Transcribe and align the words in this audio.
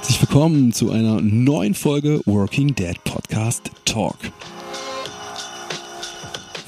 herzlich 0.00 0.22
willkommen 0.22 0.72
zu 0.72 0.90
einer 0.92 1.20
neuen 1.20 1.74
Folge 1.74 2.22
Working 2.24 2.74
Dead 2.74 2.96
Podcast 3.04 3.70
Talk. 3.84 4.16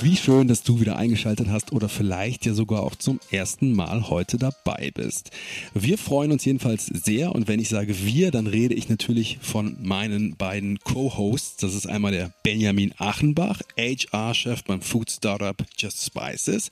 Wie 0.03 0.16
schön, 0.16 0.48
dass 0.48 0.62
du 0.62 0.80
wieder 0.80 0.96
eingeschaltet 0.96 1.48
hast 1.48 1.72
oder 1.72 1.88
vielleicht 1.88 2.45
ja 2.45 2.53
sogar 2.53 2.82
auch 2.82 2.95
zum 2.95 3.21
ersten 3.30 3.72
Mal 3.72 4.10
heute 4.10 4.37
dabei 4.37 4.90
bist. 4.92 5.30
Wir 5.72 5.96
freuen 5.96 6.30
uns 6.30 6.45
jedenfalls 6.45 6.85
sehr 6.87 7.35
und 7.35 7.49
wenn 7.49 7.58
ich 7.58 7.71
sage 7.71 8.04
wir, 8.04 8.32
dann 8.32 8.46
rede 8.46 8.74
ich 8.74 8.90
natürlich 8.90 9.38
von 9.40 9.78
meinen 9.80 10.37
beiden 10.37 10.78
Co-Hosts. 10.80 11.56
Das 11.56 11.74
ist 11.74 11.87
einmal 11.87 12.12
der 12.12 12.35
Benjamin 12.42 12.92
Achenbach, 12.99 13.62
HR-Chef 13.78 14.62
beim 14.64 14.83
Food 14.83 15.10
Startup 15.10 15.56
Just 15.78 16.05
Spices 16.05 16.69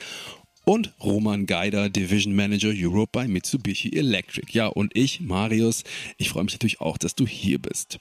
und 0.65 0.93
Roman 1.03 1.47
Geider, 1.47 1.89
Division 1.89 2.35
Manager 2.35 2.73
Europe 2.75 3.11
bei 3.13 3.29
Mitsubishi 3.29 3.97
Electric. 3.97 4.53
Ja, 4.53 4.67
und 4.67 4.97
ich, 4.97 5.21
Marius, 5.21 5.85
ich 6.19 6.31
freue 6.31 6.45
mich 6.45 6.55
natürlich 6.55 6.81
auch, 6.81 6.99
dass 6.99 7.15
du 7.15 7.27
hier 7.27 7.59
bist. 7.59 7.99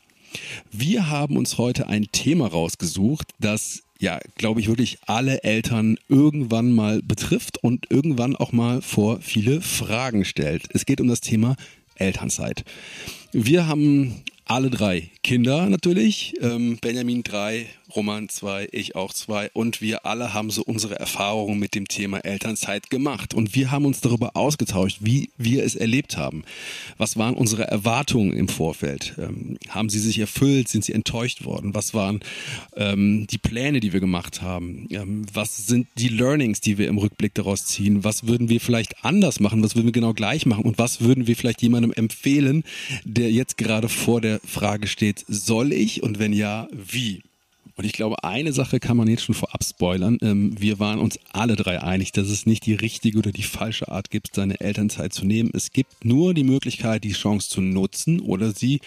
Wir 0.72 1.10
haben 1.10 1.38
uns 1.38 1.58
heute 1.58 1.88
ein 1.88 2.12
Thema 2.12 2.48
rausgesucht, 2.48 3.32
das 3.40 3.84
ja, 4.00 4.20
glaube 4.36 4.62
ich, 4.62 4.68
wirklich 4.68 4.98
alle 5.08 5.44
Eltern 5.44 5.98
irgendwann 6.08 6.74
mal 6.74 7.02
betrifft 7.02 7.62
und 7.62 7.92
irgendwann 7.92 8.36
auch 8.36 8.54
mal 8.54 8.82
vor 8.82 9.20
viele 9.22 9.62
Fragen 9.62 10.24
stellt. 10.24 10.70
Es 10.74 10.86
geht 10.86 11.02
um 11.02 11.08
das 11.10 11.20
Thema 11.20 11.58
Elternzeit. 11.96 12.64
Wir 13.34 13.68
haben 13.68 14.24
alle 14.46 14.70
drei 14.70 15.12
Kinder 15.22 15.70
natürlich. 15.70 16.34
Ähm, 16.42 16.78
Benjamin 16.82 17.24
drei, 17.24 17.68
Roman 17.96 18.30
zwei, 18.30 18.68
ich 18.72 18.96
auch 18.96 19.14
zwei. 19.14 19.50
Und 19.54 19.82
wir 19.82 20.06
alle 20.06 20.34
haben 20.34 20.50
so 20.50 20.64
unsere 20.64 21.00
Erfahrungen 21.00 21.60
mit 21.60 21.76
dem 21.76 21.88
Thema 21.88 22.20
Elternzeit 22.20 22.90
gemacht. 22.90 23.34
Und 23.34 23.56
wir 23.56 23.72
haben 23.72 23.86
uns 23.86 24.02
darüber 24.02 24.36
ausgetauscht, 24.36 24.98
wie 25.02 25.32
wir 25.38 25.64
es 25.64 25.76
erlebt 25.76 26.18
haben. 26.18 26.44
Was 26.98 27.18
waren 27.18 27.36
unsere 27.36 27.68
Erwartungen 27.68 28.34
im 28.34 28.48
Vorfeld? 28.48 29.16
Ähm, 29.18 29.58
haben 29.70 29.90
sie 29.90 30.00
sich 30.00 30.20
erfüllt? 30.20 30.68
Sind 30.68 30.86
sie 30.86 30.94
enttäuscht 30.94 31.46
worden? 31.46 31.74
Was 31.74 31.94
waren 31.94 32.20
ähm, 32.76 33.28
die 33.28 33.38
Pläne, 33.38 33.80
die 33.80 33.94
wir 33.94 34.00
gemacht 34.00 34.42
haben? 34.42 34.88
Ähm, 34.92 35.26
was 35.34 35.66
sind 35.68 35.88
die 35.98 36.10
Learnings, 36.10 36.62
die 36.62 36.78
wir 36.78 36.88
im 36.88 36.98
Rückblick 36.98 37.34
daraus 37.34 37.66
ziehen? 37.66 38.04
Was 38.04 38.28
würden 38.28 38.50
wir 38.50 38.60
vielleicht 38.60 39.04
anders 39.04 39.40
machen? 39.40 39.64
Was 39.64 39.76
würden 39.76 39.88
wir 39.88 39.94
genau 39.94 40.14
gleich 40.14 40.46
machen? 40.46 40.66
Und 40.66 40.78
was 40.78 41.02
würden 41.02 41.28
wir 41.28 41.36
vielleicht 41.36 41.62
jemandem 41.62 41.92
empfehlen, 41.92 42.64
der 43.04 43.32
jetzt 43.32 43.58
gerade 43.58 43.90
vor 43.90 44.22
der 44.22 44.40
Frage 44.46 44.88
steht, 44.88 45.26
soll 45.28 45.74
ich? 45.74 46.04
Und 46.04 46.20
wenn 46.20 46.34
ja, 46.34 46.68
wie? 46.72 47.22
Und 47.80 47.86
ich 47.86 47.94
glaube, 47.94 48.26
eine 48.26 48.52
Sache 48.52 48.82
kann 48.82 48.98
man 48.98 49.08
jetzt 49.08 49.24
schon 49.24 49.36
vorab 49.36 49.64
spoilern. 49.64 50.18
Ähm, 50.22 50.54
wir 50.60 50.80
waren 50.80 51.00
uns 51.00 51.18
alle 51.32 51.56
drei 51.56 51.82
einig, 51.82 52.12
dass 52.12 52.28
es 52.28 52.46
nicht 52.46 52.66
die 52.66 52.74
richtige 52.74 53.18
oder 53.18 53.32
die 53.32 53.42
falsche 53.42 53.88
Art 53.88 54.10
gibt, 54.10 54.36
seine 54.36 54.60
Elternzeit 54.60 55.14
zu 55.14 55.26
nehmen. 55.26 55.50
Es 55.54 55.72
gibt 55.72 56.04
nur 56.04 56.34
die 56.34 56.44
Möglichkeit, 56.44 57.06
die 57.06 57.14
Chance 57.14 57.48
zu 57.48 57.62
nutzen 57.62 58.20
oder 58.20 58.52
sie 58.52 58.82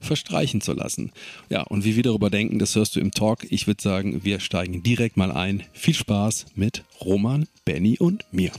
verstreichen 0.00 0.62
zu 0.62 0.72
lassen. 0.72 1.12
Ja, 1.50 1.60
und 1.64 1.84
wie 1.84 1.94
wir 1.94 2.02
darüber 2.02 2.30
denken, 2.30 2.58
das 2.58 2.74
hörst 2.74 2.96
du 2.96 3.00
im 3.00 3.10
Talk. 3.10 3.40
Ich 3.50 3.66
würde 3.66 3.82
sagen, 3.82 4.24
wir 4.24 4.40
steigen 4.40 4.82
direkt 4.82 5.18
mal 5.18 5.30
ein. 5.30 5.64
Viel 5.74 5.92
Spaß 5.92 6.46
mit 6.54 6.84
Roman, 7.02 7.48
Benny 7.66 7.98
und 7.98 8.24
mir. 8.32 8.52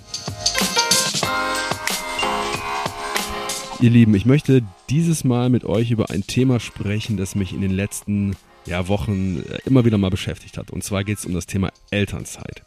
Ihr 3.82 3.90
Lieben, 3.90 4.14
ich 4.14 4.28
möchte 4.28 4.62
dieses 4.92 5.24
Mal 5.24 5.50
mit 5.50 5.64
euch 5.64 5.90
über 5.90 6.12
ein 6.12 6.28
Thema 6.28 6.60
sprechen, 6.60 7.18
das 7.18 7.34
mich 7.34 7.54
in 7.54 7.62
den 7.62 7.72
letzten 7.72 8.36
ja, 8.66 8.88
Wochen 8.88 9.44
äh, 9.44 9.60
immer 9.66 9.86
wieder 9.86 9.98
mal 9.98 10.10
beschäftigt 10.10 10.58
hat. 10.58 10.72
Und 10.72 10.84
zwar 10.84 11.04
geht 11.04 11.18
es 11.18 11.26
um 11.26 11.34
das 11.34 11.46
Thema 11.46 11.72
Elternzeit. 11.92 12.64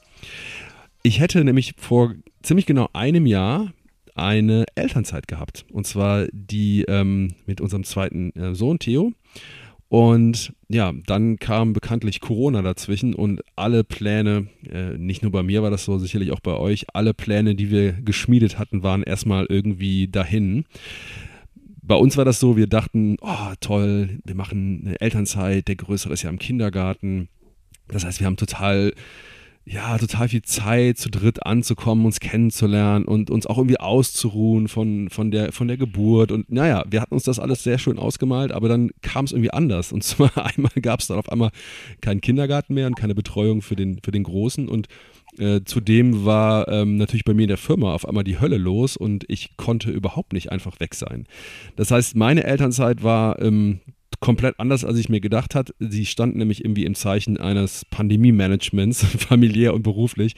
Ich 1.03 1.21
hätte 1.21 1.43
nämlich 1.45 1.75
vor 1.79 2.15
ziemlich 2.43 2.67
genau 2.67 2.89
einem 2.93 3.27
Jahr 3.27 3.73
eine 4.15 4.67
Elternzeit 4.75 5.27
gehabt. 5.27 5.65
Und 5.73 5.87
zwar 5.87 6.27
die 6.33 6.83
ähm, 6.83 7.35
mit 7.47 7.61
unserem 7.61 7.85
zweiten 7.85 8.31
äh, 8.37 8.55
Sohn 8.55 8.79
Theo. 8.79 9.13
Und 9.89 10.55
ja, 10.69 10.93
dann 11.07 11.37
kam 11.37 11.75
bekanntlich 11.75 12.21
Corona 12.21 12.63
dazwischen 12.63 13.15
und 13.15 13.43
alle 13.57 13.85
Pläne, 13.85 14.49
äh, 14.71 14.97
nicht 14.97 15.23
nur 15.23 15.31
bei 15.31 15.43
mir 15.43 15.63
war 15.63 15.71
das 15.71 15.85
so, 15.85 15.99
sicherlich 15.99 16.33
auch 16.33 16.41
bei 16.41 16.55
euch, 16.55 16.87
alle 16.95 17.13
Pläne, 17.13 17.55
die 17.55 17.71
wir 17.71 17.93
geschmiedet 17.93 18.59
hatten, 18.59 18.83
waren 18.83 19.03
erstmal 19.03 19.45
irgendwie 19.51 20.09
dahin 20.09 20.65
bei 21.83 21.97
uns 21.97 22.17
war 22.17 22.25
das 22.25 22.39
so, 22.39 22.57
wir 22.57 22.69
dachten, 22.69 23.17
oh 23.21 23.53
toll, 23.61 24.21
wir 24.25 24.37
machen 24.37 24.83
eine 24.87 25.01
Elternzeit, 25.01 25.67
der 25.67 25.77
Größere 25.77 26.13
ist 26.13 26.23
ja 26.23 26.31
im 26.31 26.39
Kindergarten. 26.39 27.29
Das 27.89 28.05
heißt, 28.05 28.21
wir 28.21 28.27
haben 28.29 28.37
total, 28.37 28.95
ja, 29.65 29.99
total 29.99 30.29
viel 30.29 30.43
Zeit, 30.43 30.99
zu 30.99 31.11
dritt 31.11 31.45
anzukommen, 31.45 32.07
uns 32.07 32.21
kennenzulernen 32.21 33.05
und 33.05 33.31
uns 33.31 33.47
auch 33.47 33.59
irgendwie 33.59 33.81
auszuruhen 33.81 34.69
von, 34.69 35.11
von, 35.11 35.33
der, 35.33 35.51
von 35.51 35.67
der 35.67 35.77
Geburt. 35.77 36.31
Und 36.31 36.51
naja, 36.53 36.85
wir 36.89 37.01
hatten 37.01 37.15
uns 37.15 37.25
das 37.25 37.41
alles 37.41 37.65
sehr 37.65 37.79
schön 37.79 37.99
ausgemalt, 37.99 38.53
aber 38.53 38.69
dann 38.69 38.91
kam 39.03 39.25
es 39.25 39.33
irgendwie 39.33 39.53
anders. 39.53 39.91
Und 39.93 40.05
zwar 40.05 40.31
einmal 40.37 40.73
gab 40.81 41.01
es 41.01 41.09
dann 41.09 41.19
auf 41.19 41.31
einmal 41.31 41.51
keinen 42.01 42.21
Kindergarten 42.21 42.75
mehr 42.75 42.87
und 42.87 42.95
keine 42.95 43.17
Betreuung 43.17 43.61
für 43.61 43.75
den, 43.75 43.99
für 44.05 44.13
den 44.13 44.23
Großen. 44.23 44.69
Und 44.69 44.87
äh, 45.39 45.61
zudem 45.65 46.25
war 46.25 46.69
ähm, 46.69 46.97
natürlich 46.97 47.25
bei 47.25 47.35
mir 47.35 47.43
in 47.43 47.49
der 47.49 47.57
Firma 47.57 47.95
auf 47.95 48.07
einmal 48.07 48.25
die 48.25 48.41
Hölle 48.41 48.59
los 48.59 48.97
und 48.97 49.25
ich 49.29 49.57
konnte 49.57 49.91
überhaupt 49.91 50.33
nicht 50.33 50.53
einfach 50.53 50.79
weg 50.81 50.95
sein. 50.95 51.27
Das 51.77 51.91
heißt, 51.91 52.17
meine 52.17 52.45
Elternzeit 52.45 53.03
war 53.03 53.41
ähm, 53.41 53.81
komplett 54.21 54.59
anders, 54.59 54.85
als 54.85 54.99
ich 54.99 55.09
mir 55.09 55.21
gedacht 55.21 55.55
hat. 55.55 55.75
Sie 55.79 56.07
stand 56.07 56.37
nämlich 56.37 56.65
irgendwie 56.65 56.85
im 56.85 56.95
Zeichen 56.95 57.39
eines 57.39 57.85
Pandemie-Managements, 57.91 59.05
familiär 59.19 59.75
und 59.75 59.83
beruflich. 59.83 60.35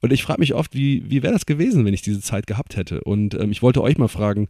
Und 0.00 0.12
ich 0.12 0.22
frage 0.22 0.40
mich 0.40 0.54
oft, 0.54 0.74
wie, 0.74 1.08
wie 1.08 1.22
wäre 1.22 1.32
das 1.32 1.46
gewesen, 1.46 1.84
wenn 1.84 1.94
ich 1.94 2.02
diese 2.02 2.20
Zeit 2.20 2.46
gehabt 2.46 2.76
hätte? 2.76 3.02
Und 3.02 3.34
ähm, 3.34 3.52
ich 3.52 3.62
wollte 3.62 3.82
euch 3.82 3.98
mal 3.98 4.08
fragen, 4.08 4.48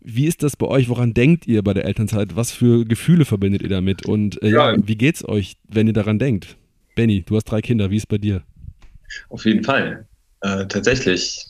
wie 0.00 0.26
ist 0.26 0.42
das 0.42 0.56
bei 0.56 0.66
euch? 0.66 0.88
Woran 0.88 1.14
denkt 1.14 1.46
ihr 1.46 1.62
bei 1.62 1.74
der 1.74 1.84
Elternzeit? 1.84 2.36
Was 2.36 2.52
für 2.52 2.84
Gefühle 2.84 3.24
verbindet 3.24 3.62
ihr 3.62 3.68
damit? 3.68 4.06
Und 4.06 4.40
äh, 4.42 4.50
ja, 4.50 4.76
wie 4.86 4.96
geht's 4.96 5.26
euch, 5.26 5.56
wenn 5.68 5.86
ihr 5.86 5.92
daran 5.92 6.18
denkt? 6.18 6.56
Benny, 6.94 7.22
du 7.22 7.36
hast 7.36 7.44
drei 7.44 7.60
Kinder, 7.60 7.90
wie 7.90 7.96
ist 7.96 8.02
es 8.02 8.06
bei 8.06 8.18
dir? 8.18 8.42
Auf 9.28 9.44
jeden 9.44 9.64
Fall. 9.64 10.06
Äh, 10.40 10.66
tatsächlich 10.66 11.44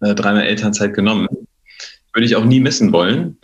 äh, 0.00 0.14
dreimal 0.14 0.44
Elternzeit 0.44 0.94
genommen. 0.94 1.28
Würde 2.12 2.26
ich 2.26 2.36
auch 2.36 2.44
nie 2.44 2.60
missen 2.60 2.92
wollen. 2.92 3.38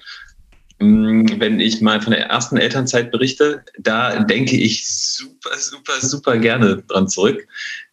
Ähm, 0.80 1.26
wenn 1.38 1.60
ich 1.60 1.80
mal 1.80 2.00
von 2.00 2.12
der 2.12 2.26
ersten 2.26 2.56
Elternzeit 2.56 3.10
berichte, 3.10 3.64
da 3.78 4.24
denke 4.24 4.56
ich 4.56 4.88
super, 4.88 5.56
super, 5.58 5.92
super 6.00 6.38
gerne 6.38 6.82
dran 6.88 7.08
zurück. 7.08 7.46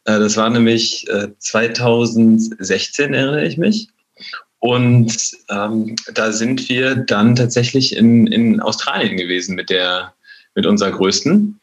Äh, 0.06 0.20
das 0.20 0.38
war 0.38 0.50
nämlich 0.50 1.08
äh, 1.10 1.28
2016, 1.38 3.14
erinnere 3.14 3.46
ich 3.46 3.58
mich. 3.58 3.90
Und 4.60 5.16
ähm, 5.50 5.96
da 6.14 6.32
sind 6.32 6.68
wir 6.68 6.96
dann 6.96 7.36
tatsächlich 7.36 7.96
in, 7.96 8.28
in 8.28 8.60
Australien 8.60 9.16
gewesen 9.16 9.56
mit 9.56 9.70
der, 9.70 10.14
mit 10.56 10.66
unserer 10.66 10.92
Größten. 10.92 11.59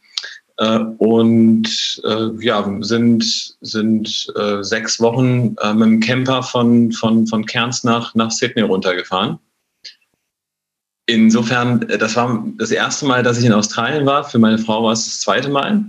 Äh, 0.59 0.79
und 0.99 2.01
äh, 2.05 2.45
ja, 2.45 2.79
sind, 2.81 3.57
sind 3.61 4.33
äh, 4.37 4.63
sechs 4.63 5.01
Wochen 5.01 5.55
äh, 5.61 5.75
mit 5.75 5.87
dem 5.87 6.01
Camper 6.01 6.43
von, 6.43 6.93
von, 6.93 7.27
von 7.27 7.45
Cairns 7.45 7.85
nach, 7.85 8.15
nach 8.15 8.31
Sydney 8.31 8.63
runtergefahren. 8.63 9.39
Insofern, 11.07 11.83
äh, 11.89 11.99
das 11.99 12.17
war 12.17 12.45
das 12.57 12.71
erste 12.71 13.07
Mal, 13.07 13.23
dass 13.23 13.39
ich 13.39 13.45
in 13.45 13.53
Australien 13.53 14.07
war. 14.07 14.25
Für 14.25 14.39
meine 14.39 14.59
Frau 14.59 14.83
war 14.83 14.93
es 14.93 15.05
das 15.05 15.21
zweite 15.21 15.51
Mal. 15.51 15.85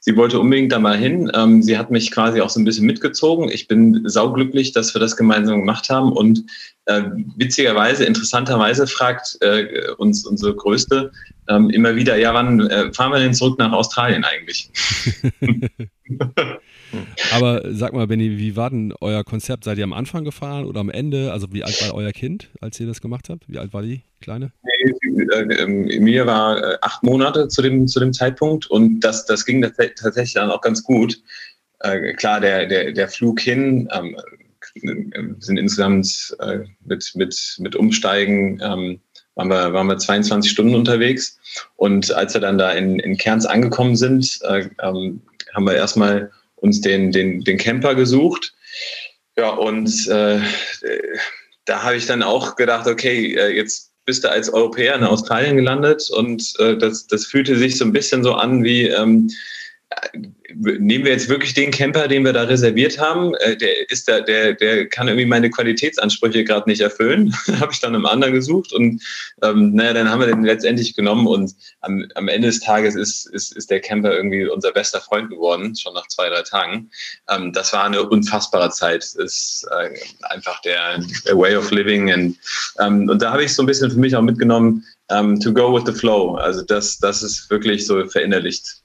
Sie 0.00 0.16
wollte 0.16 0.40
unbedingt 0.40 0.72
da 0.72 0.78
mal 0.78 0.96
hin. 0.96 1.30
Ähm, 1.34 1.62
sie 1.62 1.78
hat 1.78 1.90
mich 1.90 2.10
quasi 2.10 2.40
auch 2.40 2.50
so 2.50 2.60
ein 2.60 2.64
bisschen 2.64 2.86
mitgezogen. 2.86 3.50
Ich 3.50 3.68
bin 3.68 4.02
sauglücklich, 4.08 4.72
dass 4.72 4.94
wir 4.94 5.00
das 5.00 5.16
gemeinsam 5.16 5.60
gemacht 5.60 5.88
haben. 5.90 6.12
Und 6.12 6.44
äh, 6.86 7.02
witzigerweise, 7.36 8.04
interessanterweise 8.04 8.86
fragt 8.86 9.38
äh, 9.40 9.90
uns 9.98 10.26
unsere 10.26 10.54
Größte 10.54 11.12
ähm, 11.48 11.70
immer 11.70 11.96
wieder, 11.96 12.16
ja, 12.16 12.34
wann 12.34 12.68
äh, 12.68 12.92
fahren 12.92 13.12
wir 13.12 13.18
denn 13.18 13.34
zurück 13.34 13.58
nach 13.58 13.72
Australien 13.72 14.24
eigentlich? 14.24 14.70
Aber 17.32 17.62
sag 17.70 17.92
mal, 17.92 18.06
Benny, 18.06 18.38
wie 18.38 18.56
war 18.56 18.70
denn 18.70 18.92
euer 19.00 19.24
Konzept? 19.24 19.64
Seid 19.64 19.78
ihr 19.78 19.84
am 19.84 19.92
Anfang 19.92 20.24
gefahren 20.24 20.64
oder 20.64 20.80
am 20.80 20.90
Ende? 20.90 21.32
Also 21.32 21.52
wie 21.52 21.64
alt 21.64 21.80
war 21.82 21.94
euer 21.94 22.12
Kind, 22.12 22.48
als 22.60 22.78
ihr 22.80 22.86
das 22.86 23.00
gemacht 23.00 23.28
habt? 23.28 23.48
Wie 23.48 23.58
alt 23.58 23.72
war 23.72 23.82
die 23.82 24.02
Kleine? 24.20 24.52
Nee, 24.62 25.24
äh, 25.34 26.00
mir 26.00 26.26
war 26.26 26.78
acht 26.82 27.02
Monate 27.02 27.48
zu 27.48 27.62
dem, 27.62 27.86
zu 27.86 28.00
dem 28.00 28.12
Zeitpunkt 28.12 28.66
und 28.70 29.00
das, 29.00 29.26
das 29.26 29.44
ging 29.44 29.62
tatsächlich 29.62 30.34
dann 30.34 30.50
auch 30.50 30.60
ganz 30.60 30.82
gut. 30.82 31.20
Äh, 31.80 32.14
klar, 32.14 32.40
der, 32.40 32.66
der, 32.66 32.92
der 32.92 33.08
Flug 33.08 33.40
hin 33.40 33.88
ähm, 33.92 34.16
sind 35.38 35.56
insgesamt 35.56 36.36
äh, 36.40 36.60
mit, 36.84 37.12
mit, 37.14 37.56
mit 37.58 37.76
Umsteigen 37.76 38.60
ähm, 38.62 39.00
waren 39.38 39.48
wir, 39.48 39.72
waren 39.72 39.86
wir 39.86 39.98
22 39.98 40.50
Stunden 40.50 40.74
unterwegs. 40.74 41.38
Und 41.76 42.12
als 42.12 42.34
wir 42.34 42.40
dann 42.40 42.58
da 42.58 42.72
in, 42.72 42.98
in 42.98 43.16
Kerns 43.16 43.46
angekommen 43.46 43.96
sind, 43.96 44.38
äh, 44.42 44.68
ähm, 44.82 45.22
haben 45.54 45.64
wir 45.64 45.74
erstmal 45.74 46.30
uns 46.60 46.80
den, 46.80 47.12
den, 47.12 47.42
den 47.44 47.58
Camper 47.58 47.94
gesucht. 47.94 48.54
Ja, 49.36 49.50
und 49.50 50.08
äh, 50.08 50.40
da 51.64 51.82
habe 51.82 51.96
ich 51.96 52.06
dann 52.06 52.22
auch 52.22 52.56
gedacht, 52.56 52.86
okay, 52.86 53.34
äh, 53.34 53.54
jetzt 53.54 53.92
bist 54.04 54.24
du 54.24 54.30
als 54.30 54.52
Europäer 54.52 54.94
in 54.94 55.04
Australien 55.04 55.56
gelandet 55.56 56.08
und 56.10 56.54
äh, 56.58 56.76
das, 56.76 57.06
das 57.06 57.26
fühlte 57.26 57.56
sich 57.56 57.76
so 57.76 57.84
ein 57.84 57.92
bisschen 57.92 58.24
so 58.24 58.34
an 58.34 58.64
wie, 58.64 58.86
ähm, 58.86 59.30
nehmen 60.54 61.04
wir 61.04 61.12
jetzt 61.12 61.28
wirklich 61.28 61.54
den 61.54 61.70
Camper, 61.70 62.08
den 62.08 62.24
wir 62.24 62.32
da 62.32 62.42
reserviert 62.42 62.98
haben, 62.98 63.34
äh, 63.36 63.56
der 63.56 63.90
ist 63.90 64.08
da, 64.08 64.20
der, 64.20 64.54
der 64.54 64.88
kann 64.88 65.08
irgendwie 65.08 65.26
meine 65.26 65.50
Qualitätsansprüche 65.50 66.44
gerade 66.44 66.68
nicht 66.68 66.80
erfüllen. 66.80 67.34
habe 67.60 67.72
ich 67.72 67.80
dann 67.80 67.94
im 67.94 68.06
anderen 68.06 68.34
gesucht 68.34 68.72
und 68.72 69.02
ähm, 69.42 69.74
naja, 69.74 69.92
dann 69.92 70.10
haben 70.10 70.20
wir 70.20 70.26
den 70.26 70.44
letztendlich 70.44 70.94
genommen 70.94 71.26
und 71.26 71.54
am, 71.80 72.06
am 72.14 72.28
Ende 72.28 72.48
des 72.48 72.60
Tages 72.60 72.94
ist, 72.96 73.26
ist, 73.26 73.56
ist 73.56 73.70
der 73.70 73.80
Camper 73.80 74.14
irgendwie 74.14 74.48
unser 74.48 74.72
bester 74.72 75.00
Freund 75.00 75.30
geworden, 75.30 75.76
schon 75.76 75.94
nach 75.94 76.08
zwei, 76.08 76.28
drei 76.28 76.42
Tagen. 76.42 76.90
Ähm, 77.28 77.52
das 77.52 77.72
war 77.72 77.84
eine 77.84 78.02
unfassbare 78.02 78.70
Zeit. 78.70 79.02
Das 79.02 79.14
ist 79.14 79.66
äh, 79.70 79.90
einfach 80.30 80.60
der, 80.62 80.98
der 81.26 81.38
Way 81.38 81.56
of 81.56 81.70
Living 81.70 82.10
and, 82.10 82.36
ähm, 82.80 83.08
und 83.08 83.22
da 83.22 83.32
habe 83.32 83.44
ich 83.44 83.54
so 83.54 83.62
ein 83.62 83.66
bisschen 83.66 83.90
für 83.90 83.98
mich 83.98 84.14
auch 84.16 84.22
mitgenommen, 84.22 84.84
um, 85.10 85.16
ähm, 85.16 85.40
to 85.40 85.52
go 85.52 85.74
with 85.74 85.84
the 85.86 85.98
flow. 85.98 86.34
Also 86.34 86.62
das, 86.62 86.98
das 86.98 87.22
ist 87.22 87.48
wirklich 87.50 87.86
so 87.86 88.06
verinnerlicht. 88.06 88.82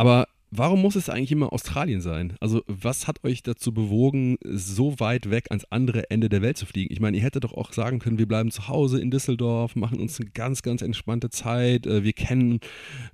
Aber 0.00 0.28
warum 0.50 0.80
muss 0.80 0.96
es 0.96 1.10
eigentlich 1.10 1.30
immer 1.30 1.52
Australien 1.52 2.00
sein? 2.00 2.34
Also, 2.40 2.62
was 2.66 3.06
hat 3.06 3.22
euch 3.22 3.42
dazu 3.42 3.74
bewogen, 3.74 4.38
so 4.42 4.98
weit 4.98 5.28
weg 5.28 5.48
ans 5.50 5.66
andere 5.68 6.10
Ende 6.10 6.30
der 6.30 6.40
Welt 6.40 6.56
zu 6.56 6.64
fliegen? 6.64 6.90
Ich 6.90 7.00
meine, 7.00 7.18
ihr 7.18 7.22
hättet 7.22 7.44
doch 7.44 7.52
auch 7.52 7.74
sagen 7.74 7.98
können, 7.98 8.16
wir 8.16 8.26
bleiben 8.26 8.50
zu 8.50 8.66
Hause 8.66 8.98
in 8.98 9.10
Düsseldorf, 9.10 9.76
machen 9.76 10.00
uns 10.00 10.18
eine 10.18 10.30
ganz, 10.30 10.62
ganz 10.62 10.80
entspannte 10.80 11.28
Zeit, 11.28 11.86
äh, 11.86 12.02
wir 12.02 12.14
kennen 12.14 12.60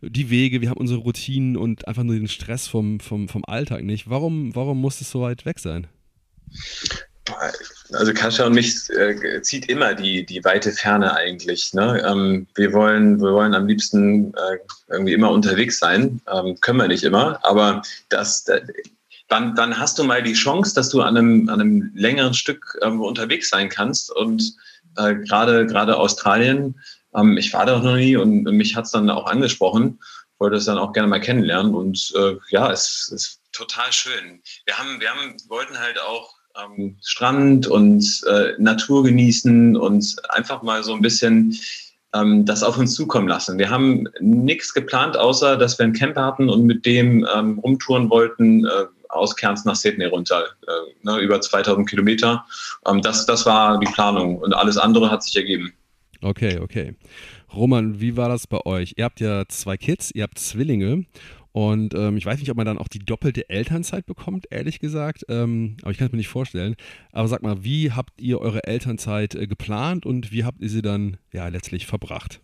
die 0.00 0.30
Wege, 0.30 0.60
wir 0.60 0.70
haben 0.70 0.78
unsere 0.78 1.00
Routinen 1.00 1.56
und 1.56 1.88
einfach 1.88 2.04
nur 2.04 2.14
den 2.14 2.28
Stress 2.28 2.68
vom, 2.68 3.00
vom, 3.00 3.28
vom 3.28 3.44
Alltag 3.44 3.82
nicht. 3.82 4.08
Warum, 4.08 4.54
warum 4.54 4.80
muss 4.80 5.00
es 5.00 5.10
so 5.10 5.22
weit 5.22 5.44
weg 5.44 5.58
sein? 5.58 5.88
Also 7.92 8.12
Kascha 8.12 8.46
und 8.46 8.54
mich 8.54 8.90
äh, 8.90 9.40
zieht 9.42 9.68
immer 9.68 9.94
die, 9.94 10.24
die 10.26 10.44
weite 10.44 10.72
Ferne 10.72 11.14
eigentlich. 11.14 11.72
Ne? 11.72 12.02
Ähm, 12.06 12.46
wir, 12.54 12.72
wollen, 12.72 13.20
wir 13.20 13.32
wollen 13.32 13.54
am 13.54 13.66
liebsten 13.66 14.34
äh, 14.34 14.58
irgendwie 14.88 15.12
immer 15.12 15.30
unterwegs 15.30 15.78
sein. 15.78 16.20
Ähm, 16.32 16.58
können 16.60 16.78
wir 16.78 16.88
nicht 16.88 17.04
immer, 17.04 17.38
aber 17.44 17.82
das, 18.08 18.44
dann, 19.28 19.54
dann 19.54 19.78
hast 19.78 19.98
du 19.98 20.04
mal 20.04 20.22
die 20.22 20.34
Chance, 20.34 20.74
dass 20.74 20.88
du 20.88 21.02
an 21.02 21.16
einem, 21.16 21.48
an 21.48 21.60
einem 21.60 21.90
längeren 21.94 22.34
Stück 22.34 22.78
irgendwo 22.80 23.06
unterwegs 23.06 23.50
sein 23.50 23.68
kannst. 23.68 24.10
Und 24.10 24.54
äh, 24.96 25.14
gerade 25.14 25.66
gerade 25.66 25.96
Australien, 25.96 26.80
ähm, 27.14 27.36
ich 27.36 27.52
war 27.52 27.66
da 27.66 27.78
noch 27.78 27.96
nie 27.96 28.16
und 28.16 28.44
mich 28.44 28.76
hat 28.76 28.84
es 28.84 28.92
dann 28.92 29.10
auch 29.10 29.26
angesprochen, 29.26 30.00
wollte 30.38 30.56
es 30.56 30.66
dann 30.66 30.78
auch 30.78 30.92
gerne 30.92 31.08
mal 31.08 31.20
kennenlernen. 31.20 31.74
Und 31.74 32.12
äh, 32.16 32.36
ja, 32.50 32.70
es 32.70 33.10
ist 33.12 33.40
total 33.52 33.92
schön. 33.92 34.42
Wir 34.64 34.78
haben, 34.78 35.00
wir 35.00 35.10
haben, 35.10 35.36
wollten 35.48 35.78
halt 35.78 35.98
auch 36.00 36.35
ähm, 36.64 36.96
Strand 37.02 37.66
und 37.66 38.22
äh, 38.28 38.52
Natur 38.58 39.04
genießen 39.04 39.76
und 39.76 40.16
einfach 40.30 40.62
mal 40.62 40.82
so 40.82 40.94
ein 40.94 41.00
bisschen 41.02 41.56
ähm, 42.14 42.44
das 42.44 42.62
auf 42.62 42.78
uns 42.78 42.94
zukommen 42.94 43.28
lassen. 43.28 43.58
Wir 43.58 43.70
haben 43.70 44.08
nichts 44.20 44.72
geplant, 44.74 45.16
außer 45.16 45.56
dass 45.56 45.78
wir 45.78 45.84
einen 45.84 45.92
Camper 45.92 46.24
hatten 46.24 46.48
und 46.48 46.64
mit 46.64 46.86
dem 46.86 47.26
ähm, 47.34 47.58
rumtouren 47.58 48.10
wollten, 48.10 48.64
äh, 48.64 48.68
aus 49.08 49.36
Cairns 49.36 49.64
nach 49.64 49.76
Sydney 49.76 50.06
runter, 50.06 50.44
äh, 50.66 51.04
ne, 51.04 51.18
über 51.18 51.40
2000 51.40 51.88
Kilometer. 51.88 52.44
Ähm, 52.86 53.02
das, 53.02 53.26
das 53.26 53.46
war 53.46 53.78
die 53.78 53.90
Planung 53.92 54.38
und 54.38 54.54
alles 54.54 54.76
andere 54.76 55.10
hat 55.10 55.22
sich 55.22 55.36
ergeben. 55.36 55.72
Okay, 56.22 56.58
okay. 56.60 56.94
Roman, 57.54 58.00
wie 58.00 58.16
war 58.16 58.28
das 58.28 58.46
bei 58.46 58.64
euch? 58.66 58.94
Ihr 58.96 59.04
habt 59.04 59.20
ja 59.20 59.44
zwei 59.48 59.76
Kids, 59.76 60.10
ihr 60.14 60.24
habt 60.24 60.38
Zwillinge 60.38 61.04
und 61.56 61.94
ähm, 61.94 62.18
ich 62.18 62.26
weiß 62.26 62.38
nicht, 62.38 62.50
ob 62.50 62.58
man 62.58 62.66
dann 62.66 62.76
auch 62.76 62.86
die 62.86 62.98
doppelte 62.98 63.48
Elternzeit 63.48 64.04
bekommt, 64.04 64.44
ehrlich 64.50 64.78
gesagt. 64.78 65.24
Ähm, 65.30 65.78
aber 65.80 65.90
ich 65.90 65.96
kann 65.96 66.08
es 66.08 66.12
mir 66.12 66.18
nicht 66.18 66.28
vorstellen. 66.28 66.76
Aber 67.12 67.28
sag 67.28 67.42
mal, 67.42 67.64
wie 67.64 67.92
habt 67.92 68.20
ihr 68.20 68.42
eure 68.42 68.64
Elternzeit 68.64 69.34
äh, 69.34 69.46
geplant 69.46 70.04
und 70.04 70.32
wie 70.32 70.44
habt 70.44 70.60
ihr 70.60 70.68
sie 70.68 70.82
dann 70.82 71.16
ja 71.32 71.48
letztlich 71.48 71.86
verbracht? 71.86 72.42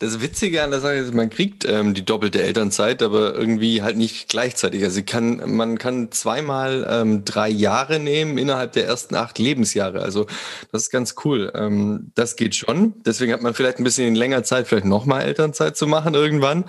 Das 0.00 0.20
Witzige 0.20 0.62
an 0.62 0.70
der 0.70 0.80
Sache 0.80 0.94
ist, 0.94 1.12
man 1.12 1.28
kriegt 1.28 1.64
ähm, 1.64 1.92
die 1.92 2.04
doppelte 2.04 2.40
Elternzeit, 2.42 3.02
aber 3.02 3.34
irgendwie 3.34 3.82
halt 3.82 3.96
nicht 3.96 4.28
gleichzeitig. 4.28 4.84
Also 4.84 5.02
kann, 5.04 5.56
man 5.56 5.76
kann 5.76 6.12
zweimal 6.12 6.86
ähm, 6.88 7.24
drei 7.24 7.48
Jahre 7.48 7.98
nehmen 7.98 8.38
innerhalb 8.38 8.72
der 8.72 8.86
ersten 8.86 9.16
acht 9.16 9.38
Lebensjahre. 9.38 10.00
Also 10.00 10.26
das 10.70 10.84
ist 10.84 10.90
ganz 10.90 11.16
cool. 11.24 11.52
Ähm, 11.54 12.12
das 12.14 12.36
geht 12.36 12.54
schon. 12.54 12.94
Deswegen 13.04 13.32
hat 13.32 13.42
man 13.42 13.54
vielleicht 13.54 13.78
ein 13.78 13.84
bisschen 13.84 14.14
länger 14.14 14.44
Zeit, 14.44 14.68
vielleicht 14.68 14.86
nochmal 14.86 15.22
Elternzeit 15.22 15.76
zu 15.76 15.86
machen 15.86 16.14
irgendwann. 16.14 16.64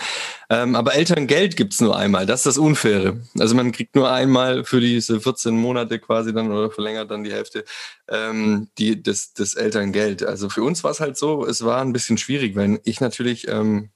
Ähm, 0.50 0.76
aber 0.76 0.96
Elterngeld 0.96 1.56
gibt's 1.56 1.80
nur 1.82 1.96
einmal. 1.96 2.26
Das 2.26 2.40
ist 2.40 2.46
das 2.48 2.58
Unfaire. 2.58 3.18
Also 3.38 3.54
man 3.54 3.72
kriegt 3.72 3.96
nur 3.96 4.12
einmal 4.12 4.64
für 4.64 4.82
diese 4.82 5.22
14 5.22 5.56
Monate 5.56 6.00
quasi 6.00 6.34
dann 6.34 6.52
oder 6.52 6.72
verlängert 6.72 7.12
dann 7.12 7.24
die 7.24 7.32
Hälfte 7.32 7.64
ähm, 8.10 8.70
die, 8.78 9.02
das, 9.02 9.34
das 9.34 9.54
Elterngeld. 9.54 10.24
Also 10.24 10.50
für 10.50 10.64
uns 10.64 10.84
war 10.84 10.92
es 10.92 11.00
halt 11.00 11.18
so, 11.18 11.46
es 11.46 11.64
war 11.64 11.82
ein 11.82 11.94
bisschen 11.94 12.18
schwierig, 12.18 12.56
weil 12.56 12.80
ich 12.90 13.02
natürlich 13.02 13.48
ähm, 13.48 13.90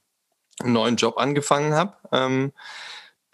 einen 0.60 0.72
neuen 0.72 0.96
Job 0.96 1.18
angefangen 1.18 1.74
habe. 1.74 1.96
Ähm, 2.12 2.52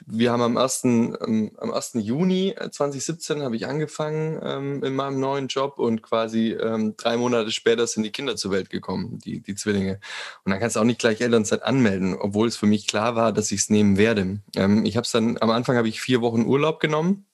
wir 0.07 0.33
haben 0.33 0.41
am 0.41 0.57
1. 0.57 0.85
Ähm, 0.85 1.53
am 1.59 1.73
1. 1.73 1.93
Juni 1.95 2.55
2017 2.59 3.43
habe 3.43 3.57
ich 3.57 3.67
angefangen 3.67 4.41
ähm, 4.43 4.83
in 4.83 4.95
meinem 4.95 5.21
neuen 5.21 5.49
Job 5.49 5.79
und 5.79 6.03
quasi 6.03 6.53
ähm, 6.53 6.97
drei 6.97 7.17
Monate 7.17 7.51
später 7.51 7.87
sind 7.87 8.03
die 8.03 8.11
Kinder 8.11 8.37
zur 8.37 8.51
Welt 8.51 8.71
gekommen, 8.71 9.19
die, 9.19 9.41
die 9.41 9.55
Zwillinge. 9.55 10.01
Und 10.45 10.53
dann 10.53 10.61
kannst 10.61 10.77
du 10.77 10.81
auch 10.81 10.85
nicht 10.85 11.01
gleich 11.01 11.21
Elternzeit 11.21 11.63
anmelden, 11.63 12.17
obwohl 12.19 12.49
es 12.49 12.57
für 12.57 12.67
mich 12.67 12.87
klar 12.87 13.15
war, 13.15 13.33
dass 13.33 13.53
ich 13.53 13.61
es 13.61 13.71
nehmen 13.71 13.99
werde. 13.99 14.41
Ähm, 14.57 14.85
ich 14.87 14.97
habe 14.97 15.05
es 15.05 15.13
dann, 15.13 15.37
am 15.41 15.51
Anfang 15.51 15.77
habe 15.77 15.89
ich 15.89 16.01
vier 16.01 16.23
Wochen 16.23 16.47
Urlaub 16.47 16.81
genommen 16.81 17.27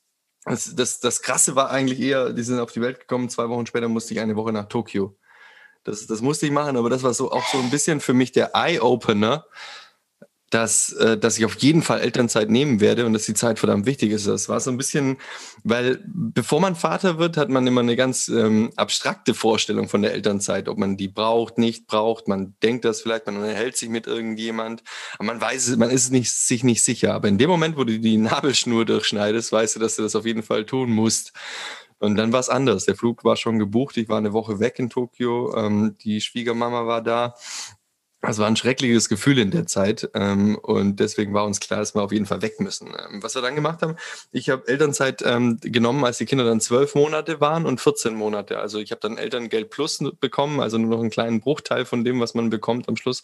das, 0.47 0.77
das, 0.77 1.01
das 1.01 1.23
Krasse 1.23 1.57
war 1.57 1.71
eigentlich 1.71 2.01
eher, 2.01 2.33
die 2.33 2.43
sind 2.43 2.61
auf 2.61 2.71
die 2.71 2.81
Welt 2.81 3.01
gekommen, 3.01 3.29
zwei 3.29 3.49
Wochen 3.49 3.67
später 3.67 3.89
musste 3.89 4.15
ich 4.15 4.21
eine 4.21 4.37
Woche 4.37 4.53
nach 4.53 4.67
Tokio. 4.67 5.17
Das, 5.87 6.07
das 6.07 6.21
musste 6.21 6.47
ich 6.47 6.53
machen, 6.53 6.77
aber 6.77 6.91
das 6.91 7.03
war 7.03 7.15
so 7.15 7.31
auch 7.31 7.47
so 7.47 7.59
ein 7.59 7.71
bisschen 7.71 8.01
für 8.01 8.13
mich 8.13 8.33
der 8.33 8.51
Eye-Opener, 8.55 9.47
dass, 10.51 10.93
äh, 10.93 11.19
dass 11.19 11.39
ich 11.39 11.45
auf 11.45 11.57
jeden 11.57 11.83
Fall 11.83 12.01
Elternzeit 12.01 12.51
nehmen 12.51 12.81
werde 12.81 13.05
und 13.05 13.13
dass 13.13 13.25
die 13.25 13.35
Zeit 13.35 13.59
verdammt 13.59 13.85
wichtig 13.85 14.13
ist. 14.13 14.27
Das 14.27 14.49
war 14.49 14.61
so 14.61 14.71
ein 14.71 14.77
bisschen, 14.77 15.19
weil 15.65 16.05
bevor 16.07 16.61
man 16.61 16.77
Vater 16.77 17.19
wird, 17.19 17.37
hat 17.37 17.49
man 17.49 17.67
immer 17.67 17.81
eine 17.81 17.97
ganz 17.97 18.29
ähm, 18.29 18.73
abstrakte 18.77 19.35
Vorstellung 19.35 19.89
von 19.89 20.03
der 20.03 20.13
Elternzeit, 20.13 20.69
ob 20.69 20.79
man 20.79 20.97
die 20.97 21.09
braucht, 21.09 21.59
nicht 21.59 21.87
braucht. 21.87 22.29
Man 22.29 22.55
denkt 22.63 22.85
das 22.85 23.03
vielleicht, 23.03 23.27
man 23.27 23.37
unterhält 23.37 23.77
sich 23.77 23.89
mit 23.89 24.07
irgendjemand, 24.07 24.83
aber 25.15 25.25
man 25.25 25.41
weiß 25.41 25.69
es, 25.69 25.77
man 25.77 25.91
ist 25.91 26.13
nicht, 26.13 26.33
sich 26.33 26.63
nicht 26.63 26.83
sicher. 26.83 27.15
Aber 27.15 27.27
in 27.27 27.39
dem 27.39 27.51
Moment, 27.51 27.77
wo 27.77 27.85
du 27.85 27.99
die 27.99 28.17
Nabelschnur 28.17 28.85
durchschneidest, 28.85 29.51
weißt 29.51 29.77
du, 29.77 29.81
dass 29.81 29.97
du 29.97 30.03
das 30.03 30.15
auf 30.15 30.27
jeden 30.27 30.43
Fall 30.43 30.65
tun 30.65 30.91
musst. 30.91 31.33
Und 31.99 32.17
dann 32.17 32.33
war 32.33 32.41
es 32.41 32.49
anders. 32.49 32.85
Der 32.85 32.97
Flug 32.97 33.25
war 33.25 33.37
schon 33.37 33.59
gebucht. 33.59 33.97
Ich 33.97 34.09
war 34.09 34.19
eine 34.19 34.33
Woche 34.33 34.61
weg 34.61 34.79
in 34.79 34.91
Tokio. 34.91 35.55
Ähm, 35.57 35.97
die 36.03 36.21
Schwiegermama 36.21 36.87
war 36.87 37.03
da. 37.03 37.35
Es 38.29 38.39
war 38.39 38.47
ein 38.47 38.57
schreckliches 38.57 39.09
Gefühl 39.09 39.39
in 39.39 39.51
der 39.51 39.67
Zeit 39.67 40.11
ähm, 40.15 40.57
und 40.57 40.99
deswegen 40.99 41.33
war 41.33 41.45
uns 41.45 41.61
klar, 41.61 41.81
dass 41.81 41.95
wir 41.95 42.03
auf 42.03 42.13
jeden 42.13 42.27
Fall 42.27 42.43
weg 42.43 42.59
müssen. 42.61 42.89
Ähm, 42.89 43.23
was 43.23 43.35
wir 43.35 43.43
dann 43.43 43.55
gemacht 43.55 43.83
haben, 43.83 43.97
ich 44.33 44.49
habe 44.51 44.67
Elternzeit 44.67 45.23
ähm, 45.25 45.59
genommen, 45.61 46.05
als 46.05 46.19
die 46.19 46.25
Kinder 46.25 46.45
dann 46.45 46.61
zwölf 46.61 46.95
Monate 46.95 47.41
waren 47.41 47.67
und 47.67 47.81
14 47.81 48.15
Monate. 48.15 48.59
Also 48.59 48.79
ich 48.81 48.91
habe 48.91 49.01
dann 49.01 49.19
Elterngeld 49.19 49.71
Plus 49.71 50.03
bekommen, 50.19 50.61
also 50.61 50.79
nur 50.79 50.91
noch 50.91 51.01
einen 51.01 51.11
kleinen 51.11 51.41
Bruchteil 51.41 51.85
von 51.85 52.05
dem, 52.05 52.19
was 52.19 52.35
man 52.35 52.51
bekommt 52.51 52.89
am 52.89 52.97
Schluss. 52.97 53.23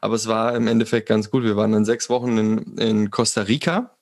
Aber 0.00 0.16
es 0.16 0.26
war 0.26 0.54
im 0.54 0.66
Endeffekt 0.66 1.08
ganz 1.08 1.30
gut. 1.30 1.44
Wir 1.44 1.56
waren 1.56 1.72
dann 1.72 1.84
sechs 1.84 2.10
Wochen 2.10 2.36
in, 2.36 2.78
in 2.78 3.10
Costa 3.10 3.42
Rica. 3.42 3.96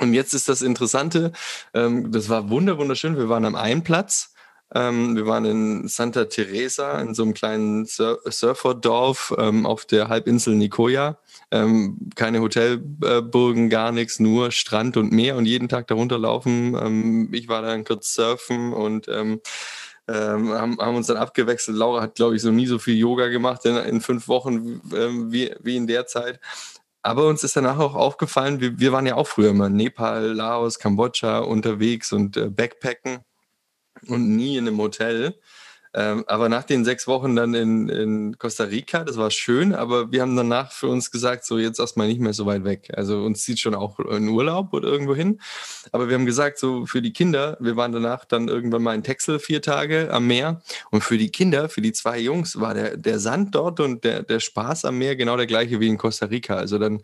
Und 0.00 0.14
jetzt 0.14 0.34
ist 0.34 0.48
das 0.48 0.62
Interessante, 0.62 1.32
ähm, 1.74 2.12
das 2.12 2.28
war 2.28 2.50
wunderschön. 2.50 3.16
Wir 3.16 3.28
waren 3.28 3.44
am 3.44 3.54
einen 3.54 3.82
Platz 3.82 4.34
ähm, 4.74 5.14
wir 5.14 5.26
waren 5.26 5.44
in 5.44 5.88
Santa 5.88 6.24
Teresa, 6.24 7.00
in 7.00 7.14
so 7.14 7.22
einem 7.22 7.34
kleinen 7.34 7.86
Sur 7.86 8.18
Surferdorf 8.24 9.32
ähm, 9.38 9.64
auf 9.64 9.86
der 9.86 10.08
Halbinsel 10.08 10.56
Nicoya. 10.56 11.18
Ähm, 11.52 11.98
keine 12.16 12.40
Hotelburgen, 12.40 13.70
gar 13.70 13.92
nichts, 13.92 14.18
nur 14.18 14.50
Strand 14.50 14.96
und 14.96 15.12
Meer 15.12 15.36
und 15.36 15.46
jeden 15.46 15.68
Tag 15.68 15.86
darunter 15.86 16.18
laufen. 16.18 16.74
Ähm, 16.74 17.28
ich 17.32 17.46
war 17.48 17.62
dann 17.62 17.84
kurz 17.84 18.14
surfen 18.14 18.72
und 18.72 19.06
ähm, 19.06 19.40
ähm, 20.08 20.52
haben, 20.52 20.78
haben, 20.78 20.96
uns 20.96 21.06
dann 21.06 21.16
abgewechselt. 21.16 21.76
Laura 21.76 22.02
hat, 22.02 22.16
glaube 22.16 22.34
ich, 22.34 22.42
so 22.42 22.50
nie 22.50 22.66
so 22.66 22.80
viel 22.80 22.96
Yoga 22.96 23.28
gemacht 23.28 23.64
in, 23.66 23.76
in 23.76 24.00
fünf 24.00 24.28
Wochen 24.28 24.80
wie, 25.32 25.52
wie 25.60 25.76
in 25.76 25.86
der 25.86 26.06
Zeit. 26.06 26.40
Aber 27.06 27.28
uns 27.28 27.44
ist 27.44 27.54
danach 27.54 27.78
auch 27.78 27.94
aufgefallen, 27.94 28.60
wir, 28.60 28.80
wir 28.80 28.90
waren 28.90 29.06
ja 29.06 29.14
auch 29.14 29.28
früher 29.28 29.50
immer 29.50 29.68
in 29.68 29.76
Nepal, 29.76 30.32
Laos, 30.32 30.80
Kambodscha 30.80 31.38
unterwegs 31.38 32.12
und 32.12 32.36
äh, 32.36 32.50
Backpacken 32.50 33.20
und 34.08 34.34
nie 34.34 34.56
in 34.56 34.66
einem 34.66 34.78
Hotel. 34.78 35.38
Ähm, 35.98 36.24
aber 36.26 36.50
nach 36.50 36.64
den 36.64 36.84
sechs 36.84 37.06
Wochen 37.06 37.34
dann 37.34 37.54
in, 37.54 37.88
in 37.88 38.38
Costa 38.38 38.64
Rica, 38.64 39.02
das 39.02 39.16
war 39.16 39.30
schön, 39.30 39.74
aber 39.74 40.12
wir 40.12 40.20
haben 40.20 40.36
danach 40.36 40.70
für 40.70 40.88
uns 40.88 41.10
gesagt, 41.10 41.46
so 41.46 41.56
jetzt 41.56 41.80
erstmal 41.80 42.06
nicht 42.06 42.20
mehr 42.20 42.34
so 42.34 42.44
weit 42.44 42.64
weg. 42.64 42.90
Also 42.94 43.22
uns 43.22 43.42
zieht 43.42 43.58
schon 43.58 43.74
auch 43.74 43.98
in 43.98 44.28
Urlaub 44.28 44.74
oder 44.74 44.88
irgendwo 44.88 45.14
hin. 45.14 45.40
Aber 45.92 46.10
wir 46.10 46.14
haben 46.16 46.26
gesagt, 46.26 46.58
so 46.58 46.84
für 46.84 47.00
die 47.00 47.14
Kinder, 47.14 47.56
wir 47.60 47.76
waren 47.76 47.92
danach 47.92 48.26
dann 48.26 48.48
irgendwann 48.48 48.82
mal 48.82 48.94
in 48.94 49.04
Texel 49.04 49.38
vier 49.38 49.62
Tage 49.62 50.12
am 50.12 50.26
Meer. 50.26 50.60
Und 50.90 51.02
für 51.02 51.16
die 51.16 51.30
Kinder, 51.30 51.70
für 51.70 51.80
die 51.80 51.92
zwei 51.92 52.18
Jungs, 52.18 52.60
war 52.60 52.74
der, 52.74 52.98
der 52.98 53.18
Sand 53.18 53.54
dort 53.54 53.80
und 53.80 54.04
der, 54.04 54.22
der 54.22 54.40
Spaß 54.40 54.84
am 54.84 54.98
Meer 54.98 55.16
genau 55.16 55.38
der 55.38 55.46
gleiche 55.46 55.80
wie 55.80 55.88
in 55.88 55.96
Costa 55.96 56.26
Rica. 56.26 56.56
Also 56.56 56.78
dann 56.78 57.00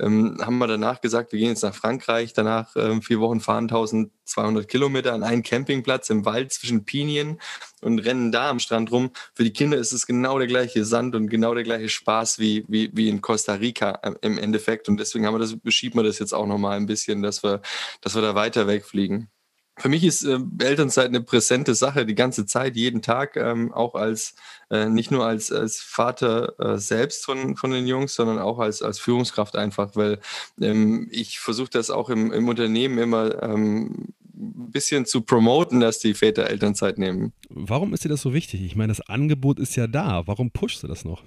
ähm, 0.00 0.38
haben 0.40 0.58
wir 0.58 0.66
danach 0.66 1.00
gesagt, 1.00 1.32
wir 1.32 1.38
gehen 1.38 1.50
jetzt 1.50 1.62
nach 1.62 1.74
Frankreich, 1.74 2.32
danach 2.32 2.74
ähm, 2.76 3.00
vier 3.00 3.20
Wochen 3.20 3.40
fahren 3.40 3.64
1200 3.64 4.66
Kilometer 4.66 5.12
an 5.12 5.22
einen 5.22 5.42
Campingplatz 5.42 6.10
im 6.10 6.24
Wald 6.24 6.52
zwischen 6.52 6.84
Pinien 6.84 7.40
und 7.80 8.00
rennen 8.00 8.32
da 8.32 8.50
am 8.50 8.58
Strand 8.58 8.90
rum. 8.90 9.10
Für 9.34 9.44
die 9.44 9.52
Kinder 9.52 9.76
ist 9.76 9.92
es 9.92 10.06
genau 10.06 10.38
der 10.38 10.48
gleiche 10.48 10.84
Sand 10.84 11.14
und 11.14 11.28
genau 11.28 11.54
der 11.54 11.64
gleiche 11.64 11.88
Spaß 11.88 12.38
wie, 12.38 12.64
wie, 12.68 12.90
wie 12.92 13.08
in 13.08 13.20
Costa 13.20 13.54
Rica 13.54 14.00
äh, 14.02 14.12
im 14.22 14.38
Endeffekt. 14.38 14.88
Und 14.88 14.98
deswegen 14.98 15.26
haben 15.26 15.34
wir 15.34 15.38
das, 15.38 15.56
beschieben 15.56 16.00
wir 16.00 16.04
das 16.04 16.18
jetzt 16.18 16.34
auch 16.34 16.46
nochmal 16.46 16.76
ein 16.76 16.86
bisschen, 16.86 17.22
dass 17.22 17.42
wir, 17.44 17.62
dass 18.00 18.14
wir 18.14 18.22
da 18.22 18.34
weiter 18.34 18.66
wegfliegen 18.66 19.30
für 19.76 19.88
mich 19.88 20.04
ist 20.04 20.24
äh, 20.24 20.38
Elternzeit 20.58 21.08
eine 21.08 21.20
präsente 21.20 21.74
Sache 21.74 22.06
die 22.06 22.14
ganze 22.14 22.46
Zeit, 22.46 22.76
jeden 22.76 23.02
Tag, 23.02 23.36
ähm, 23.36 23.72
auch 23.72 23.94
als 23.94 24.34
äh, 24.70 24.88
nicht 24.88 25.10
nur 25.10 25.26
als, 25.26 25.50
als 25.50 25.80
Vater 25.80 26.58
äh, 26.58 26.78
selbst 26.78 27.24
von, 27.24 27.56
von 27.56 27.70
den 27.70 27.86
Jungs, 27.86 28.14
sondern 28.14 28.38
auch 28.38 28.58
als, 28.58 28.82
als 28.82 28.98
Führungskraft 28.98 29.56
einfach, 29.56 29.96
weil 29.96 30.20
ähm, 30.60 31.08
ich 31.10 31.40
versuche 31.40 31.70
das 31.70 31.90
auch 31.90 32.08
im, 32.08 32.32
im 32.32 32.48
Unternehmen 32.48 32.98
immer 32.98 33.42
ähm, 33.42 34.08
ein 34.36 34.70
bisschen 34.70 35.06
zu 35.06 35.22
promoten, 35.22 35.80
dass 35.80 35.98
die 35.98 36.14
Väter 36.14 36.48
Elternzeit 36.48 36.98
nehmen. 36.98 37.32
Warum 37.48 37.94
ist 37.94 38.04
dir 38.04 38.08
das 38.08 38.22
so 38.22 38.32
wichtig? 38.32 38.62
Ich 38.62 38.76
meine, 38.76 38.92
das 38.92 39.00
Angebot 39.00 39.58
ist 39.58 39.76
ja 39.76 39.86
da. 39.86 40.26
Warum 40.26 40.50
pushst 40.50 40.82
du 40.82 40.86
das 40.86 41.04
noch? 41.04 41.22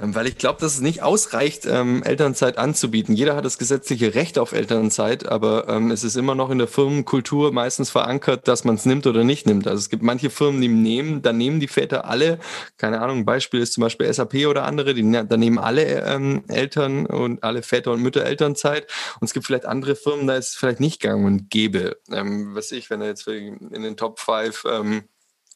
Ähm, 0.00 0.14
weil 0.14 0.26
ich 0.26 0.38
glaube, 0.38 0.60
dass 0.60 0.74
es 0.74 0.80
nicht 0.80 1.02
ausreicht, 1.02 1.66
ähm, 1.66 2.02
Elternzeit 2.02 2.58
anzubieten. 2.58 3.14
Jeder 3.14 3.36
hat 3.36 3.44
das 3.44 3.58
gesetzliche 3.58 4.14
Recht 4.14 4.38
auf 4.38 4.52
Elternzeit, 4.52 5.28
aber 5.28 5.68
ähm, 5.68 5.90
es 5.90 6.04
ist 6.04 6.16
immer 6.16 6.34
noch 6.34 6.50
in 6.50 6.58
der 6.58 6.68
Firmenkultur 6.68 7.52
meistens 7.52 7.90
verankert, 7.90 8.48
dass 8.48 8.64
man 8.64 8.76
es 8.76 8.86
nimmt 8.86 9.06
oder 9.06 9.24
nicht 9.24 9.46
nimmt. 9.46 9.66
Also 9.66 9.78
es 9.78 9.90
gibt 9.90 10.02
manche 10.02 10.30
Firmen, 10.30 10.60
die 10.60 10.68
nehmen, 10.68 11.22
da 11.22 11.32
nehmen 11.32 11.60
die 11.60 11.68
Väter 11.68 12.06
alle, 12.06 12.38
keine 12.78 13.00
Ahnung, 13.00 13.18
ein 13.18 13.24
Beispiel 13.24 13.60
ist 13.60 13.74
zum 13.74 13.82
Beispiel 13.82 14.12
SAP 14.12 14.46
oder 14.46 14.64
andere, 14.64 14.94
die 14.94 15.10
da 15.10 15.36
nehmen 15.36 15.58
alle 15.58 15.84
ähm, 16.06 16.44
Eltern 16.48 17.06
und 17.06 17.42
alle 17.42 17.62
Väter 17.62 17.92
und 17.92 18.02
Mütter 18.02 18.24
Elternzeit. 18.24 18.86
Und 19.20 19.26
es 19.26 19.34
gibt 19.34 19.46
vielleicht 19.46 19.66
andere 19.66 19.96
Firmen, 19.96 20.26
da 20.26 20.36
ist 20.36 20.50
es 20.50 20.54
vielleicht 20.54 20.80
nicht 20.80 21.00
gang 21.00 21.26
und 21.26 21.50
gäbe. 21.50 21.98
Ähm, 22.10 22.54
was 22.54 22.72
ich, 22.72 22.88
wenn 22.90 23.02
er 23.02 23.08
jetzt 23.08 23.26
in 23.26 23.82
den 23.82 23.96
Top 23.96 24.18
5 24.18 24.64
ähm, 24.70 25.02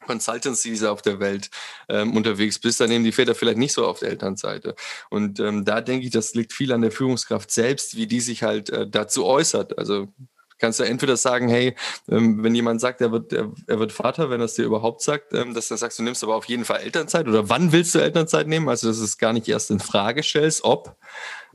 Consultancies 0.05 0.83
auf 0.83 1.01
der 1.01 1.19
Welt 1.19 1.49
ähm, 1.89 2.15
unterwegs 2.15 2.59
bist, 2.59 2.79
dann 2.79 2.89
nehmen 2.89 3.05
die 3.05 3.11
Väter 3.11 3.35
vielleicht 3.35 3.57
nicht 3.57 3.73
so 3.73 3.85
auf 3.85 3.99
der 3.99 4.09
Elternseite. 4.09 4.75
Und 5.09 5.39
ähm, 5.39 5.65
da 5.65 5.81
denke 5.81 6.05
ich, 6.05 6.11
das 6.11 6.33
liegt 6.33 6.53
viel 6.53 6.71
an 6.71 6.81
der 6.81 6.91
Führungskraft 6.91 7.51
selbst, 7.51 7.95
wie 7.95 8.07
die 8.07 8.21
sich 8.21 8.43
halt 8.43 8.69
äh, 8.69 8.87
dazu 8.87 9.25
äußert. 9.25 9.77
Also 9.77 10.07
kannst 10.57 10.79
du 10.79 10.83
entweder 10.83 11.17
sagen, 11.17 11.49
hey, 11.49 11.75
ähm, 12.09 12.43
wenn 12.43 12.55
jemand 12.55 12.81
sagt, 12.81 13.01
er 13.01 13.11
wird, 13.11 13.33
er, 13.33 13.51
er, 13.67 13.79
wird 13.79 13.91
Vater, 13.91 14.29
wenn 14.29 14.41
er 14.41 14.45
es 14.45 14.55
dir 14.55 14.65
überhaupt 14.65 15.01
sagt, 15.01 15.33
ähm, 15.33 15.53
dass 15.53 15.67
du 15.67 15.75
sagst, 15.75 15.99
du 15.99 16.03
nimmst 16.03 16.23
aber 16.23 16.35
auf 16.35 16.45
jeden 16.45 16.65
Fall 16.65 16.79
Elternzeit 16.79 17.27
oder 17.27 17.49
wann 17.49 17.71
willst 17.71 17.95
du 17.95 17.99
Elternzeit 17.99 18.47
nehmen? 18.47 18.69
Also, 18.69 18.87
dass 18.87 18.97
du 18.97 19.03
es 19.03 19.17
gar 19.17 19.33
nicht 19.33 19.47
erst 19.47 19.71
in 19.71 19.79
Frage 19.79 20.23
stellst, 20.23 20.63
ob. 20.63 20.95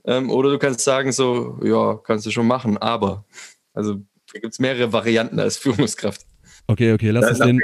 Ähm, 0.04 0.30
oder 0.30 0.50
du 0.50 0.59
kannst 0.59 0.80
sagen, 0.80 1.12
so, 1.12 1.59
ja, 1.62 1.97
kannst 1.97 2.26
du 2.26 2.30
schon 2.30 2.47
machen, 2.47 2.78
aber. 2.78 3.25
Also, 3.73 3.95
da 4.33 4.38
gibt 4.40 4.52
es 4.52 4.59
mehrere 4.59 4.92
Varianten 4.92 5.40
als 5.40 5.57
Führungskraft. 5.57 6.26
Okay, 6.71 6.93
okay, 6.93 7.11
lass 7.11 7.29
uns 7.29 7.39
den, 7.41 7.61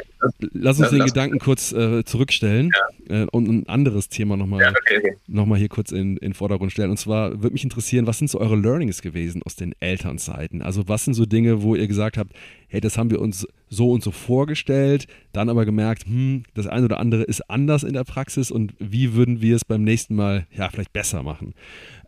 lass 0.53 0.81
uns 0.81 0.91
den 0.91 1.05
Gedanken 1.05 1.39
kurz 1.39 1.71
äh, 1.71 2.05
zurückstellen 2.05 2.73
ja. 3.09 3.23
äh, 3.23 3.27
und 3.31 3.49
ein 3.49 3.69
anderes 3.69 4.09
Thema 4.09 4.37
nochmal 4.37 4.63
ja, 4.63 4.71
okay, 4.71 4.99
okay. 4.99 5.17
noch 5.29 5.57
hier 5.57 5.69
kurz 5.69 5.93
in 5.93 6.17
den 6.17 6.35
Vordergrund 6.35 6.73
stellen. 6.73 6.91
Und 6.91 6.97
zwar 6.97 7.41
würde 7.41 7.53
mich 7.53 7.63
interessieren, 7.63 8.09
was 8.09 8.19
sind 8.19 8.29
so 8.29 8.41
eure 8.41 8.57
Learnings 8.57 9.03
gewesen 9.03 9.45
aus 9.45 9.55
den 9.55 9.77
Elternzeiten? 9.79 10.61
Also 10.61 10.89
was 10.89 11.05
sind 11.05 11.15
so 11.15 11.25
Dinge, 11.25 11.63
wo 11.63 11.77
ihr 11.77 11.87
gesagt 11.87 12.19
habt, 12.19 12.33
hey, 12.67 12.81
das 12.81 12.99
haben 12.99 13.11
wir 13.11 13.21
uns 13.21 13.47
so 13.69 13.93
und 13.93 14.03
so 14.03 14.11
vorgestellt, 14.11 15.07
dann 15.33 15.49
aber 15.49 15.65
gemerkt, 15.65 16.07
hm, 16.07 16.43
das 16.55 16.67
eine 16.67 16.87
oder 16.87 16.99
andere 16.99 17.23
ist 17.23 17.49
anders 17.49 17.85
in 17.85 17.93
der 17.93 18.05
Praxis 18.05 18.51
und 18.51 18.75
wie 18.81 19.15
würden 19.15 19.41
wir 19.41 19.55
es 19.55 19.65
beim 19.65 19.85
nächsten 19.85 20.17
Mal 20.17 20.49
ja 20.51 20.69
vielleicht 20.69 20.93
besser 20.93 21.23
machen? 21.23 21.55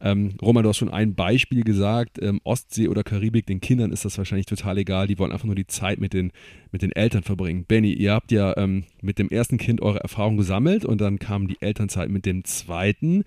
Ähm, 0.00 0.34
Roman, 0.40 0.62
du 0.62 0.68
hast 0.68 0.76
schon 0.76 0.90
ein 0.90 1.14
Beispiel 1.14 1.64
gesagt, 1.64 2.18
ähm, 2.22 2.40
Ostsee 2.44 2.88
oder 2.88 3.02
Karibik, 3.02 3.46
den 3.46 3.60
Kindern 3.60 3.92
ist 3.92 4.04
das 4.04 4.16
wahrscheinlich 4.18 4.46
total 4.46 4.78
egal, 4.78 5.06
die 5.06 5.18
wollen 5.18 5.32
einfach 5.32 5.46
nur 5.46 5.54
die 5.54 5.66
Zeit 5.66 5.98
mit 5.98 6.12
den, 6.12 6.32
mit 6.70 6.82
den 6.82 6.92
Eltern 6.92 7.22
verbringen. 7.22 7.64
Benny, 7.66 7.92
ihr 7.92 8.12
habt 8.12 8.30
ja 8.30 8.56
ähm, 8.56 8.84
mit 9.02 9.18
dem 9.18 9.28
ersten 9.28 9.58
Kind 9.58 9.80
eure 9.80 10.00
Erfahrung 10.00 10.36
gesammelt 10.36 10.84
und 10.84 11.00
dann 11.00 11.18
kam 11.18 11.48
die 11.48 11.60
Elternzeit 11.60 12.10
mit 12.10 12.26
dem 12.26 12.44
zweiten. 12.44 13.24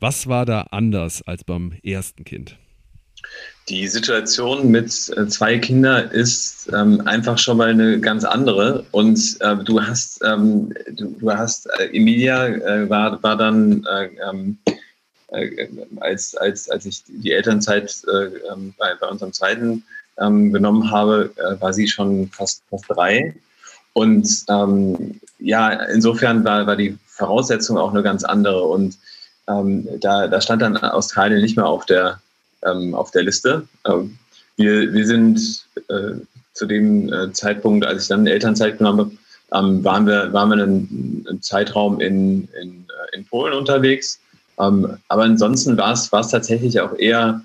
Was 0.00 0.26
war 0.26 0.46
da 0.46 0.62
anders 0.70 1.22
als 1.22 1.44
beim 1.44 1.72
ersten 1.82 2.24
Kind? 2.24 2.58
Die 3.70 3.88
Situation 3.88 4.70
mit 4.70 5.10
äh, 5.16 5.26
zwei 5.28 5.58
Kindern 5.58 6.10
ist 6.10 6.70
ähm, 6.74 7.00
einfach 7.06 7.38
schon 7.38 7.56
mal 7.56 7.70
eine 7.70 7.98
ganz 7.98 8.24
andere. 8.24 8.84
Und 8.90 9.38
äh, 9.40 9.56
du 9.56 9.80
hast, 9.80 10.22
ähm, 10.22 10.74
du, 10.92 11.14
du, 11.18 11.30
hast, 11.30 11.66
äh, 11.78 11.86
Emilia 11.96 12.46
äh, 12.48 12.90
war, 12.90 13.22
war 13.22 13.36
dann, 13.36 13.86
äh, 15.34 15.46
ähm, 15.46 15.78
äh, 15.78 16.00
als, 16.00 16.34
als, 16.36 16.68
als 16.70 16.86
ich 16.86 17.02
die 17.06 17.32
Elternzeit 17.32 17.94
ähm, 18.52 18.74
bei, 18.78 18.94
bei 19.00 19.08
unserem 19.08 19.32
zweiten 19.32 19.84
ähm, 20.18 20.52
genommen 20.52 20.90
habe, 20.90 21.30
war 21.58 21.72
sie 21.72 21.88
schon 21.88 22.28
fast, 22.28 22.62
fast 22.70 22.84
drei. 22.88 23.34
Und 23.92 24.44
ähm, 24.48 25.20
ja, 25.38 25.70
insofern 25.70 26.44
war, 26.44 26.66
war 26.66 26.76
die 26.76 26.96
Voraussetzung 27.06 27.78
auch 27.78 27.92
eine 27.92 28.02
ganz 28.02 28.24
andere. 28.24 28.62
Und 28.62 28.98
da, 29.46 30.26
da 30.26 30.40
stand 30.40 30.62
dann 30.62 30.74
Australien 30.78 31.42
nicht 31.42 31.56
mehr 31.58 31.66
auf 31.66 31.84
der 31.84 32.18
ähm, 32.64 32.94
auf 32.94 33.10
der 33.10 33.22
Liste. 33.22 33.66
Ähm, 33.86 34.18
wir, 34.56 34.92
wir 34.92 35.06
sind 35.06 35.66
äh, 35.88 36.14
zu 36.52 36.66
dem 36.66 37.12
äh, 37.12 37.32
Zeitpunkt, 37.32 37.84
als 37.86 38.02
ich 38.02 38.08
dann 38.08 38.26
Elternzeit 38.26 38.78
genommen 38.78 39.18
habe, 39.50 39.66
ähm, 39.66 39.84
waren 39.84 40.06
wir, 40.06 40.32
waren 40.32 40.48
wir 40.50 40.62
einen, 40.62 41.26
einen 41.28 41.42
Zeitraum 41.42 42.00
in, 42.00 42.48
in, 42.60 42.86
äh, 42.88 43.16
in 43.16 43.24
Polen 43.26 43.54
unterwegs. 43.54 44.20
Ähm, 44.58 44.98
aber 45.08 45.22
ansonsten 45.22 45.76
war 45.76 45.92
es, 45.92 46.10
tatsächlich 46.10 46.80
auch 46.80 46.96
eher 46.98 47.42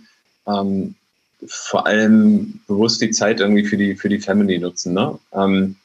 ähm, 0.47 0.95
vor 1.45 1.87
allem 1.87 2.59
bewusst 2.67 3.01
die 3.01 3.11
Zeit 3.11 3.39
irgendwie 3.39 3.65
für 3.65 3.77
die, 3.77 3.95
für 3.95 4.09
die 4.09 4.19
Family 4.19 4.59
nutzen. 4.59 4.93
Ne? 4.93 5.17
Ähm, 5.33 5.75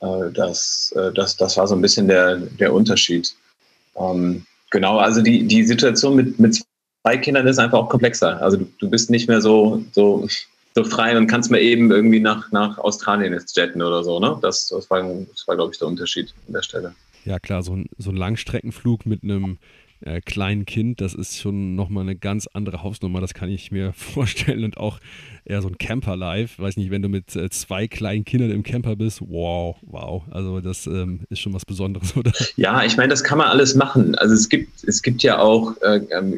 äh, 0.00 0.30
das, 0.32 0.94
äh, 0.96 1.12
das, 1.12 1.36
das 1.36 1.56
war 1.56 1.66
so 1.66 1.74
ein 1.74 1.82
bisschen 1.82 2.08
der, 2.08 2.36
der 2.36 2.72
Unterschied. 2.72 3.34
Ähm, 3.96 4.46
genau, 4.70 4.98
also 4.98 5.22
die, 5.22 5.46
die 5.46 5.64
Situation 5.64 6.16
mit, 6.16 6.38
mit 6.38 6.62
bei 7.02 7.16
Kindern 7.16 7.46
ist 7.46 7.58
einfach 7.58 7.78
auch 7.78 7.88
komplexer. 7.88 8.40
Also 8.42 8.58
du, 8.58 8.66
du 8.78 8.90
bist 8.90 9.10
nicht 9.10 9.28
mehr 9.28 9.40
so, 9.40 9.84
so, 9.92 10.26
so 10.74 10.84
frei 10.84 11.16
und 11.16 11.26
kannst 11.26 11.50
mal 11.50 11.60
eben 11.60 11.90
irgendwie 11.90 12.20
nach, 12.20 12.50
nach 12.52 12.78
Australien 12.78 13.32
jetzt 13.32 13.56
jetten 13.56 13.82
oder 13.82 14.04
so. 14.04 14.20
Ne? 14.20 14.38
Das, 14.42 14.68
das 14.68 14.90
war, 14.90 15.02
das 15.02 15.46
war 15.46 15.56
glaube 15.56 15.72
ich, 15.72 15.78
der 15.78 15.88
Unterschied 15.88 16.34
an 16.46 16.52
der 16.52 16.62
Stelle. 16.62 16.94
Ja, 17.24 17.40
klar, 17.40 17.62
so 17.62 17.74
ein, 17.74 17.86
so 17.98 18.10
ein 18.10 18.16
Langstreckenflug 18.16 19.04
mit 19.06 19.24
einem 19.24 19.58
äh, 20.00 20.20
kleinen 20.20 20.66
Kind, 20.66 21.00
das 21.00 21.14
ist 21.14 21.38
schon 21.38 21.74
nochmal 21.74 22.02
eine 22.02 22.16
ganz 22.16 22.46
andere 22.52 22.82
Hausnummer, 22.82 23.20
das 23.20 23.34
kann 23.34 23.48
ich 23.48 23.70
mir 23.70 23.92
vorstellen. 23.96 24.64
Und 24.64 24.76
auch 24.76 25.00
eher 25.44 25.62
so 25.62 25.68
ein 25.68 25.78
Camper-Life, 25.78 26.62
weiß 26.62 26.76
nicht, 26.76 26.90
wenn 26.90 27.02
du 27.02 27.08
mit 27.08 27.34
äh, 27.36 27.50
zwei 27.50 27.88
kleinen 27.88 28.24
Kindern 28.24 28.50
im 28.50 28.62
Camper 28.62 28.96
bist, 28.96 29.20
wow, 29.22 29.76
wow. 29.82 30.22
Also 30.30 30.60
das 30.60 30.86
ähm, 30.86 31.20
ist 31.30 31.40
schon 31.40 31.54
was 31.54 31.64
Besonderes, 31.64 32.16
oder? 32.16 32.32
Ja, 32.56 32.84
ich 32.84 32.96
meine, 32.96 33.08
das 33.08 33.24
kann 33.24 33.38
man 33.38 33.48
alles 33.48 33.74
machen. 33.74 34.14
Also 34.16 34.34
es 34.34 34.48
gibt, 34.48 34.84
es 34.84 35.02
gibt 35.02 35.22
ja 35.22 35.38
auch 35.38 35.74
äh, 35.82 36.00
ähm, 36.10 36.36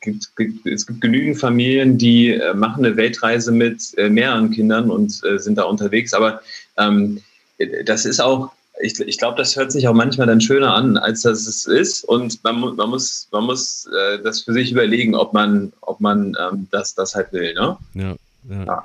gibt, 0.00 0.28
es 0.64 0.86
gibt 0.86 1.00
genügend 1.00 1.38
Familien, 1.38 1.98
die 1.98 2.30
äh, 2.30 2.54
machen 2.54 2.84
eine 2.84 2.96
Weltreise 2.96 3.52
mit 3.52 3.96
äh, 3.98 4.08
mehreren 4.08 4.50
Kindern 4.50 4.90
und 4.90 5.20
äh, 5.24 5.38
sind 5.38 5.58
da 5.58 5.64
unterwegs. 5.64 6.14
Aber 6.14 6.40
ähm, 6.78 7.20
das 7.84 8.04
ist 8.06 8.20
auch, 8.20 8.52
ich, 8.82 8.98
ich 9.00 9.18
glaube, 9.18 9.36
das 9.36 9.56
hört 9.56 9.72
sich 9.72 9.86
auch 9.88 9.94
manchmal 9.94 10.26
dann 10.26 10.40
schöner 10.40 10.74
an, 10.74 10.96
als 10.96 11.22
das 11.22 11.46
es 11.46 11.66
ist. 11.66 12.04
Und 12.04 12.42
man, 12.44 12.60
man 12.60 12.90
muss, 12.90 13.28
man 13.30 13.44
muss 13.44 13.86
äh, 13.86 14.22
das 14.22 14.42
für 14.42 14.52
sich 14.52 14.72
überlegen, 14.72 15.14
ob 15.14 15.32
man, 15.32 15.72
ob 15.80 16.00
man 16.00 16.36
ähm, 16.40 16.66
das, 16.70 16.94
das 16.94 17.14
halt 17.14 17.32
will. 17.32 17.54
Ne? 17.54 17.76
ja. 17.94 18.16
ja. 18.48 18.64
ja. 18.64 18.84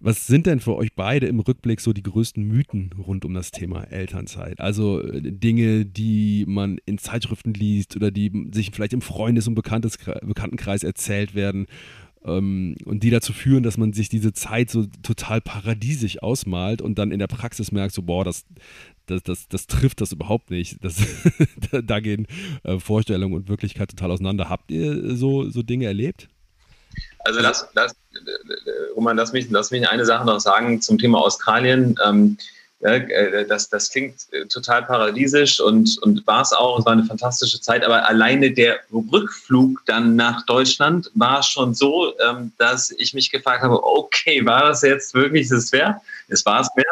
Was 0.00 0.28
sind 0.28 0.46
denn 0.46 0.60
für 0.60 0.76
euch 0.76 0.94
beide 0.94 1.26
im 1.26 1.40
Rückblick 1.40 1.80
so 1.80 1.92
die 1.92 2.04
größten 2.04 2.44
Mythen 2.44 2.90
rund 3.04 3.24
um 3.24 3.34
das 3.34 3.50
Thema 3.50 3.82
Elternzeit? 3.82 4.60
Also 4.60 5.02
äh, 5.02 5.20
Dinge, 5.22 5.86
die 5.86 6.44
man 6.46 6.78
in 6.86 6.98
Zeitschriften 6.98 7.52
liest 7.52 7.96
oder 7.96 8.12
die 8.12 8.48
sich 8.52 8.70
vielleicht 8.72 8.92
im 8.92 9.02
Freundes- 9.02 9.48
und 9.48 9.56
Bekanntenkreis 9.56 10.84
erzählt 10.84 11.34
werden 11.34 11.66
ähm, 12.24 12.76
und 12.84 13.02
die 13.02 13.10
dazu 13.10 13.32
führen, 13.32 13.64
dass 13.64 13.76
man 13.76 13.92
sich 13.92 14.08
diese 14.08 14.32
Zeit 14.32 14.70
so 14.70 14.86
total 15.02 15.40
paradiesisch 15.40 16.22
ausmalt 16.22 16.80
und 16.80 16.98
dann 16.98 17.10
in 17.10 17.18
der 17.18 17.26
Praxis 17.26 17.72
merkt, 17.72 17.92
so, 17.92 18.02
boah, 18.02 18.24
das, 18.24 18.44
das, 19.10 19.22
das, 19.22 19.48
das 19.48 19.66
trifft 19.66 20.00
das 20.00 20.12
überhaupt 20.12 20.50
nicht. 20.50 20.82
Das, 20.82 20.96
da 21.84 22.00
gehen 22.00 22.26
äh, 22.62 22.78
Vorstellungen 22.78 23.34
und 23.34 23.48
Wirklichkeit 23.48 23.90
total 23.90 24.12
auseinander. 24.12 24.48
Habt 24.48 24.70
ihr 24.70 25.16
so, 25.16 25.48
so 25.48 25.62
Dinge 25.62 25.86
erlebt? 25.86 26.28
Also 27.20 27.40
lass, 27.40 27.68
lass, 27.74 27.94
Roman, 28.94 29.16
lass 29.16 29.32
mich, 29.32 29.50
lass 29.50 29.70
mich 29.70 29.88
eine 29.88 30.04
Sache 30.04 30.24
noch 30.24 30.40
sagen 30.40 30.80
zum 30.80 30.98
Thema 30.98 31.18
Australien. 31.18 31.98
Ähm, 32.04 32.38
ja, 32.80 32.94
äh, 32.94 33.44
das, 33.46 33.68
das 33.68 33.90
klingt 33.90 34.32
äh, 34.32 34.46
total 34.46 34.84
paradiesisch 34.84 35.60
und, 35.60 35.98
und 36.02 36.24
war 36.26 36.42
es 36.42 36.52
auch. 36.52 36.78
Es 36.78 36.86
war 36.86 36.92
eine 36.92 37.04
fantastische 37.04 37.60
Zeit, 37.60 37.84
aber 37.84 38.08
alleine 38.08 38.52
der 38.52 38.78
Rückflug 38.92 39.82
dann 39.86 40.14
nach 40.14 40.46
Deutschland 40.46 41.10
war 41.14 41.42
schon 41.42 41.74
so, 41.74 42.16
ähm, 42.20 42.52
dass 42.56 42.90
ich 42.90 43.14
mich 43.14 43.30
gefragt 43.30 43.62
habe, 43.62 43.82
okay, 43.82 44.44
war 44.46 44.68
das 44.68 44.82
jetzt 44.82 45.12
wirklich 45.14 45.48
das 45.48 45.72
wert? 45.72 45.96
Es 46.28 46.46
war 46.46 46.60
es 46.60 46.68
wert. 46.76 46.86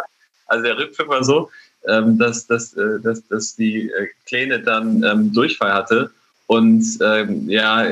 Also 0.47 0.65
der 0.65 0.77
Rückflug 0.77 1.09
war 1.09 1.23
so, 1.23 1.51
ähm, 1.89 2.19
dass, 2.19 2.47
dass, 2.47 2.75
äh, 2.75 3.01
dass, 3.03 3.27
dass 3.29 3.57
die 3.57 3.91
Kleine 4.27 4.61
dann 4.61 5.03
ähm, 5.03 5.33
Durchfall 5.33 5.73
hatte 5.73 6.11
und 6.47 6.85
ähm, 7.03 7.49
ja, 7.49 7.87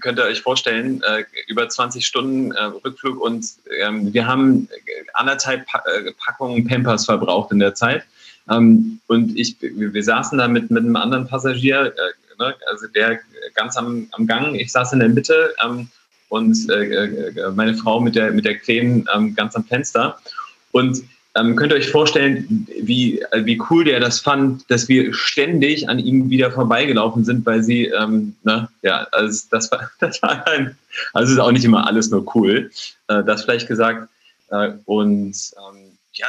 könnt 0.00 0.18
ihr 0.18 0.24
euch 0.24 0.40
vorstellen, 0.40 1.02
äh, 1.02 1.24
über 1.48 1.68
20 1.68 2.06
Stunden 2.06 2.52
äh, 2.52 2.62
Rückflug 2.62 3.20
und 3.20 3.44
ähm, 3.78 4.12
wir 4.14 4.26
haben 4.26 4.68
anderthalb 5.12 5.66
pa 5.66 5.80
äh, 5.80 6.10
Packungen 6.24 6.66
Pampers 6.66 7.04
verbraucht 7.04 7.52
in 7.52 7.58
der 7.58 7.74
Zeit. 7.74 8.04
Ähm, 8.48 9.00
und 9.06 9.38
ich, 9.38 9.56
wir, 9.60 10.02
saßen 10.02 10.38
da 10.38 10.48
mit, 10.48 10.70
mit 10.70 10.82
einem 10.82 10.96
anderen 10.96 11.28
Passagier, 11.28 11.92
äh, 11.94 12.38
ne, 12.42 12.54
also 12.70 12.86
der 12.86 13.20
ganz 13.54 13.76
am, 13.76 14.08
am 14.12 14.26
Gang, 14.26 14.54
ich 14.54 14.72
saß 14.72 14.94
in 14.94 15.00
der 15.00 15.10
Mitte 15.10 15.54
ähm, 15.62 15.88
und 16.30 16.70
äh, 16.70 17.04
äh 17.04 17.50
meine 17.54 17.74
Frau 17.74 18.00
mit 18.00 18.14
der, 18.14 18.30
mit 18.30 18.46
der 18.46 18.56
Creme 18.56 19.06
ähm, 19.14 19.34
ganz 19.34 19.54
am 19.56 19.64
Fenster. 19.64 20.18
Und 20.72 21.02
ähm, 21.36 21.54
könnt 21.54 21.72
ihr 21.72 21.76
euch 21.76 21.90
vorstellen, 21.90 22.66
wie, 22.80 23.22
wie 23.32 23.62
cool 23.70 23.84
der 23.84 24.00
das 24.00 24.20
fand, 24.20 24.68
dass 24.70 24.88
wir 24.88 25.14
ständig 25.14 25.88
an 25.88 25.98
ihm 25.98 26.28
wieder 26.28 26.50
vorbeigelaufen 26.50 27.24
sind, 27.24 27.46
weil 27.46 27.62
sie, 27.62 27.86
ähm, 27.86 28.34
ne, 28.42 28.68
ja, 28.82 29.06
also 29.12 29.46
das 29.50 29.70
war, 29.70 29.90
das 30.00 30.20
war 30.22 30.46
ein, 30.48 30.76
also 31.12 31.32
ist 31.32 31.38
auch 31.38 31.52
nicht 31.52 31.64
immer 31.64 31.86
alles 31.86 32.10
nur 32.10 32.34
cool, 32.34 32.70
äh, 33.08 33.22
das 33.22 33.44
vielleicht 33.44 33.68
gesagt. 33.68 34.08
Äh, 34.50 34.72
und 34.86 35.34
ähm, 35.34 35.98
ja, 36.14 36.26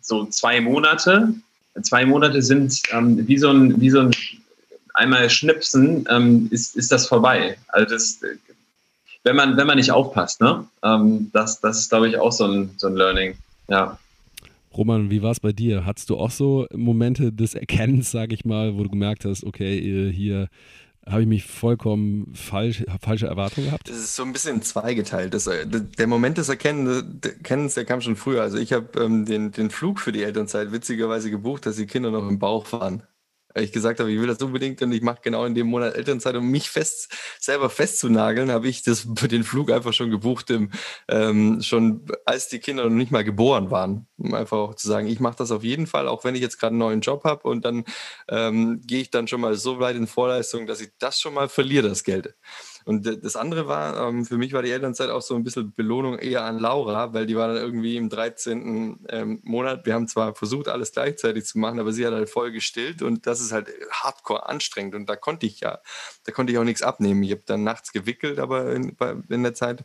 so 0.00 0.26
zwei 0.26 0.60
Monate, 0.60 1.34
zwei 1.82 2.06
Monate 2.06 2.42
sind 2.42 2.82
ähm, 2.92 3.26
wie 3.26 3.38
so 3.38 3.50
ein, 3.50 3.80
wie 3.80 3.90
so 3.90 4.00
ein 4.00 4.12
einmal 4.94 5.30
schnipsen, 5.30 6.06
ähm, 6.10 6.48
ist, 6.50 6.76
ist 6.76 6.92
das 6.92 7.06
vorbei. 7.06 7.56
Also 7.68 7.94
das, 7.94 8.20
wenn 9.24 9.36
man, 9.36 9.56
wenn 9.56 9.66
man 9.66 9.76
nicht 9.76 9.92
aufpasst, 9.92 10.40
ne? 10.40 10.66
Ähm, 10.82 11.30
das, 11.32 11.60
das 11.60 11.78
ist, 11.78 11.88
glaube 11.90 12.08
ich, 12.08 12.18
auch 12.18 12.32
so 12.32 12.44
ein, 12.44 12.74
so 12.76 12.86
ein 12.86 12.96
Learning. 12.96 13.36
Ja. 13.68 13.98
Roman, 14.76 15.10
wie 15.10 15.22
war 15.22 15.32
es 15.32 15.40
bei 15.40 15.52
dir? 15.52 15.84
Hattest 15.84 16.10
du 16.10 16.16
auch 16.16 16.30
so 16.30 16.66
Momente 16.72 17.32
des 17.32 17.54
Erkennens, 17.54 18.10
sage 18.10 18.34
ich 18.34 18.44
mal, 18.44 18.76
wo 18.76 18.84
du 18.84 18.90
gemerkt 18.90 19.24
hast, 19.24 19.44
okay, 19.44 19.78
äh, 19.78 20.12
hier 20.12 20.48
habe 21.06 21.22
ich 21.22 21.28
mich 21.28 21.44
vollkommen 21.44 22.32
falsch, 22.34 22.84
falsche 23.00 23.26
Erwartungen 23.26 23.66
gehabt? 23.66 23.88
Das 23.88 23.96
ist 23.96 24.14
so 24.14 24.22
ein 24.22 24.32
bisschen 24.32 24.62
zweigeteilt. 24.62 25.34
Das, 25.34 25.46
äh, 25.46 25.66
der 25.66 26.06
Moment 26.06 26.38
des 26.38 26.48
Erkennens, 26.48 27.74
der 27.74 27.84
kam 27.84 28.00
schon 28.00 28.16
früher. 28.16 28.42
Also 28.42 28.58
ich 28.58 28.72
habe 28.72 29.00
ähm, 29.00 29.24
den, 29.24 29.50
den 29.50 29.70
Flug 29.70 29.98
für 29.98 30.12
die 30.12 30.22
Elternzeit 30.22 30.72
witzigerweise 30.72 31.30
gebucht, 31.30 31.66
dass 31.66 31.76
die 31.76 31.86
Kinder 31.86 32.10
noch 32.10 32.28
im 32.28 32.38
Bauch 32.38 32.70
waren 32.72 33.02
ich 33.54 33.72
gesagt 33.72 34.00
habe, 34.00 34.12
ich 34.12 34.20
will 34.20 34.26
das 34.26 34.42
unbedingt 34.42 34.80
und 34.82 34.92
ich 34.92 35.02
mache 35.02 35.20
genau 35.22 35.44
in 35.44 35.54
dem 35.54 35.66
Monat 35.66 35.94
Elternzeit, 35.94 36.36
um 36.36 36.48
mich 36.48 36.70
fest, 36.70 37.12
selber 37.40 37.70
festzunageln, 37.70 38.50
habe 38.50 38.68
ich 38.68 38.82
das, 38.82 39.06
den 39.30 39.44
Flug 39.44 39.70
einfach 39.70 39.92
schon 39.92 40.10
gebucht, 40.10 40.50
im, 40.50 40.70
ähm, 41.08 41.60
schon 41.62 42.06
als 42.24 42.48
die 42.48 42.58
Kinder 42.58 42.84
noch 42.84 42.90
nicht 42.90 43.12
mal 43.12 43.24
geboren 43.24 43.70
waren. 43.70 44.06
Um 44.18 44.34
einfach 44.34 44.58
auch 44.58 44.74
zu 44.74 44.86
sagen, 44.86 45.06
ich 45.06 45.20
mache 45.20 45.36
das 45.36 45.50
auf 45.50 45.64
jeden 45.64 45.86
Fall, 45.86 46.08
auch 46.08 46.24
wenn 46.24 46.34
ich 46.34 46.40
jetzt 46.40 46.58
gerade 46.58 46.72
einen 46.72 46.78
neuen 46.78 47.00
Job 47.00 47.24
habe 47.24 47.48
und 47.48 47.64
dann 47.64 47.84
ähm, 48.28 48.80
gehe 48.84 49.00
ich 49.00 49.10
dann 49.10 49.28
schon 49.28 49.40
mal 49.40 49.54
so 49.54 49.80
weit 49.80 49.96
in 49.96 50.06
Vorleistung, 50.06 50.66
dass 50.66 50.80
ich 50.80 50.90
das 50.98 51.20
schon 51.20 51.34
mal 51.34 51.48
verliere, 51.48 51.88
das 51.88 52.04
Geld. 52.04 52.34
Und 52.84 53.24
das 53.24 53.36
andere 53.36 53.68
war, 53.68 54.08
ähm, 54.08 54.24
für 54.24 54.36
mich 54.36 54.52
war 54.52 54.62
die 54.62 54.70
Elternzeit 54.70 55.10
auch 55.10 55.22
so 55.22 55.34
ein 55.34 55.44
bisschen 55.44 55.72
Belohnung 55.74 56.18
eher 56.18 56.44
an 56.44 56.58
Laura, 56.58 57.12
weil 57.12 57.26
die 57.26 57.36
war 57.36 57.48
dann 57.48 57.56
irgendwie 57.56 57.96
im 57.96 58.08
13. 58.08 59.06
Ähm, 59.08 59.40
Monat. 59.42 59.86
Wir 59.86 59.94
haben 59.94 60.08
zwar 60.08 60.34
versucht, 60.34 60.68
alles 60.68 60.92
gleichzeitig 60.92 61.44
zu 61.44 61.58
machen, 61.58 61.78
aber 61.78 61.92
sie 61.92 62.06
hat 62.06 62.12
halt 62.12 62.30
voll 62.30 62.52
gestillt 62.52 63.02
und 63.02 63.26
das 63.26 63.40
ist 63.40 63.52
halt 63.52 63.68
hardcore 63.90 64.48
anstrengend. 64.48 64.94
Und 64.94 65.08
da 65.08 65.16
konnte 65.16 65.46
ich 65.46 65.60
ja, 65.60 65.80
da 66.24 66.32
konnte 66.32 66.52
ich 66.52 66.58
auch 66.58 66.64
nichts 66.64 66.82
abnehmen. 66.82 67.22
Ich 67.22 67.32
habe 67.32 67.42
dann 67.46 67.64
nachts 67.64 67.92
gewickelt, 67.92 68.38
aber 68.38 68.72
in, 68.72 68.96
in 69.28 69.42
der 69.42 69.54
Zeit. 69.54 69.84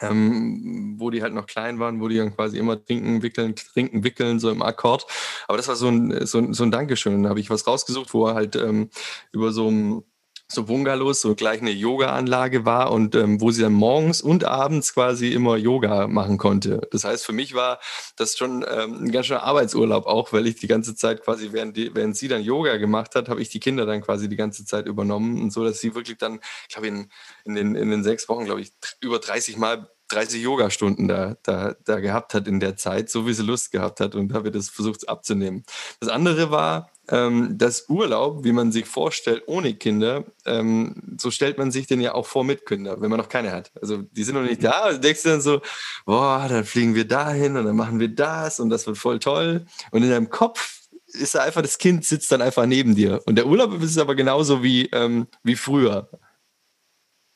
Ähm, 0.00 0.94
wo 0.98 1.10
die 1.10 1.20
halt 1.20 1.34
noch 1.34 1.46
klein 1.46 1.80
waren, 1.80 2.00
wo 2.00 2.06
die 2.06 2.16
dann 2.16 2.34
quasi 2.36 2.58
immer 2.58 2.82
trinken, 2.82 3.22
wickeln, 3.22 3.56
trinken, 3.56 4.04
wickeln, 4.04 4.38
so 4.38 4.48
im 4.48 4.62
Akkord. 4.62 5.04
Aber 5.48 5.56
das 5.56 5.66
war 5.66 5.74
so 5.74 5.88
ein, 5.88 6.26
so 6.26 6.38
ein, 6.38 6.54
so 6.54 6.62
ein 6.62 6.70
Dankeschön. 6.70 7.24
Da 7.24 7.30
habe 7.30 7.40
ich 7.40 7.50
was 7.50 7.66
rausgesucht, 7.66 8.14
wo 8.14 8.28
er 8.28 8.34
halt 8.34 8.54
ähm, 8.54 8.88
über 9.32 9.50
so 9.50 9.68
ein 9.68 10.04
so 10.50 10.64
Bungalows, 10.64 11.20
so 11.20 11.34
gleich 11.34 11.60
eine 11.60 11.70
Yoga-Anlage 11.70 12.64
war 12.64 12.90
und 12.90 13.14
ähm, 13.14 13.40
wo 13.40 13.50
sie 13.50 13.62
dann 13.62 13.72
morgens 13.72 14.20
und 14.20 14.44
abends 14.44 14.94
quasi 14.94 15.28
immer 15.28 15.56
Yoga 15.56 16.08
machen 16.08 16.38
konnte. 16.38 16.80
Das 16.90 17.04
heißt, 17.04 17.24
für 17.24 17.32
mich 17.32 17.54
war 17.54 17.78
das 18.16 18.36
schon 18.36 18.64
ähm, 18.68 19.04
ein 19.04 19.12
ganz 19.12 19.26
schöner 19.26 19.44
Arbeitsurlaub 19.44 20.06
auch, 20.06 20.32
weil 20.32 20.46
ich 20.46 20.56
die 20.56 20.66
ganze 20.66 20.94
Zeit 20.94 21.22
quasi, 21.22 21.52
während, 21.52 21.76
die, 21.76 21.94
während 21.94 22.16
sie 22.16 22.28
dann 22.28 22.42
Yoga 22.42 22.76
gemacht 22.76 23.14
hat, 23.14 23.28
habe 23.28 23.40
ich 23.40 23.48
die 23.48 23.60
Kinder 23.60 23.86
dann 23.86 24.02
quasi 24.02 24.28
die 24.28 24.36
ganze 24.36 24.64
Zeit 24.64 24.86
übernommen 24.86 25.40
und 25.40 25.52
so, 25.52 25.64
dass 25.64 25.80
sie 25.80 25.94
wirklich 25.94 26.18
dann, 26.18 26.40
ich 26.68 26.74
glaube, 26.74 26.88
in, 26.88 27.08
in, 27.44 27.54
den, 27.54 27.74
in 27.76 27.90
den 27.90 28.02
sechs 28.02 28.28
Wochen, 28.28 28.44
glaube 28.44 28.60
ich, 28.60 28.72
über 29.00 29.18
30 29.18 29.56
Mal 29.56 29.88
30 30.10 30.42
Yoga-Stunden 30.42 31.08
da, 31.08 31.36
da, 31.42 31.76
da 31.84 32.00
gehabt 32.00 32.34
hat 32.34 32.48
in 32.48 32.60
der 32.60 32.76
Zeit, 32.76 33.10
so 33.10 33.26
wie 33.26 33.32
sie 33.32 33.42
Lust 33.42 33.70
gehabt 33.70 34.00
hat 34.00 34.14
und 34.14 34.34
habe 34.34 34.50
das 34.50 34.68
versucht 34.68 35.08
abzunehmen. 35.08 35.64
Das 36.00 36.08
andere 36.08 36.50
war, 36.50 36.90
ähm, 37.10 37.58
das 37.58 37.88
Urlaub, 37.88 38.44
wie 38.44 38.52
man 38.52 38.72
sich 38.72 38.86
vorstellt, 38.86 39.42
ohne 39.46 39.74
Kinder, 39.74 40.24
ähm, 40.46 41.16
so 41.20 41.30
stellt 41.30 41.58
man 41.58 41.70
sich 41.70 41.86
den 41.86 42.00
ja 42.00 42.14
auch 42.14 42.26
vor 42.26 42.44
mit 42.44 42.64
Kindern, 42.66 43.00
wenn 43.00 43.10
man 43.10 43.18
noch 43.18 43.28
keine 43.28 43.52
hat. 43.52 43.72
Also 43.80 43.98
die 43.98 44.22
sind 44.22 44.36
noch 44.36 44.42
nicht 44.42 44.62
da, 44.62 44.82
also 44.82 45.00
denkst 45.00 45.22
du 45.24 45.28
dann 45.30 45.40
so, 45.40 45.60
boah, 46.06 46.46
dann 46.48 46.64
fliegen 46.64 46.94
wir 46.94 47.06
dahin 47.06 47.56
und 47.56 47.64
dann 47.64 47.76
machen 47.76 48.00
wir 48.00 48.08
das 48.08 48.60
und 48.60 48.70
das 48.70 48.86
wird 48.86 48.98
voll 48.98 49.18
toll. 49.18 49.66
Und 49.90 50.02
in 50.02 50.10
deinem 50.10 50.30
Kopf 50.30 50.80
ist 51.06 51.36
einfach, 51.36 51.62
das 51.62 51.78
Kind 51.78 52.04
sitzt 52.04 52.30
dann 52.30 52.42
einfach 52.42 52.66
neben 52.66 52.94
dir. 52.94 53.20
Und 53.26 53.36
der 53.36 53.46
Urlaub 53.46 53.82
ist 53.82 53.98
aber 53.98 54.14
genauso 54.14 54.62
wie, 54.62 54.86
ähm, 54.92 55.26
wie 55.42 55.56
früher. 55.56 56.08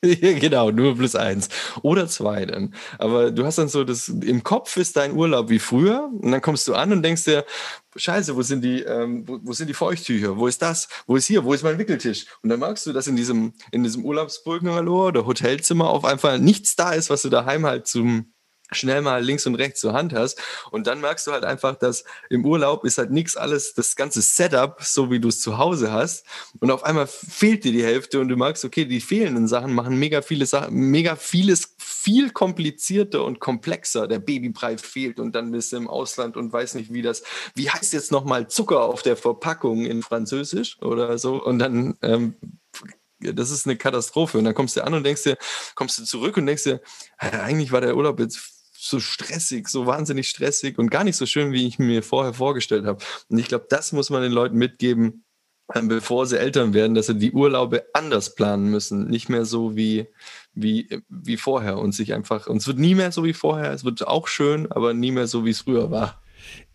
genau, 0.41 0.71
nur 0.71 0.97
plus 0.97 1.15
eins. 1.15 1.49
Oder 1.83 2.07
zwei 2.07 2.47
dann. 2.47 2.75
Aber 2.99 3.31
du 3.31 3.45
hast 3.45 3.59
dann 3.59 3.69
so 3.69 3.85
das, 3.85 4.09
im 4.09 4.43
Kopf 4.43 4.77
ist 4.77 4.97
dein 4.97 5.13
Urlaub 5.13 5.49
wie 5.49 5.59
früher 5.59 6.11
und 6.21 6.33
dann 6.33 6.41
kommst 6.41 6.69
du 6.69 6.75
an 6.75 6.93
und 6.93 7.03
denkst 7.03 7.25
dir, 7.25 7.45
Scheiße, 7.97 8.35
wo 8.35 8.43
sind 8.43 8.63
die, 8.63 8.83
ähm, 8.83 9.27
wo, 9.27 9.39
wo, 9.43 9.53
sind 9.53 9.69
die 9.69 9.75
Feuchttücher? 9.75 10.37
Wo 10.37 10.49
ist 10.49 10.61
das? 10.63 10.89
Wo 11.07 11.17
ist 11.17 11.27
hier? 11.27 11.45
Wo 11.45 11.53
ist 11.53 11.63
mein 11.63 11.79
Wickeltisch? 11.79 12.27
Und 12.43 12.51
dann 12.51 12.59
merkst 12.59 12.87
du, 12.87 12.93
dass 12.93 13.07
in 13.07 13.15
diesem, 13.15 13.53
in 13.71 13.85
diesem 13.85 14.05
Urlaubsbungalow 14.05 15.09
oder 15.09 15.27
Hotelzimmer 15.27 15.89
auf 15.91 16.05
einfach 16.05 16.39
nichts 16.39 16.75
da 16.75 16.93
ist, 16.93 17.09
was 17.09 17.23
du 17.23 17.29
daheim 17.29 17.65
halt 17.65 17.87
zum, 17.87 18.34
schnell 18.73 19.03
mal 19.03 19.23
links 19.23 19.47
und 19.47 19.55
rechts 19.55 19.81
zur 19.81 19.93
Hand 19.93 20.13
hast. 20.13 20.41
Und 20.71 20.87
dann 20.87 21.01
merkst 21.01 21.27
du 21.27 21.33
halt 21.33 21.45
einfach, 21.45 21.77
dass 21.77 22.05
im 22.31 22.45
Urlaub 22.45 22.85
ist 22.85 22.99
halt 22.99 23.11
nichts 23.11 23.37
alles, 23.37 23.75
das 23.75 23.97
ganze 23.97 24.23
Setup, 24.23 24.83
so 24.83 25.11
wie 25.11 25.21
du 25.21 25.29
es 25.29 25.41
zu 25.41 25.59
Hause 25.59 25.93
hast. 25.93 26.25
Und 26.61 26.71
auf 26.71 26.83
einmal 26.83 27.07
fehlt 27.07 27.65
dir 27.65 27.73
die 27.73 27.85
Hälfte 27.85 28.21
und 28.21 28.29
du 28.29 28.37
merkst, 28.37 28.65
okay, 28.65 28.85
die 28.85 29.01
fehlenden 29.01 29.49
Sachen 29.49 29.75
machen 29.75 29.99
mega 29.99 30.23
viele 30.23 30.47
Sachen, 30.47 30.75
mega 30.75 31.17
vieles 31.17 31.75
viel 31.79 32.31
komplizierter 32.31 33.25
und 33.25 33.41
komplexer. 33.41 34.07
Der 34.07 34.19
Babybrei 34.19 34.79
fehlt 34.79 35.21
und 35.21 35.35
dann 35.35 35.51
bist 35.51 35.73
du 35.73 35.77
im 35.77 35.89
Ausland 35.89 36.37
und 36.37 36.53
weiß 36.53 36.75
nicht, 36.75 36.93
wie 36.93 37.03
das, 37.03 37.23
wie 37.55 37.71
heißt 37.71 37.93
jetzt 37.93 38.13
nochmal 38.13 38.49
Zucker 38.49 38.85
auf 38.85 39.03
der 39.03 39.17
Verpackung 39.17 39.87
in 39.87 40.03
Französisch 40.03 40.81
oder 40.83 41.19
so. 41.19 41.43
Und 41.43 41.59
dann, 41.59 41.97
ähm, 42.03 42.35
das 43.21 43.51
ist 43.51 43.67
eine 43.67 43.77
Katastrophe. 43.77 44.39
Und 44.39 44.45
dann 44.45 44.55
kommst 44.55 44.77
du 44.77 44.85
an 44.85 44.95
und 44.95 45.05
denkst 45.05 45.23
dir, 45.23 45.39
kommst 45.75 45.99
du 45.99 46.05
zurück 46.05 46.37
und 46.37 46.47
denkst 46.47 46.65
dir, 46.65 46.81
eigentlich 47.19 47.73
war 47.73 47.81
der 47.81 47.97
Urlaub 47.97 48.21
jetzt 48.21 48.54
so 48.85 49.01
stressig, 49.01 49.69
so 49.69 49.87
wahnsinnig 49.87 50.29
stressig 50.29 50.79
und 50.79 50.91
gar 50.91 51.05
nicht 51.05 51.17
so 51.17 51.27
schön, 51.27 51.53
wie 51.53 51.67
ich 51.67 51.79
mir 51.79 52.03
vorher 52.03 52.35
vorgestellt 52.35 52.85
habe. 52.85 53.03
Und 53.29 53.39
ich 53.39 53.49
glaube, 53.49 53.67
das 53.69 53.93
muss 53.93 54.11
man 54.11 54.23
den 54.23 54.33
Leuten 54.33 54.57
mitgeben, 54.57 55.25
ähm, 55.75 55.89
bevor 55.89 56.27
sie 56.27 56.39
Eltern 56.39 56.75
werden, 56.75 56.95
dass 56.95 57.07
sie 57.07 57.19
die 57.19 57.33
Urlaube 57.33 57.87
anders 57.95 58.35
planen 58.35 58.71
müssen, 58.71 59.09
nicht 59.09 59.31
mehr 59.31 59.47
so 59.47 59.77
wie, 59.77 60.07
wie, 60.53 60.89
wie 61.09 61.39
vorher 61.39 61.79
und 61.79 61.93
sich 61.93 62.13
einfach, 62.13 62.47
und 62.47 62.59
es 62.59 62.67
wird 62.67 62.79
nie 62.79 62.95
mehr 62.95 63.13
so 63.13 63.25
wie 63.25 63.33
vorher, 63.33 63.73
es 63.73 63.85
wird 63.85 64.07
auch 64.07 64.29
schön, 64.29 64.71
aber 64.71 64.93
nie 64.93 65.11
mehr 65.11 65.27
so, 65.27 65.47
wie 65.47 65.51
es 65.51 65.63
früher 65.63 65.91
war. 65.91 66.23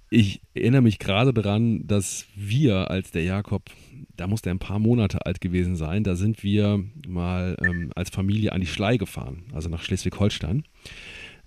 Ich 0.10 0.42
erinnere 0.56 0.82
mich 0.82 0.98
gerade 0.98 1.36
daran, 1.36 1.86
dass 1.86 2.26
wir, 2.36 2.90
als 2.90 3.12
der 3.12 3.24
Jakob, 3.24 3.70
da 4.18 4.26
muss 4.26 4.42
der 4.42 4.56
ein 4.56 4.60
paar 4.60 4.80
Monate 4.80 5.24
alt 5.28 5.40
gewesen 5.40 5.76
sein, 5.76 6.04
da 6.04 6.16
sind 6.16 6.42
wir 6.42 6.84
mal 7.08 7.56
ähm, 7.64 7.92
als 7.96 8.10
Familie 8.10 8.54
an 8.54 8.62
die 8.62 8.68
Schlei 8.68 8.98
gefahren, 8.98 9.44
also 9.54 9.70
nach 9.70 9.84
Schleswig-Holstein. 9.84 10.64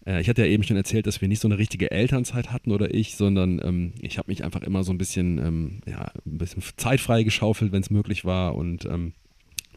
Äh, 0.06 0.20
ich 0.20 0.28
hatte 0.28 0.42
ja 0.42 0.48
eben 0.48 0.62
schon 0.62 0.76
erzählt, 0.76 1.06
dass 1.06 1.20
wir 1.20 1.28
nicht 1.28 1.40
so 1.40 1.48
eine 1.48 1.58
richtige 1.58 1.90
Elternzeit 1.90 2.52
hatten 2.52 2.72
oder 2.72 2.94
ich, 2.94 3.16
sondern 3.16 3.60
ähm, 3.64 3.92
ich 4.00 4.18
habe 4.18 4.30
mich 4.30 4.44
einfach 4.44 4.62
immer 4.62 4.84
so 4.84 4.92
ein 4.92 4.98
bisschen, 4.98 5.38
ähm, 5.38 5.80
ja, 5.86 6.12
ein 6.26 6.38
bisschen 6.38 6.62
zeitfrei 6.76 7.22
geschaufelt, 7.22 7.72
wenn 7.72 7.82
es 7.82 7.90
möglich 7.90 8.24
war. 8.24 8.54
Und 8.54 8.84
ähm, 8.84 9.12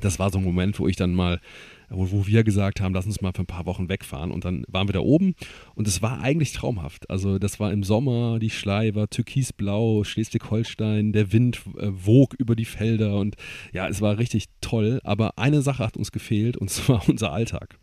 das 0.02 0.20
war 0.20 0.30
so 0.30 0.40
ein 0.40 0.44
Moment, 0.44 0.80
wo 0.80 0.88
ich 0.88 0.96
dann 0.96 1.14
mal 1.14 1.40
wo, 1.90 2.12
wo 2.12 2.28
wir 2.28 2.44
gesagt 2.44 2.82
haben, 2.82 2.94
lass 2.94 3.06
uns 3.06 3.22
mal 3.22 3.32
für 3.34 3.44
ein 3.44 3.48
paar 3.48 3.66
Wochen 3.66 3.90
wegfahren. 3.90 4.32
Und 4.32 4.46
dann 4.46 4.66
waren 4.68 4.88
wir 4.88 4.94
da 4.94 5.00
oben 5.00 5.36
und 5.76 5.88
es 5.88 6.02
war 6.02 6.22
eigentlich 6.22 6.54
traumhaft. 6.54 7.10
Also 7.10 7.40
das 7.40 7.60
war 7.60 7.72
im 7.72 7.84
Sommer, 7.84 8.40
die 8.40 8.50
Schlei 8.50 8.96
war 8.96 9.10
türkisblau, 9.10 10.04
Schleswig-Holstein, 10.04 11.14
der 11.14 11.32
Wind 11.32 11.62
äh, 11.78 11.90
wog 11.92 12.34
über 12.38 12.56
die 12.56 12.66
Felder 12.66 13.18
und 13.20 13.36
ja, 13.74 13.88
es 13.88 14.02
war 14.02 14.18
richtig 14.18 14.46
toll. 14.62 15.00
Aber 15.04 15.38
eine 15.38 15.62
Sache 15.62 15.84
hat 15.84 15.98
uns 15.98 16.12
gefehlt 16.12 16.58
und 16.58 16.70
zwar 16.72 17.08
unser 17.08 17.32
Alltag. 17.32 17.78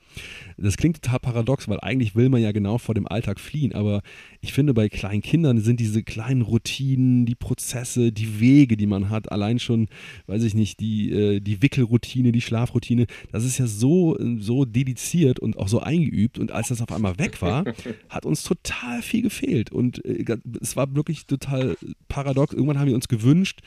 Das 0.57 0.77
klingt 0.77 1.03
total 1.03 1.21
paradox, 1.21 1.69
weil 1.69 1.81
eigentlich 1.81 2.15
will 2.15 2.29
man 2.29 2.41
ja 2.41 2.53
genau 2.53 2.79
vor 2.79 2.95
dem 2.95 3.09
Alltag 3.09 3.41
fliehen, 3.41 3.73
aber 3.73 4.03
ich 4.41 4.53
finde, 4.53 4.75
bei 4.75 4.89
kleinen 4.89 5.23
Kindern 5.23 5.61
sind 5.61 5.81
diese 5.81 6.03
kleinen 6.03 6.43
Routinen, 6.43 7.27
die 7.27 7.35
Prozesse, 7.35 8.13
die 8.13 8.41
Wege, 8.41 8.77
die 8.77 8.87
man 8.87 9.11
hat, 9.11 9.31
allein 9.31 9.59
schon, 9.59 9.89
weiß 10.27 10.43
ich 10.45 10.55
nicht, 10.55 10.81
die, 10.81 11.13
äh, 11.13 11.41
die 11.41 11.63
Wickelroutine, 11.63 12.33
die 12.33 12.41
Schlafroutine, 12.41 13.07
das 13.31 13.45
ist 13.45 13.59
ja 13.59 13.67
so, 13.67 14.17
so 14.39 14.65
dediziert 14.65 15.39
und 15.39 15.59
auch 15.59 15.69
so 15.69 15.81
eingeübt. 15.81 16.39
Und 16.39 16.51
als 16.51 16.69
das 16.69 16.83
auf 16.83 16.93
einmal 16.93 17.19
weg 17.19 17.41
war, 17.41 17.65
hat 18.09 18.27
uns 18.27 18.43
total 18.43 19.03
viel 19.03 19.23
gefehlt. 19.23 19.71
Und 19.71 20.05
äh, 20.05 20.39
es 20.61 20.77
war 20.77 20.95
wirklich 20.95 21.27
total 21.27 21.77
paradox. 22.09 22.53
Irgendwann 22.53 22.79
haben 22.79 22.89
wir 22.89 22.95
uns 22.95 23.09
gewünscht, 23.09 23.61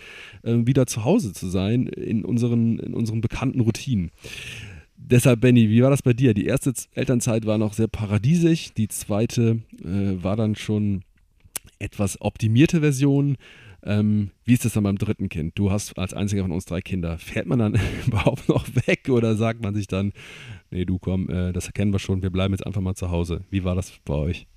äh, 0.44 0.56
wieder 0.66 0.88
zu 0.88 1.04
Hause 1.04 1.34
zu 1.34 1.48
sein 1.48 1.88
in 1.88 2.26
unseren, 2.26 2.80
in 2.80 2.94
unseren 2.94 3.22
bekannten 3.22 3.62
Routinen. 3.62 4.12
Deshalb, 4.98 5.42
Benny, 5.42 5.70
wie 5.70 5.84
war 5.84 5.90
das 5.90 6.02
bei 6.02 6.14
dir? 6.14 6.34
Die 6.34 6.46
erste 6.46 6.74
Elternzeit 6.94 7.46
war 7.46 7.58
noch 7.58 7.74
sehr 7.74 7.88
paradiesisch, 7.88 8.74
die 8.74 8.88
zweite 8.88 9.60
äh, 9.84 10.24
war 10.24 10.36
dann 10.36 10.56
schon 10.56 11.04
etwas 11.80 12.20
optimierte 12.22 12.80
Version. 12.80 13.38
Ähm, 13.84 14.32
wie 14.46 14.54
ist 14.54 14.66
das 14.66 14.74
dann 14.74 14.84
beim 14.84 14.98
dritten 14.98 15.30
Kind? 15.30 15.60
Du 15.60 15.70
hast 15.70 15.98
als 16.00 16.14
einziger 16.14 16.42
von 16.42 16.52
uns 16.52 16.66
drei 16.66 16.82
Kinder. 16.82 17.20
Fährt 17.20 17.46
man 17.46 17.60
dann 17.60 17.80
überhaupt 18.08 18.50
noch 18.50 18.66
weg 18.88 19.10
oder 19.10 19.36
sagt 19.36 19.62
man 19.62 19.76
sich 19.76 19.88
dann, 19.88 20.12
nee, 20.72 20.86
du 20.86 20.98
komm, 20.98 21.30
äh, 21.30 21.54
das 21.54 21.68
erkennen 21.68 21.92
wir 21.92 22.00
schon, 22.00 22.24
wir 22.24 22.32
bleiben 22.32 22.54
jetzt 22.54 22.66
einfach 22.66 22.82
mal 22.82 22.96
zu 22.96 23.12
Hause. 23.12 23.42
Wie 23.52 23.64
war 23.64 23.76
das 23.76 23.94
bei 24.06 24.16
euch? 24.16 24.48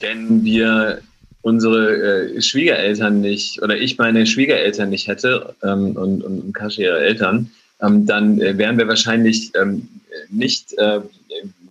Wenn 0.00 0.44
wir 0.44 1.02
unsere 1.42 2.36
äh, 2.36 2.40
Schwiegereltern 2.40 3.20
nicht 3.20 3.60
oder 3.62 3.76
ich 3.76 3.98
meine 3.98 4.26
Schwiegereltern 4.26 4.90
nicht 4.90 5.08
hätte 5.08 5.54
ähm, 5.62 5.96
und, 5.96 6.22
und 6.22 6.52
Kashi 6.54 6.82
ihre 6.82 7.00
Eltern, 7.00 7.50
ähm, 7.80 8.06
dann 8.06 8.40
äh, 8.40 8.56
wären 8.58 8.78
wir 8.78 8.88
wahrscheinlich 8.88 9.52
ähm, 9.54 9.88
nicht 10.30 10.76
äh, 10.78 11.00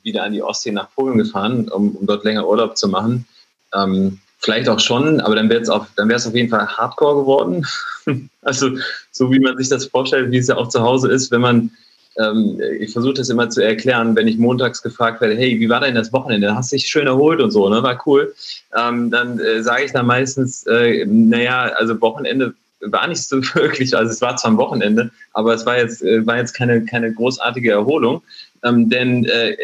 wieder 0.04 0.24
an 0.24 0.34
die 0.34 0.42
Ostsee 0.42 0.72
nach 0.72 0.90
Polen 0.96 1.18
gefahren, 1.18 1.68
um, 1.70 1.96
um 1.96 2.06
dort 2.06 2.24
länger 2.24 2.48
Urlaub 2.48 2.78
zu 2.78 2.88
machen. 2.88 3.26
Ähm, 3.74 4.20
vielleicht 4.40 4.70
auch 4.70 4.80
schon, 4.80 5.20
aber 5.20 5.36
dann 5.36 5.50
wäre 5.50 5.62
es 5.62 5.70
auf, 5.70 5.88
dann 5.96 6.12
auf 6.12 6.34
jeden 6.34 6.50
Fall 6.50 6.68
Hardcore 6.68 7.22
geworden. 7.22 7.66
also 8.42 8.72
so 9.12 9.32
wie 9.32 9.40
man 9.40 9.58
sich 9.58 9.70
das 9.70 9.86
vorstellt, 9.86 10.32
wie 10.32 10.38
es 10.38 10.48
ja 10.48 10.56
auch 10.56 10.70
zu 10.70 10.82
Hause 10.82 11.12
ist, 11.12 11.32
wenn 11.32 11.42
man 11.42 11.72
ähm, 12.18 12.60
ich 12.80 12.94
versuche 12.94 13.16
das 13.16 13.30
immer 13.30 13.50
zu 13.50 13.64
erklären, 13.64 14.16
wenn 14.16 14.28
ich 14.28 14.38
montags 14.38 14.82
gefragt 14.82 15.22
werde, 15.22 15.36
hey, 15.36 15.60
wie 15.60 15.70
war 15.70 15.82
denn 15.82 15.96
das 15.96 16.12
Wochenende? 16.14 16.56
Hast 16.56 16.72
dich 16.72 16.88
schön 16.88 17.08
erholt 17.08 17.40
und 17.42 17.52
so, 17.52 17.70
ne? 17.70 17.84
War 17.84 18.02
cool. 18.08 18.34
Ähm, 18.76 19.12
dann 19.12 19.40
äh, 19.40 19.62
sage 19.62 19.86
ich 19.86 19.92
dann 19.92 20.08
meistens, 20.08 20.66
äh, 20.66 21.06
naja, 21.06 21.72
also 21.76 22.00
Wochenende 22.02 22.56
war 22.82 23.08
nicht 23.08 23.24
so 23.24 23.38
wirklich, 23.56 23.96
also 23.96 24.12
es 24.12 24.22
war 24.22 24.36
zwar 24.38 24.52
ein 24.52 24.58
Wochenende, 24.58 25.12
aber 25.34 25.54
es 25.54 25.66
war 25.66 25.78
jetzt, 25.78 26.02
äh, 26.02 26.26
war 26.26 26.38
jetzt 26.38 26.54
keine, 26.54 26.86
keine 26.86 27.14
großartige 27.14 27.72
Erholung. 27.72 28.22
Ähm, 28.64 28.90
denn 28.90 29.26
äh, 29.26 29.56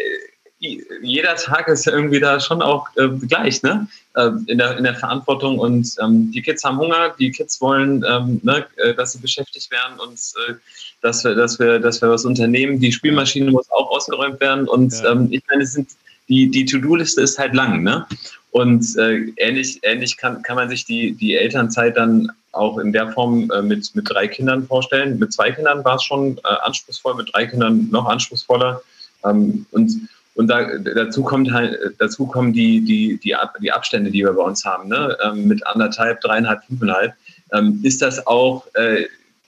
jeder 1.02 1.34
Tag 1.36 1.68
ist 1.68 1.86
irgendwie 1.86 2.20
da 2.20 2.40
schon 2.40 2.62
auch 2.62 2.88
äh, 2.96 3.08
gleich, 3.08 3.62
ne? 3.62 3.86
Äh, 4.14 4.30
in, 4.46 4.58
der, 4.58 4.78
in 4.78 4.84
der 4.84 4.94
Verantwortung 4.94 5.58
und 5.58 5.94
ähm, 6.02 6.30
die 6.30 6.40
Kids 6.40 6.64
haben 6.64 6.78
Hunger, 6.78 7.14
die 7.18 7.30
Kids 7.30 7.60
wollen, 7.60 8.04
ähm, 8.08 8.40
ne, 8.42 8.64
äh, 8.76 8.94
dass 8.94 9.12
sie 9.12 9.18
beschäftigt 9.18 9.70
werden 9.70 9.98
und 9.98 10.18
äh, 10.48 10.54
dass, 11.02 11.24
wir, 11.24 11.34
dass, 11.34 11.58
wir, 11.58 11.80
dass 11.80 12.00
wir 12.00 12.08
was 12.08 12.24
unternehmen. 12.24 12.80
Die 12.80 12.92
Spielmaschine 12.92 13.50
muss 13.50 13.70
auch 13.70 13.90
ausgeräumt 13.90 14.40
werden 14.40 14.68
und 14.68 14.94
ja. 14.94 15.12
ähm, 15.12 15.28
ich 15.30 15.42
meine, 15.50 15.64
es 15.64 15.72
sind, 15.72 15.90
die, 16.28 16.50
die 16.50 16.64
To-Do-Liste 16.64 17.22
ist 17.22 17.38
halt 17.38 17.54
lang, 17.54 17.82
ne? 17.82 18.06
Und 18.50 18.96
äh, 18.98 19.32
ähnlich, 19.36 19.80
ähnlich 19.82 20.16
kann, 20.16 20.42
kann 20.42 20.56
man 20.56 20.68
sich 20.68 20.84
die, 20.84 21.12
die 21.12 21.34
Elternzeit 21.34 21.96
dann 21.96 22.30
auch 22.52 22.78
in 22.78 22.92
der 22.92 23.10
Form 23.12 23.50
äh, 23.50 23.62
mit, 23.62 23.94
mit 23.96 24.08
drei 24.08 24.28
Kindern 24.28 24.66
vorstellen. 24.66 25.18
Mit 25.18 25.32
zwei 25.32 25.50
Kindern 25.50 25.84
war 25.84 25.96
es 25.96 26.04
schon 26.04 26.38
anspruchsvoll, 26.44 27.16
mit 27.16 27.30
drei 27.34 27.46
Kindern 27.46 27.88
noch 27.90 28.06
anspruchsvoller. 28.06 28.80
Ähm, 29.24 29.66
und 29.72 30.08
und 30.34 30.48
da, 30.48 30.66
dazu 30.78 31.22
kommt 31.22 31.52
halt, 31.52 31.78
dazu 31.98 32.26
kommen 32.26 32.52
die, 32.52 32.80
die, 32.80 33.18
die, 33.22 33.34
Ab, 33.34 33.54
die 33.62 33.70
Abstände, 33.70 34.10
die 34.10 34.24
wir 34.24 34.32
bei 34.32 34.42
uns 34.42 34.64
haben, 34.64 34.88
ne? 34.88 35.16
Ähm, 35.24 35.46
mit 35.46 35.64
anderthalb, 35.66 36.20
dreieinhalb, 36.20 36.64
fünfeinhalb, 36.64 37.14
ähm, 37.52 37.80
ist 37.84 38.02
das 38.02 38.26
auch, 38.26 38.66
äh, 38.74 39.04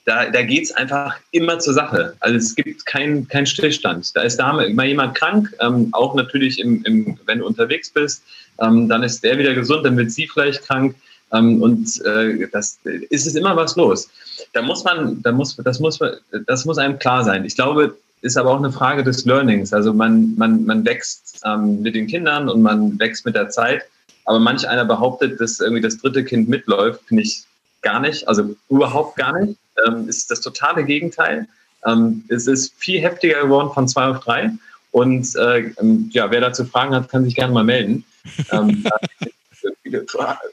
da, 0.07 0.29
da 0.29 0.41
geht 0.41 0.63
es 0.63 0.71
einfach 0.71 1.17
immer 1.31 1.59
zur 1.59 1.73
Sache. 1.73 2.15
Also 2.21 2.37
es 2.37 2.55
gibt 2.55 2.85
keinen 2.85 3.27
kein 3.27 3.45
Stillstand. 3.45 4.15
Da 4.15 4.21
ist 4.21 4.37
da 4.37 4.53
mal 4.53 4.85
jemand 4.87 5.15
krank, 5.15 5.53
ähm, 5.59 5.89
auch 5.91 6.15
natürlich, 6.15 6.59
im, 6.59 6.81
im, 6.85 7.19
wenn 7.25 7.39
du 7.39 7.45
unterwegs 7.45 7.89
bist, 7.89 8.23
ähm, 8.61 8.87
dann 8.87 9.03
ist 9.03 9.21
der 9.21 9.37
wieder 9.37 9.53
gesund, 9.53 9.85
dann 9.85 9.97
wird 9.97 10.11
sie 10.11 10.25
vielleicht 10.25 10.63
krank. 10.63 10.95
Ähm, 11.33 11.61
und 11.61 12.01
äh, 12.05 12.47
das 12.53 12.79
ist 13.09 13.27
es 13.27 13.35
immer 13.35 13.57
was 13.57 13.75
los. 13.75 14.09
Da 14.53 14.61
muss 14.61 14.85
man, 14.85 15.21
da 15.23 15.33
muss, 15.33 15.57
das 15.57 15.81
muss, 15.81 15.99
das 16.47 16.63
muss 16.63 16.77
einem 16.77 16.97
klar 16.99 17.25
sein. 17.25 17.43
Ich 17.43 17.55
glaube, 17.55 17.97
ist 18.21 18.37
aber 18.37 18.51
auch 18.51 18.59
eine 18.59 18.71
Frage 18.71 19.03
des 19.03 19.25
Learnings. 19.25 19.73
Also 19.73 19.93
man, 19.93 20.33
man, 20.37 20.63
man 20.65 20.85
wächst 20.85 21.41
ähm, 21.45 21.81
mit 21.81 21.95
den 21.95 22.07
Kindern 22.07 22.47
und 22.47 22.61
man 22.61 22.97
wächst 22.97 23.25
mit 23.25 23.35
der 23.35 23.49
Zeit. 23.49 23.83
Aber 24.23 24.39
manch 24.39 24.65
einer 24.65 24.85
behauptet, 24.85 25.41
dass 25.41 25.59
irgendwie 25.59 25.81
das 25.81 25.97
dritte 25.97 26.23
Kind 26.23 26.47
mitläuft, 26.47 27.01
finde 27.07 27.23
ich 27.23 27.43
gar 27.81 27.99
nicht. 27.99 28.25
Also 28.25 28.55
überhaupt 28.69 29.17
gar 29.17 29.37
nicht. 29.37 29.57
Ähm, 29.85 30.07
ist 30.07 30.31
das 30.31 30.41
totale 30.41 30.83
Gegenteil. 30.83 31.47
Ähm, 31.85 32.23
es 32.29 32.47
ist 32.47 32.73
viel 32.77 33.01
heftiger 33.01 33.41
geworden 33.41 33.71
von 33.73 33.87
zwei 33.87 34.07
auf 34.07 34.19
drei. 34.21 34.51
Und 34.91 35.35
äh, 35.35 35.73
ähm, 35.79 36.09
ja, 36.11 36.31
wer 36.31 36.41
dazu 36.41 36.65
Fragen 36.65 36.95
hat, 36.95 37.09
kann 37.09 37.23
sich 37.23 37.35
gerne 37.35 37.53
mal 37.53 37.63
melden. 37.63 38.03
Ähm, 38.51 38.83
viele, 39.83 40.05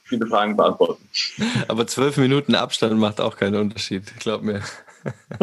viele 0.05 0.27
Fragen 0.27 0.57
beantworten. 0.57 1.09
Aber 1.69 1.87
zwölf 1.87 2.17
Minuten 2.17 2.55
Abstand 2.55 2.99
macht 2.99 3.21
auch 3.21 3.37
keinen 3.37 3.57
Unterschied, 3.57 4.05
glaub 4.19 4.43
mir. 4.43 4.63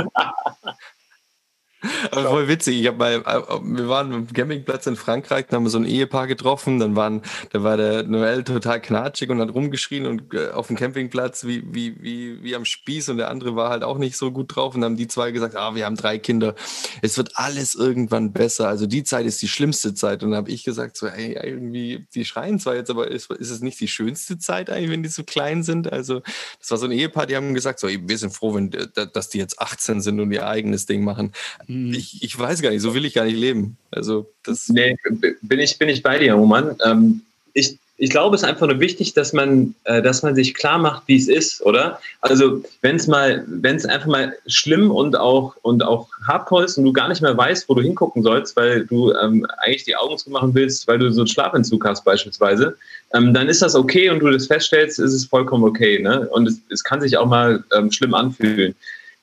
Aber 2.12 2.30
voll 2.30 2.48
witzig. 2.48 2.80
Ich 2.80 2.88
habe 2.88 2.98
mal, 2.98 3.14
äh, 3.14 3.60
wir 3.64 3.88
waren 3.88 4.14
am 4.14 4.28
Campingplatz 4.28 4.88
in 4.88 4.96
Frankreich, 4.96 5.48
da 5.50 5.58
haben 5.58 5.64
wir 5.64 5.70
so 5.70 5.80
ein 5.80 5.86
Ehepaar 5.86 6.28
getroffen. 6.28 6.80
Dann 6.80 6.96
waren, 6.96 7.22
da 7.52 7.64
war 7.64 7.78
der 7.78 8.04
Noel 8.04 8.44
total 8.44 8.82
knatschig 8.82 9.30
und 9.30 9.40
hat 9.40 9.54
rumgeschrien 9.54 10.06
und 10.06 10.34
äh, 10.34 10.50
auf 10.50 10.68
dem 10.68 10.76
Campingplatz 10.76 11.46
wie, 11.46 11.64
wie, 11.74 12.02
wie, 12.02 12.44
wie 12.44 12.56
am 12.56 12.66
Spieß 12.66 13.10
und 13.10 13.18
der 13.18 13.30
andere 13.30 13.56
war 13.56 13.70
halt 13.70 13.84
auch 13.84 13.98
nicht 13.98 14.18
so 14.18 14.32
gut 14.32 14.56
drauf. 14.56 14.76
Und 14.76 14.82
dann 14.82 14.92
haben 14.92 14.98
die 14.98 15.08
zwei 15.08 15.32
gesagt, 15.32 15.56
ah, 15.56 15.76
wir 15.76 15.86
haben 15.86 15.96
drei 15.96 16.18
Kinder. 16.18 16.56
Es 17.02 17.18
wird 17.18 17.32
alles 17.36 17.76
irgendwann 17.76 18.34
besser. 18.34 18.68
Also 18.68 18.86
die 18.86 19.04
Zeit 19.04 19.26
ist 19.26 19.42
die 19.42 19.48
schlimmste 19.48 19.94
Zeit. 19.94 20.24
Und 20.24 20.32
dann 20.32 20.38
habe 20.38 20.52
ich 20.52 20.64
gesagt, 20.64 20.98
so, 20.98 21.08
ey, 21.08 21.34
irgendwie, 21.42 22.06
die 22.14 22.26
schreien 22.26 22.60
zwar 22.60 22.76
jetzt, 22.76 22.90
aber 22.90 23.10
ist, 23.10 23.32
ist 23.32 23.50
es 23.50 23.62
nicht 23.62 23.80
die 23.80 23.88
schönste 23.88 24.38
Zeit 24.38 24.70
eigentlich, 24.70 24.92
wenn 24.92 25.04
die 25.04 25.10
so 25.10 25.24
klein 25.24 25.64
sind? 25.64 25.92
Also 25.92 26.22
das 26.60 26.72
war 26.72 26.78
so 26.78 26.86
ein 26.86 26.92
Ehepaar, 26.92 27.26
die 27.26 27.36
haben 27.36 27.54
gesagt, 27.54 27.80
so, 27.80 27.88
wir 27.88 28.18
sind 28.18 28.34
froh, 28.34 28.54
wenn, 28.54 28.70
dass 28.70 29.30
die 29.30 29.38
jetzt 29.38 29.60
18 29.60 30.02
sind 30.02 30.20
und 30.20 30.32
ihr 30.32 30.46
eigenes 30.48 30.86
Ding 30.86 31.04
machen. 31.04 31.32
Mhm. 31.72 31.94
Ich, 31.94 32.22
ich 32.22 32.38
weiß 32.38 32.62
gar 32.62 32.70
nicht, 32.70 32.82
so 32.82 32.94
will 32.94 33.06
ich 33.06 33.14
gar 33.14 33.24
nicht 33.24 33.38
leben. 33.38 33.78
Also 33.92 34.30
das. 34.44 34.68
Nee, 34.68 34.98
bin 35.42 35.60
ich, 35.60 35.78
bin 35.78 35.88
ich 35.88 36.04
bei 36.04 36.20
dir, 36.20 36.34
Roman. 36.34 36.76
Ähm, 36.84 37.22
ich, 37.54 37.78
ich 37.96 38.10
glaube, 38.10 38.36
es 38.36 38.42
ist 38.42 38.48
einfach 38.48 38.68
nur 38.68 38.80
wichtig, 38.82 39.14
dass 39.14 39.32
man, 39.32 39.74
äh, 39.86 40.02
dass 40.02 40.22
man 40.22 40.36
sich 40.36 40.54
klar 40.54 40.80
macht, 40.80 41.04
wie 41.06 41.16
es 41.16 41.30
ist, 41.30 41.62
oder? 41.62 42.00
Also, 42.20 42.62
wenn 42.82 42.98
es 42.98 43.08
mal, 43.08 43.46
wenn 43.48 43.78
es 43.78 43.86
einfach 43.86 44.08
mal 44.08 44.36
schlimm 44.48 44.92
und 44.92 45.16
auch, 45.16 45.56
und 45.62 45.84
auch 45.84 46.10
hardcore 46.28 46.66
ist 46.66 46.78
und 46.78 46.84
du 46.84 46.92
gar 46.92 47.08
nicht 47.08 47.22
mehr 47.22 47.38
weißt, 47.38 47.70
wo 47.70 47.76
du 47.76 47.82
hingucken 47.82 48.22
sollst, 48.22 48.58
weil 48.58 48.86
du 48.86 49.14
ähm, 49.14 49.46
eigentlich 49.60 49.86
die 49.86 49.96
Augen 49.96 50.18
zumachen 50.18 50.54
willst, 50.54 50.88
weil 50.88 51.00
du 51.00 51.12
so 51.12 51.22
einen 51.22 51.28
Schlafentzug 51.28 51.86
hast, 51.86 52.04
beispielsweise, 52.04 52.76
ähm, 53.14 53.34
dann 53.34 53.48
ist 53.48 53.62
das 53.62 53.76
okay 53.76 54.10
und 54.10 54.20
du 54.20 54.30
das 54.30 54.48
feststellst, 54.48 55.00
ist 55.00 55.14
es 55.14 55.26
vollkommen 55.26 55.64
okay. 55.64 56.00
Ne? 56.00 56.28
Und 56.32 56.48
es, 56.48 56.58
es 56.70 56.84
kann 56.84 57.00
sich 57.00 57.18
auch 57.18 57.28
mal 57.28 57.64
ähm, 57.74 57.92
schlimm 57.92 58.14
anfühlen. 58.14 58.76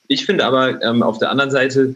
Ich 0.07 0.25
finde 0.25 0.47
aber 0.47 0.81
ähm, 0.83 1.03
auf 1.03 1.19
der 1.19 1.31
anderen 1.31 1.51
Seite, 1.51 1.95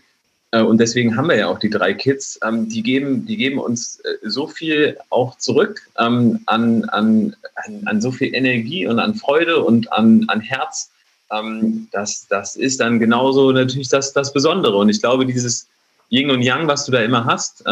und 0.60 0.78
deswegen 0.78 1.16
haben 1.16 1.28
wir 1.28 1.36
ja 1.36 1.48
auch 1.48 1.58
die 1.58 1.70
drei 1.70 1.94
Kids. 1.94 2.38
Ähm, 2.44 2.68
die, 2.68 2.82
geben, 2.82 3.24
die 3.24 3.38
geben 3.38 3.58
uns 3.58 4.00
äh, 4.00 4.28
so 4.28 4.46
viel 4.46 4.98
auch 5.08 5.38
zurück 5.38 5.80
ähm, 5.98 6.40
an, 6.46 6.84
an, 6.90 7.34
an, 7.54 7.82
an, 7.86 8.00
so 8.02 8.10
viel 8.12 8.34
Energie 8.34 8.86
und 8.86 8.98
an 8.98 9.14
Freude 9.14 9.64
und 9.64 9.90
an, 9.92 10.24
an 10.28 10.40
Herz. 10.40 10.90
Ähm, 11.30 11.88
das, 11.92 12.26
das 12.28 12.56
ist 12.56 12.80
dann 12.80 12.98
genauso 13.00 13.50
natürlich 13.52 13.88
das, 13.88 14.12
das 14.12 14.32
Besondere. 14.32 14.76
Und 14.76 14.90
ich 14.90 15.00
glaube, 15.00 15.24
dieses 15.24 15.68
Yin 16.10 16.30
und 16.30 16.42
Yang, 16.42 16.66
was 16.66 16.84
du 16.84 16.92
da 16.92 17.02
immer 17.02 17.24
hast, 17.24 17.64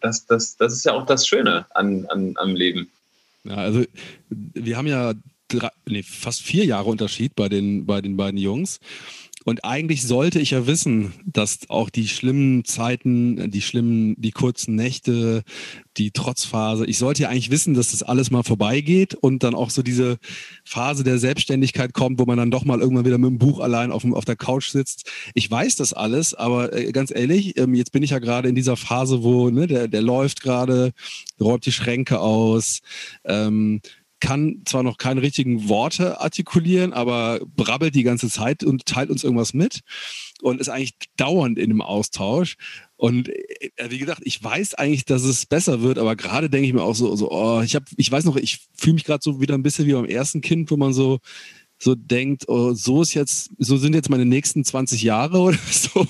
das, 0.00 0.26
das, 0.26 0.56
das 0.56 0.72
ist 0.72 0.84
ja 0.84 0.92
auch 0.92 1.06
das 1.06 1.28
Schöne 1.28 1.64
an, 1.74 2.04
an, 2.08 2.34
am 2.38 2.56
Leben. 2.56 2.90
Ja, 3.44 3.54
also 3.54 3.84
wir 4.28 4.76
haben 4.76 4.88
ja 4.88 5.14
drei, 5.46 5.70
nee, 5.86 6.02
fast 6.02 6.42
vier 6.42 6.64
Jahre 6.64 6.88
Unterschied 6.88 7.36
bei 7.36 7.48
den, 7.48 7.86
bei 7.86 8.00
den 8.00 8.16
beiden 8.16 8.38
Jungs. 8.38 8.80
Und 9.46 9.64
eigentlich 9.64 10.02
sollte 10.02 10.40
ich 10.40 10.50
ja 10.50 10.66
wissen, 10.66 11.12
dass 11.24 11.60
auch 11.68 11.88
die 11.88 12.08
schlimmen 12.08 12.64
Zeiten, 12.64 13.48
die 13.48 13.62
schlimmen, 13.62 14.20
die 14.20 14.32
kurzen 14.32 14.74
Nächte, 14.74 15.44
die 15.96 16.10
Trotzphase, 16.10 16.84
ich 16.84 16.98
sollte 16.98 17.22
ja 17.22 17.28
eigentlich 17.28 17.52
wissen, 17.52 17.72
dass 17.72 17.92
das 17.92 18.02
alles 18.02 18.32
mal 18.32 18.42
vorbeigeht 18.42 19.14
und 19.14 19.44
dann 19.44 19.54
auch 19.54 19.70
so 19.70 19.82
diese 19.82 20.18
Phase 20.64 21.04
der 21.04 21.20
Selbstständigkeit 21.20 21.92
kommt, 21.92 22.18
wo 22.18 22.24
man 22.24 22.38
dann 22.38 22.50
doch 22.50 22.64
mal 22.64 22.80
irgendwann 22.80 23.04
wieder 23.04 23.18
mit 23.18 23.30
dem 23.30 23.38
Buch 23.38 23.60
allein 23.60 23.92
auf, 23.92 24.02
dem, 24.02 24.14
auf 24.14 24.24
der 24.24 24.34
Couch 24.34 24.70
sitzt. 24.70 25.08
Ich 25.34 25.48
weiß 25.48 25.76
das 25.76 25.92
alles, 25.92 26.34
aber 26.34 26.72
äh, 26.72 26.90
ganz 26.90 27.12
ehrlich, 27.14 27.56
ähm, 27.56 27.76
jetzt 27.76 27.92
bin 27.92 28.02
ich 28.02 28.10
ja 28.10 28.18
gerade 28.18 28.48
in 28.48 28.56
dieser 28.56 28.76
Phase, 28.76 29.22
wo 29.22 29.48
ne, 29.50 29.68
der, 29.68 29.86
der 29.86 30.02
läuft 30.02 30.40
gerade, 30.42 30.90
räumt 31.40 31.64
die 31.66 31.72
Schränke 31.72 32.18
aus, 32.18 32.80
ähm, 33.24 33.80
kann 34.20 34.62
zwar 34.64 34.82
noch 34.82 34.98
keine 34.98 35.22
richtigen 35.22 35.68
Worte 35.68 36.20
artikulieren, 36.20 36.92
aber 36.92 37.40
brabbelt 37.56 37.94
die 37.94 38.02
ganze 38.02 38.28
Zeit 38.30 38.64
und 38.64 38.86
teilt 38.86 39.10
uns 39.10 39.24
irgendwas 39.24 39.52
mit 39.52 39.80
und 40.42 40.60
ist 40.60 40.68
eigentlich 40.68 40.94
dauernd 41.16 41.58
in 41.58 41.70
dem 41.70 41.82
Austausch. 41.82 42.56
Und 42.96 43.28
äh, 43.28 43.90
wie 43.90 43.98
gesagt, 43.98 44.22
ich 44.24 44.42
weiß 44.42 44.74
eigentlich, 44.74 45.04
dass 45.04 45.22
es 45.22 45.46
besser 45.46 45.82
wird, 45.82 45.98
aber 45.98 46.16
gerade 46.16 46.48
denke 46.48 46.66
ich 46.66 46.74
mir 46.74 46.82
auch 46.82 46.94
so, 46.94 47.14
so 47.16 47.30
oh, 47.30 47.60
ich 47.60 47.74
habe, 47.74 47.84
ich 47.96 48.10
weiß 48.10 48.24
noch, 48.24 48.36
ich 48.36 48.66
fühle 48.76 48.94
mich 48.94 49.04
gerade 49.04 49.22
so 49.22 49.40
wieder 49.40 49.54
ein 49.54 49.62
bisschen 49.62 49.86
wie 49.86 49.92
beim 49.92 50.06
ersten 50.06 50.40
Kind, 50.40 50.70
wo 50.70 50.76
man 50.76 50.92
so 50.92 51.18
so 51.78 51.94
denkt, 51.94 52.48
oh, 52.48 52.72
so 52.72 53.02
ist 53.02 53.14
jetzt, 53.14 53.50
so 53.58 53.76
sind 53.76 53.94
jetzt 53.94 54.08
meine 54.08 54.24
nächsten 54.24 54.64
20 54.64 55.02
Jahre 55.02 55.38
oder 55.40 55.58
so. 55.70 56.06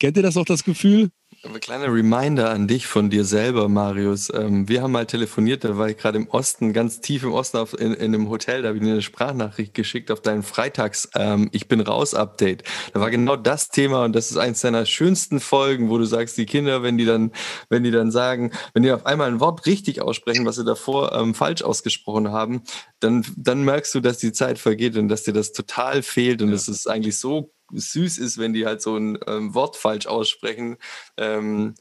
Kennt 0.00 0.16
ihr 0.16 0.22
das 0.22 0.36
auch, 0.36 0.44
das 0.44 0.64
Gefühl? 0.64 1.10
Aber 1.44 1.60
kleiner 1.60 1.86
Reminder 1.86 2.50
an 2.50 2.66
dich 2.66 2.88
von 2.88 3.10
dir 3.10 3.24
selber, 3.24 3.68
Marius. 3.68 4.28
Ähm, 4.34 4.68
wir 4.68 4.82
haben 4.82 4.90
mal 4.90 5.06
telefoniert, 5.06 5.62
da 5.62 5.78
war 5.78 5.88
ich 5.88 5.96
gerade 5.96 6.18
im 6.18 6.28
Osten, 6.28 6.72
ganz 6.72 7.00
tief 7.00 7.22
im 7.22 7.32
Osten 7.32 7.58
auf, 7.58 7.78
in, 7.78 7.94
in 7.94 8.12
einem 8.12 8.28
Hotel, 8.28 8.62
da 8.62 8.68
habe 8.68 8.78
ich 8.78 8.84
dir 8.84 8.90
eine 8.90 9.02
Sprachnachricht 9.02 9.72
geschickt 9.72 10.10
auf 10.10 10.20
deinen 10.20 10.42
Freitags 10.42 11.08
ähm, 11.14 11.48
Ich 11.52 11.68
bin 11.68 11.80
raus 11.80 12.14
Update. 12.14 12.64
Da 12.92 13.00
war 13.00 13.10
genau 13.10 13.36
das 13.36 13.68
Thema 13.68 14.04
und 14.04 14.16
das 14.16 14.32
ist 14.32 14.36
eins 14.36 14.62
deiner 14.62 14.84
schönsten 14.84 15.38
Folgen, 15.38 15.90
wo 15.90 15.98
du 15.98 16.04
sagst, 16.04 16.36
die 16.38 16.46
Kinder, 16.46 16.82
wenn 16.82 16.98
die 16.98 17.04
dann, 17.04 17.30
wenn 17.68 17.84
die 17.84 17.92
dann 17.92 18.10
sagen, 18.10 18.50
wenn 18.74 18.82
die 18.82 18.90
auf 18.90 19.06
einmal 19.06 19.28
ein 19.28 19.38
Wort 19.38 19.64
richtig 19.64 20.02
aussprechen, 20.02 20.44
was 20.44 20.56
sie 20.56 20.64
davor 20.64 21.12
ähm, 21.12 21.34
falsch 21.34 21.62
ausgesprochen 21.62 22.32
haben, 22.32 22.62
dann, 22.98 23.24
dann 23.36 23.62
merkst 23.62 23.94
du, 23.94 24.00
dass 24.00 24.18
die 24.18 24.32
Zeit 24.32 24.58
vergeht 24.58 24.96
und 24.96 25.06
dass 25.06 25.22
dir 25.22 25.34
das 25.34 25.52
total 25.52 26.02
fehlt 26.02 26.42
und 26.42 26.52
es 26.52 26.66
ja. 26.66 26.72
ist 26.72 26.90
eigentlich 26.90 27.16
so 27.16 27.52
süß 27.72 28.18
ist, 28.18 28.38
wenn 28.38 28.52
die 28.52 28.66
halt 28.66 28.80
so 28.82 28.96
ein 28.96 29.18
ähm, 29.26 29.54
Wort 29.54 29.76
falsch 29.76 30.06
aussprechen. 30.06 30.76
Ähm, 31.16 31.74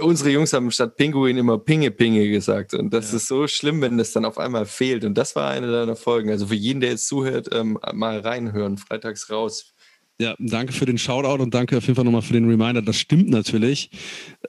unsere 0.00 0.30
Jungs 0.30 0.52
haben 0.52 0.70
statt 0.70 0.96
Pinguin 0.96 1.36
immer 1.36 1.58
Pinge 1.58 1.90
Pinge 1.90 2.28
gesagt 2.28 2.74
und 2.74 2.92
das 2.92 3.10
ja. 3.10 3.16
ist 3.16 3.28
so 3.28 3.46
schlimm, 3.46 3.80
wenn 3.80 3.98
das 3.98 4.12
dann 4.12 4.24
auf 4.24 4.38
einmal 4.38 4.66
fehlt 4.66 5.04
und 5.04 5.14
das 5.14 5.36
war 5.36 5.50
eine 5.50 5.70
deiner 5.70 5.96
Folgen. 5.96 6.30
Also 6.30 6.46
für 6.46 6.54
jeden, 6.54 6.80
der 6.80 6.90
jetzt 6.90 7.08
zuhört, 7.08 7.48
ähm, 7.52 7.78
mal 7.92 8.20
reinhören, 8.20 8.78
freitags 8.78 9.30
raus. 9.30 9.74
Ja, 10.20 10.34
danke 10.40 10.72
für 10.72 10.84
den 10.84 10.98
Shoutout 10.98 11.40
und 11.40 11.54
danke 11.54 11.78
auf 11.78 11.84
jeden 11.84 11.94
Fall 11.94 12.04
nochmal 12.04 12.22
für 12.22 12.32
den 12.32 12.48
Reminder. 12.48 12.82
Das 12.82 12.96
stimmt 12.96 13.28
natürlich, 13.28 13.90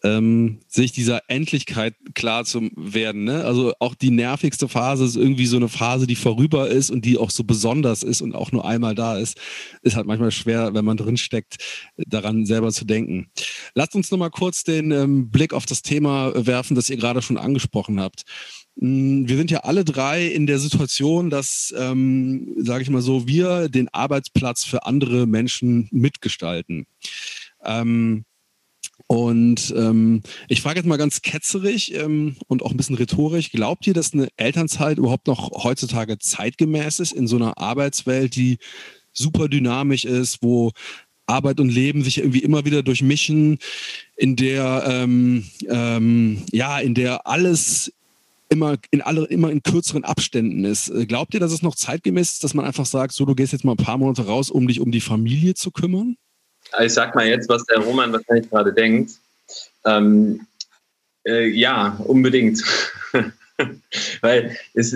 ähm, 0.03 0.61
sich 0.67 0.93
dieser 0.93 1.29
Endlichkeit 1.29 1.93
klar 2.15 2.43
zu 2.43 2.71
werden. 2.75 3.25
Ne? 3.25 3.45
Also 3.45 3.73
auch 3.77 3.93
die 3.93 4.09
nervigste 4.09 4.67
Phase 4.67 5.05
ist 5.05 5.15
irgendwie 5.15 5.45
so 5.45 5.57
eine 5.57 5.69
Phase, 5.69 6.07
die 6.07 6.15
vorüber 6.15 6.67
ist 6.69 6.89
und 6.89 7.05
die 7.05 7.19
auch 7.19 7.29
so 7.29 7.43
besonders 7.43 8.01
ist 8.01 8.21
und 8.21 8.33
auch 8.33 8.51
nur 8.51 8.65
einmal 8.65 8.95
da 8.95 9.19
ist. 9.19 9.39
Ist 9.83 9.95
halt 9.95 10.07
manchmal 10.07 10.31
schwer, 10.31 10.73
wenn 10.73 10.85
man 10.85 10.97
drin 10.97 11.17
steckt, 11.17 11.57
daran 11.97 12.47
selber 12.47 12.71
zu 12.71 12.85
denken. 12.85 13.29
Lasst 13.75 13.93
uns 13.93 14.09
nochmal 14.09 14.31
kurz 14.31 14.63
den 14.63 14.89
ähm, 14.89 15.29
Blick 15.29 15.53
auf 15.53 15.67
das 15.67 15.83
Thema 15.83 16.33
werfen, 16.47 16.73
das 16.73 16.89
ihr 16.89 16.97
gerade 16.97 17.21
schon 17.21 17.37
angesprochen 17.37 17.99
habt. 17.99 18.23
Mm, 18.79 19.27
wir 19.27 19.35
sind 19.37 19.51
ja 19.51 19.59
alle 19.59 19.83
drei 19.83 20.25
in 20.25 20.47
der 20.47 20.57
Situation, 20.59 21.29
dass, 21.29 21.73
ähm, 21.77 22.55
sage 22.57 22.83
ich 22.83 22.89
mal 22.89 23.01
so, 23.01 23.27
wir 23.27 23.69
den 23.69 23.89
Arbeitsplatz 23.89 24.63
für 24.63 24.85
andere 24.85 25.27
Menschen 25.27 25.89
mitgestalten. 25.91 26.87
Ähm, 27.63 28.23
und 29.07 29.73
ähm, 29.75 30.21
ich 30.47 30.61
frage 30.61 30.79
jetzt 30.79 30.85
mal 30.85 30.97
ganz 30.97 31.21
ketzerig 31.21 31.93
ähm, 31.95 32.37
und 32.47 32.63
auch 32.63 32.71
ein 32.71 32.77
bisschen 32.77 32.95
rhetorisch, 32.95 33.51
glaubt 33.51 33.87
ihr, 33.87 33.93
dass 33.93 34.13
eine 34.13 34.29
Elternzeit 34.37 34.97
überhaupt 34.97 35.27
noch 35.27 35.63
heutzutage 35.63 36.19
zeitgemäß 36.19 36.99
ist 36.99 37.13
in 37.13 37.27
so 37.27 37.35
einer 37.35 37.57
Arbeitswelt, 37.57 38.35
die 38.35 38.59
super 39.11 39.47
dynamisch 39.49 40.05
ist, 40.05 40.41
wo 40.41 40.71
Arbeit 41.25 41.59
und 41.59 41.69
Leben 41.69 42.03
sich 42.03 42.19
irgendwie 42.19 42.43
immer 42.43 42.65
wieder 42.65 42.83
durchmischen, 42.83 43.59
in 44.15 44.35
der 44.35 44.83
ähm, 44.87 45.45
ähm, 45.67 46.43
ja, 46.51 46.79
in 46.79 46.93
der 46.93 47.27
alles 47.27 47.91
immer 48.49 48.77
in 48.91 49.01
alle, 49.01 49.25
immer 49.25 49.51
in 49.51 49.63
kürzeren 49.63 50.03
Abständen 50.03 50.65
ist. 50.65 50.89
Äh, 50.89 51.05
glaubt 51.05 51.33
ihr, 51.33 51.39
dass 51.39 51.51
es 51.51 51.61
noch 51.61 51.75
zeitgemäß 51.75 52.33
ist, 52.33 52.43
dass 52.43 52.53
man 52.53 52.65
einfach 52.65 52.85
sagt, 52.85 53.13
so, 53.13 53.25
du 53.25 53.35
gehst 53.35 53.53
jetzt 53.53 53.63
mal 53.63 53.73
ein 53.73 53.77
paar 53.77 53.97
Monate 53.97 54.25
raus, 54.25 54.49
um 54.49 54.67
dich 54.67 54.79
um 54.79 54.91
die 54.91 55.01
Familie 55.01 55.53
zu 55.53 55.71
kümmern? 55.71 56.17
Ich 56.81 56.93
sag 56.93 57.15
mal 57.15 57.27
jetzt, 57.27 57.47
was 57.49 57.65
der 57.65 57.79
Roman 57.79 58.11
wahrscheinlich 58.11 58.49
gerade 58.49 58.73
denkt. 58.73 59.13
Ähm, 59.85 60.45
äh, 61.25 61.47
ja, 61.47 61.99
unbedingt. 62.05 62.61
Weil 64.21 64.57
es, 64.73 64.95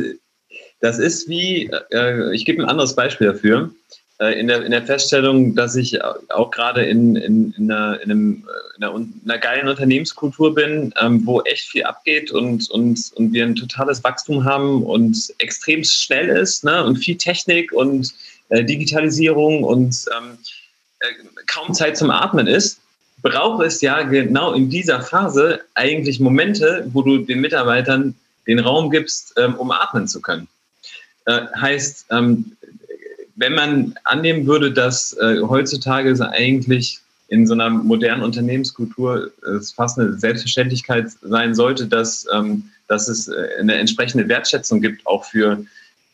das 0.80 1.00
ist 1.00 1.28
wie, 1.30 1.70
äh, 1.92 2.34
ich 2.34 2.46
gebe 2.46 2.62
ein 2.62 2.70
anderes 2.70 2.96
Beispiel 2.96 3.28
dafür. 3.28 3.74
Äh, 4.24 4.40
in 4.40 4.48
der, 4.48 4.64
in 4.64 4.72
der 4.72 4.84
Feststellung, 4.84 5.54
dass 5.54 5.76
ich 5.76 6.00
auch 6.04 6.50
gerade 6.52 6.84
in, 6.84 7.16
in, 7.18 7.54
in, 7.58 7.70
einer, 7.70 8.02
in, 8.02 8.12
einem, 8.12 8.48
in, 8.78 8.84
einer, 8.84 8.96
in 8.96 9.22
einer 9.26 9.38
geilen 9.38 9.68
Unternehmenskultur 9.68 10.56
bin, 10.56 10.94
ähm, 11.02 11.26
wo 11.26 11.42
echt 11.42 11.68
viel 11.68 11.84
abgeht 11.84 12.32
und, 12.32 12.70
und, 12.72 13.12
und 13.16 13.34
wir 13.34 13.46
ein 13.46 13.56
totales 13.56 14.04
Wachstum 14.04 14.46
haben 14.46 14.84
und 14.84 15.34
extrem 15.40 15.84
schnell 15.84 16.30
ist 16.30 16.64
ne? 16.64 16.84
und 16.86 16.98
viel 16.98 17.18
Technik 17.18 17.74
und 17.74 18.14
äh, 18.50 18.64
Digitalisierung 18.64 19.64
und 19.64 20.06
ähm, 20.18 20.38
äh, 21.00 21.44
kaum 21.48 21.74
Zeit 21.74 21.98
zum 21.98 22.10
Atmen 22.10 22.48
ist, 22.48 22.80
braucht 23.22 23.66
es 23.66 23.82
ja 23.82 24.04
genau 24.04 24.54
in 24.54 24.70
dieser 24.70 25.02
Phase 25.02 25.62
eigentlich 25.74 26.22
Momente, 26.22 26.88
wo 26.94 27.02
du 27.02 27.18
den 27.18 27.42
Mitarbeitern 27.42 28.16
den 28.48 28.60
Raum 28.60 28.90
gibst, 28.90 29.34
ähm, 29.38 29.56
um 29.56 29.72
atmen 29.72 30.08
zu 30.08 30.22
können. 30.22 30.48
Äh, 31.26 31.42
heißt, 31.56 32.06
ähm, 32.12 32.56
wenn 33.36 33.54
man 33.54 33.96
annehmen 34.04 34.46
würde, 34.46 34.72
dass 34.72 35.14
äh, 35.14 35.42
heutzutage 35.42 36.10
es 36.10 36.22
eigentlich 36.22 37.00
in 37.30 37.48
so 37.48 37.54
einer 37.54 37.70
modernen 37.70 38.22
Unternehmenskultur 38.22 39.32
es 39.58 39.72
fast 39.72 39.98
eine 39.98 40.14
Selbstverständlichkeit 40.14 41.10
sein 41.22 41.56
sollte, 41.56 41.88
dass, 41.88 42.28
ähm, 42.32 42.70
dass 42.88 43.08
es 43.08 43.28
äh, 43.28 43.48
eine 43.60 43.76
entsprechende 43.76 44.28
Wertschätzung 44.28 44.82
gibt, 44.82 45.06
auch 45.08 45.26
für, 45.26 45.66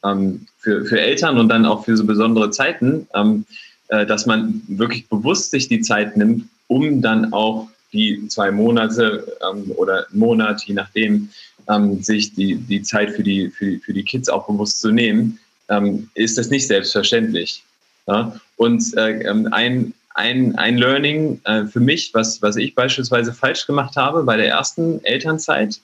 ähm, 0.05 0.45
für, 0.60 0.86
für 0.86 1.01
Eltern 1.01 1.38
und 1.38 1.49
dann 1.49 1.65
auch 1.65 1.84
für 1.84 1.97
so 1.97 2.05
besondere 2.05 2.51
Zeiten, 2.51 3.08
ähm, 3.13 3.45
äh, 3.89 4.05
dass 4.05 4.25
man 4.25 4.62
wirklich 4.67 5.10
bewusst 5.10 5.51
sich 5.51 5.67
die 5.67 5.82
Zeit 5.82 6.15
nimmt, 6.15 6.45
um 6.67 7.01
dann 7.01 7.34
auch 7.34 7.67
die 7.91 8.27
zwei 8.27 8.51
Monate 8.51 9.27
ähm, 9.51 9.71
oder 9.75 10.08
einen 10.10 10.19
Monat, 10.19 10.63
je 10.63 10.75
nachdem, 10.75 11.29
ähm, 11.67 12.01
sich 12.01 12.34
die, 12.34 12.55
die 12.55 12.82
Zeit 12.84 13.12
für 13.12 13.23
die, 13.23 13.49
für, 13.49 13.77
für 13.79 13.93
die 13.93 14.03
Kids 14.03 14.29
auch 14.29 14.47
bewusst 14.47 14.79
zu 14.79 14.91
nehmen 14.91 15.39
ähm, 15.69 16.10
ist 16.15 16.38
das 16.38 16.49
nicht 16.49 16.67
selbstverständlich. 16.67 17.63
Ja? 18.08 18.39
Und 18.58 18.97
äh, 18.97 19.21
ähm, 19.21 19.47
ein, 19.51 19.93
ein, 20.15 20.55
ein 20.58 20.77
Learning 20.77 21.39
äh, 21.45 21.65
für 21.65 21.79
mich, 21.79 22.13
was, 22.13 22.41
was 22.41 22.55
ich 22.58 22.75
beispielsweise 22.75 23.34
falsch 23.34 23.65
gemacht 23.65 23.95
habe 23.95 24.23
bei 24.23 24.38
der 24.38 24.49
ersten 24.49 25.03
Elternzeit, 25.05 25.79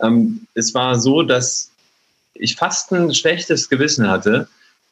ähm, 0.00 0.46
es 0.54 0.74
war 0.74 0.98
so, 0.98 1.22
dass 1.22 1.70
ich 2.34 2.56
fast 2.56 2.90
ein 2.92 3.14
schlechtes 3.14 3.68
Gewissen 3.68 4.08
hatte, 4.08 4.48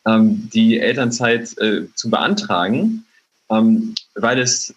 ähm, 0.07 0.48
die 0.52 0.78
Elternzeit 0.78 1.57
äh, 1.59 1.87
zu 1.94 2.11
beantragen, 2.11 3.05
ähm, 3.50 3.94
weil 4.14 4.40
es 4.40 4.74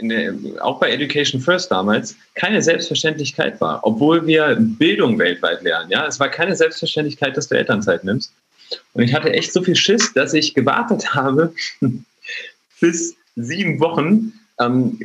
der, 0.00 0.34
auch 0.60 0.80
bei 0.80 0.90
Education 0.90 1.40
First 1.40 1.70
damals 1.70 2.16
keine 2.34 2.62
Selbstverständlichkeit 2.62 3.60
war, 3.60 3.80
obwohl 3.82 4.26
wir 4.26 4.56
Bildung 4.58 5.18
weltweit 5.18 5.62
lernen. 5.62 5.90
Ja, 5.90 6.06
es 6.06 6.18
war 6.18 6.28
keine 6.28 6.56
Selbstverständlichkeit, 6.56 7.36
dass 7.36 7.48
du 7.48 7.56
Elternzeit 7.56 8.04
nimmst. 8.04 8.32
Und 8.92 9.02
ich 9.02 9.14
hatte 9.14 9.32
echt 9.32 9.52
so 9.52 9.62
viel 9.62 9.76
Schiss, 9.76 10.12
dass 10.12 10.34
ich 10.34 10.54
gewartet 10.54 11.14
habe 11.14 11.52
bis 12.80 13.16
sieben 13.36 13.80
Wochen. 13.80 14.32
Ähm, 14.58 14.98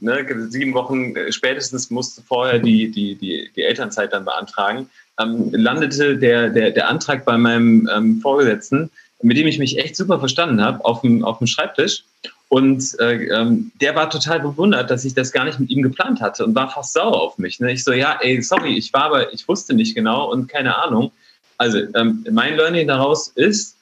ne, 0.00 0.26
sieben 0.48 0.74
Wochen 0.74 1.14
spätestens 1.30 1.90
musste 1.90 2.22
vorher 2.22 2.58
die, 2.58 2.90
die, 2.90 3.14
die, 3.14 3.50
die 3.54 3.62
Elternzeit 3.62 4.12
dann 4.12 4.24
beantragen. 4.24 4.90
Ähm, 5.20 5.50
landete 5.52 6.16
der, 6.16 6.50
der, 6.50 6.70
der 6.70 6.88
Antrag 6.88 7.24
bei 7.24 7.38
meinem 7.38 7.88
ähm, 7.94 8.20
Vorgesetzten, 8.20 8.90
mit 9.22 9.36
dem 9.36 9.46
ich 9.46 9.58
mich 9.58 9.78
echt 9.78 9.96
super 9.96 10.18
verstanden 10.18 10.60
habe, 10.60 10.84
auf 10.84 11.02
dem, 11.02 11.24
auf 11.24 11.38
dem 11.38 11.46
Schreibtisch. 11.46 12.04
Und 12.48 12.98
äh, 12.98 13.26
ähm, 13.26 13.72
der 13.80 13.94
war 13.94 14.08
total 14.08 14.40
bewundert, 14.40 14.90
dass 14.90 15.04
ich 15.04 15.14
das 15.14 15.32
gar 15.32 15.44
nicht 15.44 15.60
mit 15.60 15.70
ihm 15.70 15.82
geplant 15.82 16.20
hatte 16.20 16.44
und 16.44 16.54
war 16.54 16.70
fast 16.70 16.94
sauer 16.94 17.20
auf 17.20 17.36
mich. 17.36 17.60
Ne? 17.60 17.72
Ich 17.72 17.84
so, 17.84 17.92
ja, 17.92 18.18
ey, 18.20 18.40
sorry, 18.40 18.76
ich 18.76 18.92
war 18.94 19.04
aber, 19.04 19.32
ich 19.34 19.46
wusste 19.46 19.74
nicht 19.74 19.94
genau 19.94 20.30
und 20.30 20.48
keine 20.48 20.76
Ahnung. 20.76 21.12
Also 21.58 21.78
ähm, 21.94 22.24
mein 22.30 22.56
Learning 22.56 22.86
daraus 22.86 23.28
ist, 23.28 23.76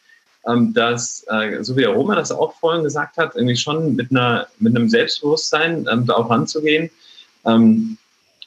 ähm, 0.47 0.73
dass, 0.75 1.25
äh, 1.29 1.63
so 1.63 1.77
wie 1.77 1.83
der 1.83 1.91
Roman 1.91 2.17
das 2.17 2.33
auch 2.33 2.55
vorhin 2.59 2.85
gesagt 2.85 3.17
hat, 3.17 3.35
irgendwie 3.35 3.57
schon 3.57 3.95
mit, 3.97 4.11
einer, 4.11 4.47
mit 4.59 4.75
einem 4.75 4.89
Selbstbewusstsein 4.89 5.87
ähm, 5.91 6.07
da 6.07 6.15
auch 6.15 6.31
ranzugehen. 6.31 6.91
Ähm, 7.45 7.99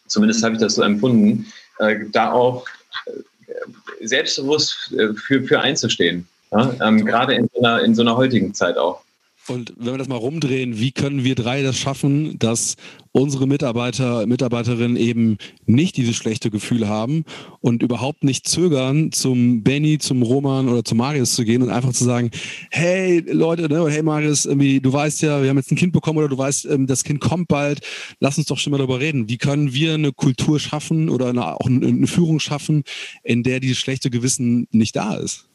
zumindest 0.07 0.43
habe 0.43 0.55
ich 0.55 0.61
das 0.61 0.75
so 0.75 0.81
empfunden, 0.81 1.45
äh, 1.79 2.05
da 2.11 2.31
auch 2.31 2.65
äh, 3.05 4.07
selbstbewusst 4.07 4.93
äh, 4.93 5.13
für, 5.13 5.43
für 5.43 5.59
einzustehen. 5.59 6.27
Ja? 6.51 6.73
Ähm, 6.81 7.05
gerade 7.05 7.35
in 7.35 7.49
so, 7.53 7.59
einer, 7.59 7.81
in 7.83 7.95
so 7.95 8.01
einer 8.01 8.17
heutigen 8.17 8.53
Zeit 8.53 8.77
auch. 8.77 9.01
Und 9.49 9.73
wenn 9.77 9.93
wir 9.93 9.97
das 9.97 10.07
mal 10.07 10.15
rumdrehen, 10.15 10.79
wie 10.79 10.91
können 10.91 11.23
wir 11.23 11.33
drei 11.33 11.63
das 11.63 11.77
schaffen, 11.77 12.37
dass 12.37 12.75
unsere 13.11 13.47
Mitarbeiter, 13.47 14.27
Mitarbeiterinnen 14.27 14.95
eben 14.95 15.37
nicht 15.65 15.97
dieses 15.97 16.15
schlechte 16.15 16.51
Gefühl 16.51 16.87
haben 16.87 17.25
und 17.59 17.81
überhaupt 17.81 18.23
nicht 18.23 18.47
zögern, 18.47 19.11
zum 19.11 19.63
Benny, 19.63 19.97
zum 19.97 20.21
Roman 20.21 20.69
oder 20.69 20.83
zum 20.85 20.99
Marius 20.99 21.33
zu 21.33 21.43
gehen 21.43 21.63
und 21.63 21.71
einfach 21.71 21.93
zu 21.93 22.03
sagen, 22.03 22.29
hey 22.69 23.23
Leute, 23.27 23.67
ne, 23.67 23.89
hey 23.89 24.03
Marius, 24.03 24.45
irgendwie, 24.45 24.79
du 24.79 24.93
weißt 24.93 25.23
ja, 25.23 25.41
wir 25.41 25.49
haben 25.49 25.57
jetzt 25.57 25.71
ein 25.71 25.77
Kind 25.77 25.93
bekommen 25.93 26.19
oder 26.19 26.29
du 26.29 26.37
weißt, 26.37 26.65
ähm, 26.65 26.85
das 26.85 27.03
Kind 27.03 27.19
kommt 27.19 27.47
bald, 27.47 27.81
lass 28.19 28.37
uns 28.37 28.47
doch 28.47 28.57
schon 28.59 28.71
mal 28.71 28.77
darüber 28.77 28.99
reden. 28.99 29.29
Wie 29.29 29.37
können 29.37 29.73
wir 29.73 29.95
eine 29.95 30.11
Kultur 30.11 30.59
schaffen 30.59 31.09
oder 31.09 31.29
eine, 31.29 31.55
auch 31.55 31.65
eine 31.65 32.07
Führung 32.07 32.39
schaffen, 32.39 32.83
in 33.23 33.41
der 33.41 33.59
dieses 33.59 33.79
schlechte 33.79 34.11
Gewissen 34.11 34.67
nicht 34.71 34.95
da 34.95 35.15
ist? 35.15 35.49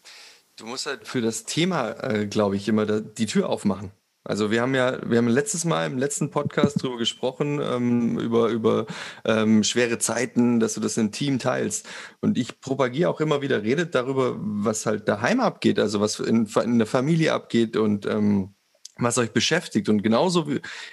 Du 0.56 0.66
musst 0.66 0.86
halt 0.86 1.08
für 1.08 1.20
das 1.20 1.44
Thema, 1.44 1.90
äh, 2.02 2.26
glaube 2.26 2.56
ich, 2.56 2.68
immer 2.68 2.86
da, 2.86 3.00
die 3.00 3.26
Tür 3.26 3.48
aufmachen. 3.48 3.92
Also 4.26 4.50
wir 4.50 4.62
haben 4.62 4.74
ja, 4.74 4.98
wir 5.08 5.18
haben 5.18 5.28
letztes 5.28 5.66
Mal 5.66 5.86
im 5.86 5.98
letzten 5.98 6.30
Podcast 6.30 6.82
darüber 6.82 6.96
gesprochen, 6.96 7.60
ähm, 7.62 8.18
über, 8.18 8.48
über 8.48 8.86
ähm, 9.26 9.62
schwere 9.64 9.98
Zeiten, 9.98 10.60
dass 10.60 10.74
du 10.74 10.80
das 10.80 10.96
im 10.96 11.12
Team 11.12 11.38
teilst. 11.38 11.86
Und 12.20 12.38
ich 12.38 12.60
propagiere 12.60 13.10
auch 13.10 13.20
immer 13.20 13.42
wieder, 13.42 13.62
redet 13.62 13.94
darüber, 13.94 14.36
was 14.38 14.86
halt 14.86 15.08
daheim 15.08 15.40
abgeht, 15.40 15.78
also 15.78 16.00
was 16.00 16.20
in, 16.20 16.46
in 16.46 16.78
der 16.78 16.86
Familie 16.86 17.34
abgeht 17.34 17.76
und 17.76 18.06
ähm, 18.06 18.53
was 18.96 19.18
euch 19.18 19.32
beschäftigt. 19.32 19.88
Und 19.88 20.02
genauso 20.02 20.46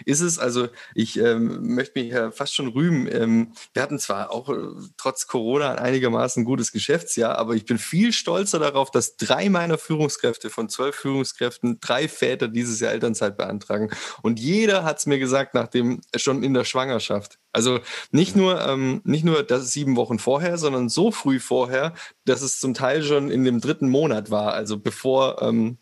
ist 0.05 0.21
es, 0.21 0.39
also 0.39 0.69
ich 0.95 1.19
ähm, 1.19 1.75
möchte 1.75 1.99
mich 1.99 2.11
ja 2.11 2.31
fast 2.31 2.55
schon 2.55 2.67
rühmen. 2.69 3.07
Ähm, 3.11 3.53
wir 3.73 3.83
hatten 3.83 3.99
zwar 3.99 4.31
auch 4.31 4.49
äh, 4.49 4.55
trotz 4.97 5.27
Corona 5.27 5.71
ein 5.71 5.79
einigermaßen 5.79 6.43
gutes 6.43 6.71
Geschäftsjahr, 6.71 7.37
aber 7.37 7.53
ich 7.53 7.65
bin 7.65 7.77
viel 7.77 8.11
stolzer 8.13 8.59
darauf, 8.59 8.91
dass 8.91 9.17
drei 9.17 9.49
meiner 9.49 9.77
Führungskräfte 9.77 10.49
von 10.49 10.69
zwölf 10.69 10.95
Führungskräften 10.95 11.79
drei 11.79 12.07
Väter 12.07 12.47
dieses 12.47 12.79
Jahr 12.79 12.91
Elternzeit 12.91 13.37
beantragen. 13.37 13.89
Und 14.21 14.39
jeder 14.39 14.83
hat 14.83 14.99
es 14.99 15.05
mir 15.05 15.19
gesagt, 15.19 15.53
nachdem 15.53 16.01
schon 16.15 16.43
in 16.43 16.53
der 16.53 16.63
Schwangerschaft. 16.63 17.37
Also 17.53 17.79
nicht 18.11 18.35
nur, 18.35 18.65
ähm, 18.65 19.01
nicht 19.03 19.25
nur 19.25 19.43
das 19.43 19.71
sieben 19.73 19.95
Wochen 19.95 20.19
vorher, 20.19 20.57
sondern 20.57 20.89
so 20.89 21.11
früh 21.11 21.39
vorher, 21.39 21.93
dass 22.25 22.41
es 22.41 22.59
zum 22.59 22.73
Teil 22.73 23.03
schon 23.03 23.29
in 23.29 23.43
dem 23.43 23.59
dritten 23.59 23.89
Monat 23.89 24.31
war, 24.31 24.53
also 24.53 24.79
bevor 24.79 25.41
ähm, 25.41 25.77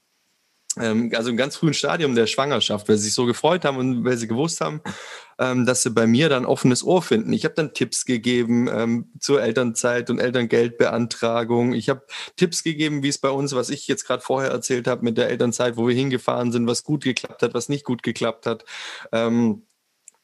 also 0.76 1.30
im 1.30 1.38
ganz 1.38 1.58
frühen 1.58 1.74
Stadium 1.74 2.16
der 2.16 2.28
Schwangerschaft, 2.28 2.88
weil 2.88 2.98
sie 2.98 3.06
sich 3.06 3.14
so 3.14 3.26
gefreut 3.26 3.66
haben 3.66 3.78
und 3.78 4.06
weil 4.06 4.18
sie 4.18 4.28
gewusst 4.28 4.62
haben, 4.62 4.82
ähm, 5.40 5.66
dass 5.66 5.84
sie 5.84 5.90
bei 5.90 6.06
mir 6.06 6.30
dann 6.30 6.46
offenes 6.46 6.84
Ohr 6.84 7.02
finden. 7.02 7.34
Ich 7.34 7.44
habe 7.44 7.56
dann 7.56 7.74
Tipps 7.74 8.06
gegeben 8.06 8.70
ähm, 8.72 9.12
zur 9.20 9.42
Elternzeit 9.42 10.10
und 10.10 10.20
Elterngeldbeantragung. 10.20 11.74
Ich 11.74 11.90
habe 11.90 12.04
Tipps 12.36 12.64
gegeben, 12.64 13.04
wie 13.04 13.10
es 13.10 13.18
bei 13.18 13.30
uns, 13.30 13.54
was 13.54 13.70
ich 13.70 13.88
jetzt 13.88 14.06
gerade 14.06 14.22
vorher 14.22 14.52
erzählt 14.52 14.88
habe 14.88 15.04
mit 15.04 15.18
der 15.18 15.30
Elternzeit, 15.30 15.76
wo 15.76 15.88
wir 15.88 15.96
hingefahren 15.96 16.52
sind, 16.52 16.68
was 16.68 16.84
gut 16.84 17.04
geklappt 17.04 17.42
hat, 17.42 17.54
was 17.54 17.70
nicht 17.70 17.84
gut 17.84 18.04
geklappt 18.04 18.46
hat. 18.46 18.64
Ähm, 19.12 19.64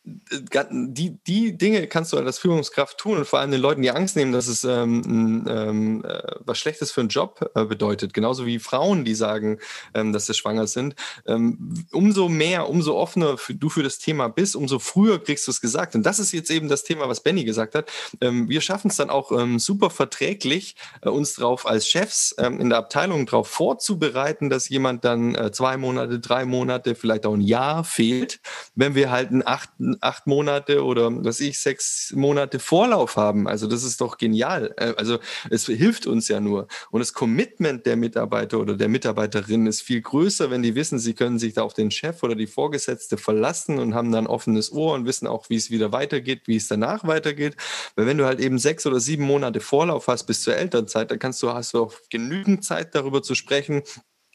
die, 0.07 1.17
die 1.25 1.57
Dinge 1.57 1.87
kannst 1.87 2.13
du 2.13 2.17
als 2.17 2.37
Führungskraft 2.37 2.97
tun 2.97 3.17
und 3.17 3.25
vor 3.25 3.39
allem 3.39 3.51
den 3.51 3.61
Leuten 3.61 3.81
die 3.81 3.89
Angst 3.89 4.15
nehmen, 4.15 4.31
dass 4.31 4.47
es 4.47 4.63
ähm, 4.63 5.45
ähm, 5.49 6.05
äh, 6.05 6.21
was 6.41 6.59
Schlechtes 6.59 6.91
für 6.91 7.01
einen 7.01 7.09
Job 7.09 7.51
äh, 7.55 7.65
bedeutet. 7.65 8.13
Genauso 8.13 8.45
wie 8.45 8.59
Frauen, 8.59 9.03
die 9.03 9.15
sagen, 9.15 9.59
ähm, 9.95 10.13
dass 10.13 10.27
sie 10.27 10.35
schwanger 10.35 10.67
sind. 10.67 10.95
Ähm, 11.25 11.85
umso 11.91 12.29
mehr, 12.29 12.69
umso 12.69 12.97
offener 12.97 13.37
für, 13.37 13.55
du 13.55 13.69
für 13.69 13.81
das 13.81 13.97
Thema 13.97 14.27
bist, 14.27 14.55
umso 14.55 14.77
früher 14.77 15.23
kriegst 15.23 15.47
du 15.47 15.51
es 15.51 15.59
gesagt. 15.59 15.95
Und 15.95 16.05
das 16.05 16.19
ist 16.19 16.31
jetzt 16.33 16.51
eben 16.51 16.69
das 16.69 16.83
Thema, 16.83 17.09
was 17.09 17.23
Benny 17.23 17.43
gesagt 17.43 17.73
hat. 17.73 17.91
Ähm, 18.21 18.47
wir 18.47 18.61
schaffen 18.61 18.89
es 18.89 18.97
dann 18.97 19.09
auch 19.09 19.31
ähm, 19.31 19.57
super 19.57 19.89
verträglich, 19.89 20.75
äh, 21.01 21.09
uns 21.09 21.33
drauf 21.33 21.65
als 21.65 21.87
Chefs 21.87 22.35
in 22.37 22.69
der 22.69 22.77
Abteilung 22.77 23.25
darauf 23.25 23.47
vorzubereiten, 23.47 24.49
dass 24.49 24.69
jemand 24.69 25.05
dann 25.05 25.35
äh, 25.35 25.51
zwei 25.51 25.77
Monate, 25.77 26.19
drei 26.19 26.45
Monate, 26.45 26.95
vielleicht 26.95 27.25
auch 27.25 27.33
ein 27.33 27.41
Jahr 27.41 27.83
fehlt, 27.83 28.39
wenn 28.75 28.95
wir 28.95 29.09
halt 29.09 29.29
einen 29.29 29.45
achten 29.45 29.94
acht 30.01 30.27
Monate 30.27 30.83
oder 30.83 31.09
was 31.23 31.39
ich, 31.39 31.59
sechs 31.59 32.11
Monate 32.15 32.59
Vorlauf 32.59 33.15
haben. 33.15 33.47
Also 33.47 33.67
das 33.67 33.83
ist 33.83 34.01
doch 34.01 34.17
genial. 34.17 34.73
Äh, 34.77 34.93
also 34.97 35.19
es 35.49 35.65
hilft 35.65 36.07
uns 36.07 36.27
ja 36.27 36.39
nur. 36.39 36.67
Und 36.91 36.99
das 36.99 37.13
Commitment 37.13 37.85
der 37.85 37.95
Mitarbeiter 37.95 38.59
oder 38.59 38.75
der 38.75 38.89
Mitarbeiterin 38.89 39.67
ist 39.67 39.81
viel 39.81 40.01
größer, 40.01 40.51
wenn 40.51 40.61
die 40.61 40.75
wissen, 40.75 40.99
sie 40.99 41.13
können 41.13 41.39
sich 41.39 41.53
da 41.53 41.63
auf 41.63 41.73
den 41.73 41.91
Chef 41.91 42.23
oder 42.23 42.35
die 42.35 42.47
Vorgesetzte 42.47 43.17
verlassen 43.17 43.79
und 43.79 43.93
haben 43.93 44.11
dann 44.11 44.27
offenes 44.27 44.71
Ohr 44.71 44.93
und 44.93 45.05
wissen 45.05 45.27
auch, 45.27 45.49
wie 45.49 45.55
es 45.55 45.71
wieder 45.71 45.91
weitergeht, 45.91 46.43
wie 46.45 46.57
es 46.57 46.67
danach 46.67 47.05
weitergeht. 47.05 47.55
Weil 47.95 48.07
wenn 48.07 48.17
du 48.17 48.25
halt 48.25 48.39
eben 48.39 48.59
sechs 48.59 48.85
oder 48.85 48.99
sieben 48.99 49.23
Monate 49.23 49.59
Vorlauf 49.59 50.07
hast 50.07 50.25
bis 50.25 50.41
zur 50.41 50.55
Elternzeit, 50.55 51.11
dann 51.11 51.19
kannst 51.19 51.41
du, 51.43 51.51
hast 51.51 51.73
du 51.73 51.83
auch 51.83 51.93
genügend 52.09 52.63
Zeit 52.63 52.95
darüber 52.95 53.21
zu 53.23 53.35
sprechen, 53.35 53.83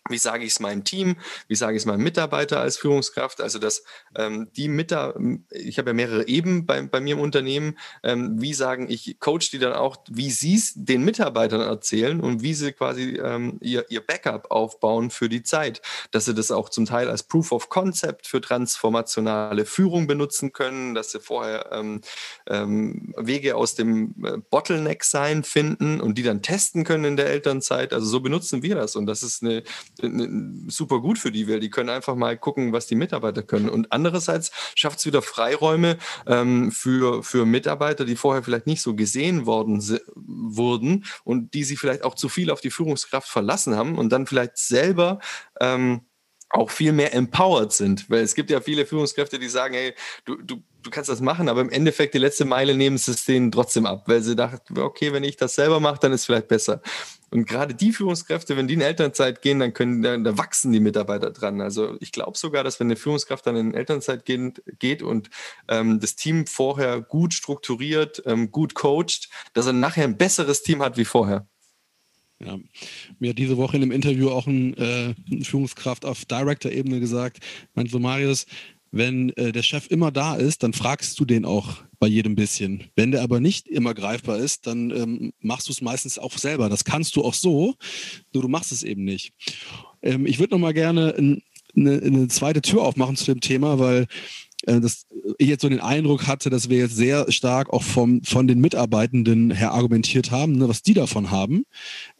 wie 0.08 0.18
sage 0.18 0.44
ich 0.44 0.52
es 0.52 0.60
meinem 0.60 0.84
Team? 0.84 1.16
Wie 1.46 1.54
sage 1.54 1.76
ich 1.76 1.82
es 1.82 1.86
meinem 1.86 2.02
Mitarbeiter 2.02 2.60
als 2.60 2.78
Führungskraft? 2.78 3.40
Also, 3.40 3.58
dass 3.58 3.84
ähm, 4.16 4.48
die 4.56 4.68
Mitarbeiter, 4.68 5.20
ich 5.50 5.78
habe 5.78 5.90
ja 5.90 5.94
mehrere 5.94 6.26
Eben 6.26 6.66
bei, 6.66 6.82
bei 6.82 7.00
mir 7.00 7.14
im 7.14 7.20
Unternehmen, 7.20 7.78
ähm, 8.02 8.40
wie 8.40 8.54
sagen, 8.54 8.90
ich 8.90 9.18
coach 9.20 9.50
die 9.50 9.58
dann 9.58 9.72
auch, 9.72 9.98
wie 10.08 10.30
sie 10.30 10.54
es 10.54 10.72
den 10.74 11.04
Mitarbeitern 11.04 11.60
erzählen 11.60 12.20
und 12.20 12.42
wie 12.42 12.54
sie 12.54 12.72
quasi 12.72 13.20
ähm, 13.22 13.58
ihr, 13.60 13.86
ihr 13.90 14.04
Backup 14.04 14.50
aufbauen 14.50 15.10
für 15.10 15.28
die 15.28 15.42
Zeit. 15.42 15.82
Dass 16.10 16.24
sie 16.24 16.34
das 16.34 16.50
auch 16.50 16.70
zum 16.70 16.86
Teil 16.86 17.08
als 17.08 17.22
Proof 17.22 17.52
of 17.52 17.68
Concept 17.68 18.26
für 18.26 18.40
transformationale 18.40 19.64
Führung 19.64 20.06
benutzen 20.06 20.52
können, 20.52 20.94
dass 20.94 21.12
sie 21.12 21.20
vorher 21.20 21.70
ähm, 21.72 22.00
ähm, 22.48 23.14
Wege 23.16 23.54
aus 23.54 23.74
dem 23.74 24.14
äh, 24.24 24.38
Bottleneck 24.38 25.04
sein 25.04 25.44
finden 25.44 26.00
und 26.00 26.16
die 26.16 26.22
dann 26.22 26.42
testen 26.42 26.84
können 26.84 27.04
in 27.04 27.16
der 27.16 27.26
Elternzeit. 27.26 27.92
Also 27.92 28.06
so 28.06 28.20
benutzen 28.20 28.62
wir 28.62 28.74
das 28.74 28.96
und 28.96 29.06
das 29.06 29.22
ist 29.22 29.42
eine 29.42 29.62
super 30.68 31.00
gut 31.00 31.18
für 31.18 31.30
die, 31.30 31.48
weil 31.48 31.60
die 31.60 31.70
können 31.70 31.90
einfach 31.90 32.14
mal 32.14 32.36
gucken, 32.36 32.72
was 32.72 32.86
die 32.86 32.94
Mitarbeiter 32.94 33.42
können. 33.42 33.68
Und 33.68 33.92
andererseits 33.92 34.50
schafft 34.74 34.98
es 34.98 35.06
wieder 35.06 35.22
Freiräume 35.22 35.98
ähm, 36.26 36.70
für, 36.70 37.22
für 37.22 37.46
Mitarbeiter, 37.46 38.04
die 38.04 38.16
vorher 38.16 38.42
vielleicht 38.42 38.66
nicht 38.66 38.82
so 38.82 38.94
gesehen 38.94 39.46
worden 39.46 39.80
wurden 40.14 41.04
und 41.24 41.54
die 41.54 41.64
sich 41.64 41.78
vielleicht 41.78 42.04
auch 42.04 42.14
zu 42.14 42.28
viel 42.28 42.50
auf 42.50 42.60
die 42.60 42.70
Führungskraft 42.70 43.28
verlassen 43.28 43.76
haben 43.76 43.98
und 43.98 44.10
dann 44.10 44.26
vielleicht 44.26 44.56
selber 44.56 45.18
ähm, 45.60 46.02
auch 46.50 46.70
viel 46.70 46.92
mehr 46.92 47.14
empowered 47.14 47.72
sind. 47.72 48.10
Weil 48.10 48.22
es 48.22 48.34
gibt 48.34 48.50
ja 48.50 48.60
viele 48.60 48.84
Führungskräfte, 48.84 49.38
die 49.38 49.48
sagen, 49.48 49.74
hey, 49.74 49.94
du, 50.24 50.36
du, 50.36 50.62
du 50.82 50.90
kannst 50.90 51.08
das 51.08 51.20
machen, 51.20 51.48
aber 51.48 51.60
im 51.60 51.70
Endeffekt 51.70 52.14
die 52.14 52.18
letzte 52.18 52.44
Meile 52.44 52.74
nehmen 52.74 52.98
sie 52.98 53.12
es 53.12 53.24
denen 53.24 53.52
trotzdem 53.52 53.86
ab, 53.86 54.04
weil 54.06 54.22
sie 54.22 54.36
dachten, 54.36 54.78
okay, 54.78 55.12
wenn 55.12 55.24
ich 55.24 55.36
das 55.36 55.54
selber 55.54 55.80
mache, 55.80 56.00
dann 56.00 56.12
ist 56.12 56.22
es 56.22 56.26
vielleicht 56.26 56.48
besser. 56.48 56.82
Und 57.30 57.46
gerade 57.46 57.74
die 57.74 57.92
Führungskräfte, 57.92 58.56
wenn 58.56 58.66
die 58.66 58.74
in 58.74 58.80
Elternzeit 58.80 59.40
gehen, 59.42 59.60
dann 59.60 59.72
können, 59.72 60.02
da, 60.02 60.16
da 60.16 60.36
wachsen 60.36 60.72
die 60.72 60.80
Mitarbeiter 60.80 61.30
dran. 61.30 61.60
Also 61.60 61.96
ich 62.00 62.10
glaube 62.10 62.36
sogar, 62.36 62.64
dass 62.64 62.80
wenn 62.80 62.88
eine 62.88 62.96
Führungskraft 62.96 63.46
dann 63.46 63.54
in 63.54 63.72
Elternzeit 63.72 64.24
geht, 64.24 64.62
geht 64.80 65.02
und 65.02 65.30
ähm, 65.68 66.00
das 66.00 66.16
Team 66.16 66.48
vorher 66.48 67.00
gut 67.00 67.32
strukturiert, 67.32 68.22
ähm, 68.26 68.50
gut 68.50 68.74
coacht, 68.74 69.28
dass 69.52 69.66
er 69.66 69.72
nachher 69.72 70.04
ein 70.04 70.18
besseres 70.18 70.64
Team 70.64 70.82
hat 70.82 70.96
wie 70.96 71.04
vorher. 71.04 71.46
Ja. 72.44 72.58
Mir 73.18 73.30
hat 73.30 73.38
diese 73.38 73.56
Woche 73.56 73.76
in 73.76 73.82
einem 73.82 73.92
Interview 73.92 74.30
auch 74.30 74.46
ein, 74.46 74.74
äh, 74.76 75.14
Führungskraft 75.42 76.04
auf 76.04 76.24
Director-Ebene 76.24 77.00
gesagt, 77.00 77.38
meint 77.74 77.90
so 77.90 77.98
Marius, 77.98 78.46
wenn 78.92 79.30
äh, 79.36 79.52
der 79.52 79.62
Chef 79.62 79.88
immer 79.90 80.10
da 80.10 80.34
ist, 80.34 80.62
dann 80.62 80.72
fragst 80.72 81.18
du 81.20 81.24
den 81.24 81.44
auch 81.44 81.76
bei 81.98 82.08
jedem 82.08 82.34
bisschen. 82.34 82.84
Wenn 82.96 83.12
der 83.12 83.22
aber 83.22 83.38
nicht 83.38 83.68
immer 83.68 83.94
greifbar 83.94 84.38
ist, 84.38 84.66
dann 84.66 84.90
ähm, 84.90 85.32
machst 85.40 85.68
du 85.68 85.72
es 85.72 85.80
meistens 85.80 86.18
auch 86.18 86.36
selber. 86.38 86.68
Das 86.68 86.84
kannst 86.84 87.14
du 87.14 87.22
auch 87.22 87.34
so, 87.34 87.76
nur 88.32 88.42
du 88.42 88.48
machst 88.48 88.72
es 88.72 88.82
eben 88.82 89.04
nicht. 89.04 89.32
Ähm, 90.02 90.26
ich 90.26 90.38
würde 90.38 90.54
noch 90.54 90.60
mal 90.60 90.74
gerne 90.74 91.14
eine, 91.76 92.02
eine 92.02 92.28
zweite 92.28 92.62
Tür 92.62 92.82
aufmachen 92.82 93.16
zu 93.16 93.26
dem 93.26 93.40
Thema, 93.40 93.78
weil 93.78 94.06
dass 94.78 95.06
ich 95.38 95.48
jetzt 95.48 95.62
so 95.62 95.68
den 95.68 95.80
Eindruck 95.80 96.26
hatte, 96.26 96.50
dass 96.50 96.68
wir 96.68 96.78
jetzt 96.78 96.96
sehr 96.96 97.30
stark 97.32 97.70
auch 97.70 97.82
vom, 97.82 98.22
von 98.22 98.46
den 98.46 98.60
Mitarbeitenden 98.60 99.50
her 99.50 99.72
argumentiert 99.72 100.30
haben, 100.30 100.52
ne, 100.52 100.68
was 100.68 100.82
die 100.82 100.94
davon 100.94 101.30
haben. 101.30 101.64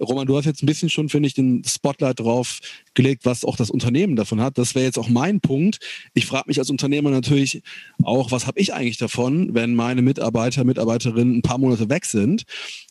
Roman, 0.01 0.27
du 0.27 0.37
hast 0.37 0.47
jetzt 0.47 0.63
ein 0.63 0.67
bisschen 0.67 0.89
schon, 0.89 1.09
finde 1.09 1.27
ich, 1.27 1.35
den 1.35 1.63
Spotlight 1.65 2.21
drauf 2.21 2.59
gelegt, 2.95 3.25
was 3.25 3.45
auch 3.45 3.57
das 3.57 3.71
Unternehmen 3.71 4.17
davon 4.17 4.41
hat. 4.41 4.59
Das 4.59 4.75
wäre 4.75 4.87
jetzt 4.87 4.99
auch 4.99 5.09
mein 5.09 5.41
Punkt. 5.41 5.79
Ich 6.15 6.27
frage 6.27 6.45
mich 6.49 6.59
als 6.59 6.71
Unternehmer 6.71 7.11
natürlich 7.11 7.63
auch, 8.03 8.31
was 8.33 8.47
habe 8.47 8.59
ich 8.59 8.75
eigentlich 8.75 8.99
davon, 8.99 9.55
wenn 9.55 9.75
meine 9.75 10.03
Mitarbeiter, 10.03 10.65
Mitarbeiterinnen 10.65 11.37
ein 11.37 11.43
paar 11.43 11.59
Monate 11.59 11.89
weg 11.89 12.05
sind? 12.07 12.45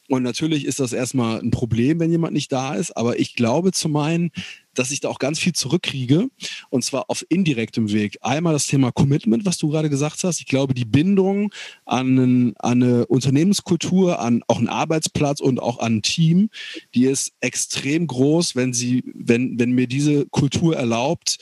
Und 0.10 0.24
natürlich 0.24 0.65
ist 0.65 0.80
das 0.80 0.91
erstmal 0.91 1.39
ein 1.39 1.52
Problem, 1.52 2.00
wenn 2.00 2.10
jemand 2.10 2.34
nicht 2.34 2.52
da 2.52 2.74
ist. 2.74 2.98
Aber 2.98 3.19
ich 3.19 3.36
glaube 3.36 3.72
zu 3.72 3.89
meinen, 3.89 4.32
dass 4.74 4.89
ich 4.89 5.02
da 5.02 5.08
auch 5.10 5.19
ganz 5.19 5.38
viel 5.38 5.54
zurückkriege. 5.54 6.30
Und 6.72 6.84
zwar 6.84 7.10
auf 7.10 7.24
indirektem 7.30 7.91
Weg. 7.91 8.17
Einmal 8.22 8.54
das 8.54 8.65
Thema 8.65 8.91
Commitment, 8.91 9.45
was 9.45 9.60
du 9.60 9.69
gerade 9.69 9.89
gesagt 9.89 10.24
hast. 10.24 10.39
Ich 10.39 10.48
glaube, 10.48 10.74
die 10.74 10.86
Bindung 10.86 11.54
an, 11.86 12.56
an 12.58 12.84
eine 12.84 13.06
Unternehmenskultur, 13.06 14.19
an 14.19 14.41
auch 14.48 14.58
einen 14.58 14.67
Arbeitsplatz 14.67 15.41
und 15.41 15.62
auch 15.62 15.78
an 15.78 15.98
ein 15.98 16.02
Team, 16.02 16.50
die 16.95 17.06
ist 17.06 17.34
extrem 17.39 18.08
groß, 18.08 18.56
wenn 18.56 18.74
sie, 18.74 19.04
wenn, 19.13 19.60
wenn 19.60 19.74
mir 19.74 19.88
diese 19.88 20.26
Kultur 20.28 20.76
erlaubt, 20.76 21.38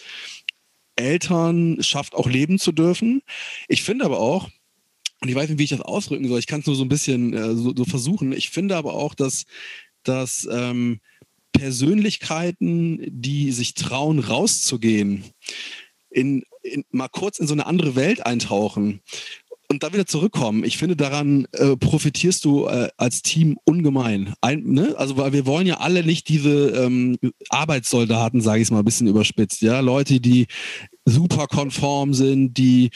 Eltern 0.97 1.77
schafft 1.81 2.15
auch 2.15 2.27
leben 2.27 2.59
zu 2.59 2.71
dürfen. 2.73 3.21
Ich 3.67 3.83
finde 3.83 4.03
aber 4.05 4.19
auch, 4.19 4.49
und 5.21 5.29
ich 5.29 5.35
weiß 5.35 5.49
nicht, 5.49 5.59
wie 5.59 5.63
ich 5.63 5.71
das 5.71 5.81
ausdrücken 5.81 6.27
soll. 6.27 6.39
Ich 6.39 6.47
kann 6.47 6.59
es 6.59 6.67
nur 6.67 6.75
so 6.75 6.83
ein 6.83 6.89
bisschen 6.89 7.33
äh, 7.33 7.55
so, 7.55 7.73
so, 7.75 7.85
versuchen. 7.85 8.31
Ich 8.33 8.49
finde 8.49 8.75
aber 8.75 8.93
auch, 8.93 9.15
dass, 9.15 9.45
dass 10.03 10.47
ähm, 10.51 10.99
Persönlichkeiten, 11.53 13.01
die 13.07 13.51
sich 13.51 13.73
trauen, 13.73 14.19
rauszugehen, 14.19 15.23
in, 16.09 16.43
in, 16.61 16.83
mal 16.91 17.07
kurz 17.07 17.39
in 17.39 17.47
so 17.47 17.53
eine 17.53 17.65
andere 17.65 17.95
Welt 17.95 18.25
eintauchen 18.25 19.01
und 19.69 19.83
da 19.83 19.91
wieder 19.91 20.05
zurückkommen. 20.05 20.63
Ich 20.63 20.77
finde, 20.77 20.95
daran 20.95 21.47
äh, 21.51 21.75
profitierst 21.75 22.45
du 22.45 22.67
äh, 22.67 22.89
als 22.97 23.21
Team 23.21 23.57
ungemein. 23.65 24.33
Ein, 24.39 24.63
ne? 24.63 24.95
Also, 24.97 25.17
weil 25.17 25.33
wir 25.33 25.45
wollen 25.45 25.67
ja 25.67 25.77
alle 25.77 26.03
nicht 26.03 26.29
diese 26.29 26.69
ähm, 26.69 27.17
Arbeitssoldaten, 27.49 28.41
sage 28.41 28.61
ich 28.61 28.71
mal 28.71 28.79
ein 28.79 28.85
bisschen 28.85 29.07
überspitzt, 29.07 29.61
ja, 29.61 29.79
Leute, 29.79 30.19
die 30.19 30.47
super 31.05 31.47
konform 31.47 32.13
sind, 32.13 32.57
die 32.57 32.91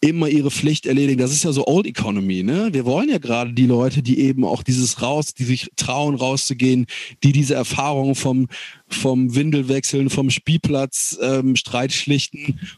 immer 0.00 0.28
ihre 0.28 0.50
Pflicht 0.50 0.86
erledigen. 0.86 1.18
Das 1.18 1.32
ist 1.32 1.44
ja 1.44 1.52
so 1.52 1.66
Old 1.66 1.86
Economy, 1.86 2.42
ne? 2.42 2.68
Wir 2.72 2.84
wollen 2.84 3.08
ja 3.08 3.18
gerade 3.18 3.52
die 3.52 3.66
Leute, 3.66 4.02
die 4.02 4.20
eben 4.20 4.44
auch 4.44 4.62
dieses 4.62 5.00
raus, 5.00 5.32
die 5.34 5.44
sich 5.44 5.70
trauen 5.76 6.14
rauszugehen, 6.14 6.86
die 7.22 7.32
diese 7.32 7.54
Erfahrung 7.54 8.14
vom 8.14 8.48
vom 8.88 9.34
Windelwechseln, 9.34 10.10
vom 10.10 10.30
Spielplatz, 10.30 11.18
ähm, 11.20 11.56
Streit 11.56 11.94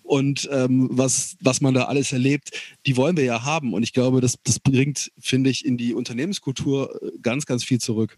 und 0.02 0.48
ähm, 0.52 0.88
was 0.92 1.36
was 1.40 1.60
man 1.60 1.74
da 1.74 1.84
alles 1.84 2.12
erlebt, 2.12 2.50
die 2.86 2.96
wollen 2.96 3.16
wir 3.16 3.24
ja 3.24 3.44
haben. 3.44 3.74
Und 3.74 3.82
ich 3.82 3.92
glaube, 3.92 4.20
das 4.20 4.36
das 4.44 4.60
bringt, 4.60 5.10
finde 5.18 5.50
ich, 5.50 5.64
in 5.64 5.76
die 5.76 5.94
Unternehmenskultur 5.94 7.02
äh, 7.02 7.10
ganz 7.20 7.46
ganz 7.46 7.64
viel 7.64 7.80
zurück. 7.80 8.16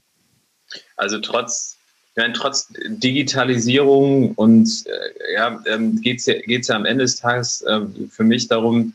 Also 0.97 1.18
trotz 1.20 1.80
meine, 2.17 2.33
trotz 2.33 2.69
Digitalisierung 2.89 4.33
und 4.33 4.69
äh, 4.87 5.35
ja, 5.35 5.61
ähm, 5.67 6.01
geht 6.01 6.19
es 6.19 6.27
ja, 6.27 6.35
geht's 6.41 6.69
ja 6.69 6.77
am 6.77 6.85
Ende 6.85 7.05
des 7.05 7.17
Tages 7.17 7.63
äh, 7.63 7.81
für 8.11 8.25
mich 8.25 8.49
darum, 8.49 8.93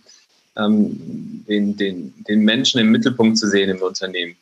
ähm, 0.57 1.43
den, 1.47 1.75
den, 1.77 2.13
den 2.27 2.41
Menschen 2.41 2.79
im 2.79 2.91
Mittelpunkt 2.91 3.37
zu 3.37 3.47
sehen 3.47 3.69
im 3.69 3.81
Unternehmen. 3.81 4.35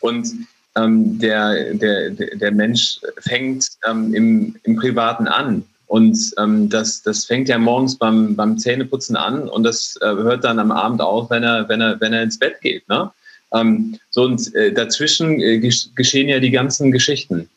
Und 0.00 0.28
ähm, 0.76 1.18
der, 1.18 1.74
der, 1.74 2.10
der 2.10 2.52
Mensch 2.52 3.00
fängt 3.18 3.68
ähm, 3.88 4.14
im, 4.14 4.56
im 4.62 4.76
Privaten 4.76 5.26
an. 5.26 5.64
Und 5.86 6.18
ähm, 6.38 6.70
das, 6.70 7.02
das 7.02 7.26
fängt 7.26 7.48
ja 7.48 7.58
morgens 7.58 7.98
beim, 7.98 8.34
beim 8.34 8.56
Zähneputzen 8.58 9.14
an 9.14 9.46
und 9.46 9.62
das 9.62 9.98
äh, 10.00 10.06
hört 10.06 10.42
dann 10.44 10.58
am 10.58 10.72
Abend 10.72 11.02
auf, 11.02 11.28
wenn 11.28 11.42
er, 11.42 11.68
wenn 11.68 11.82
er, 11.82 12.00
wenn 12.00 12.14
er 12.14 12.22
ins 12.22 12.38
Bett 12.38 12.62
geht. 12.62 12.88
Ne? 12.88 13.10
Ähm, 13.52 13.98
so 14.08 14.22
und 14.22 14.54
äh, 14.54 14.72
dazwischen 14.72 15.38
äh, 15.40 15.58
geschehen 15.58 16.28
ja 16.28 16.40
die 16.40 16.50
ganzen 16.50 16.92
Geschichten. 16.92 17.50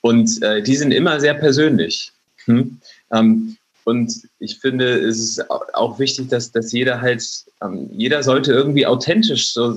Und 0.00 0.42
äh, 0.42 0.62
die 0.62 0.76
sind 0.76 0.92
immer 0.92 1.20
sehr 1.20 1.34
persönlich. 1.34 2.12
Hm? 2.46 2.78
Ähm, 3.12 3.56
und 3.84 4.12
ich 4.38 4.58
finde, 4.58 4.98
es 4.98 5.18
ist 5.18 5.50
auch 5.50 5.98
wichtig, 5.98 6.28
dass, 6.28 6.52
dass 6.52 6.72
jeder 6.72 7.00
halt, 7.00 7.24
ähm, 7.62 7.88
jeder 7.92 8.22
sollte 8.22 8.52
irgendwie 8.52 8.86
authentisch 8.86 9.52
so 9.52 9.74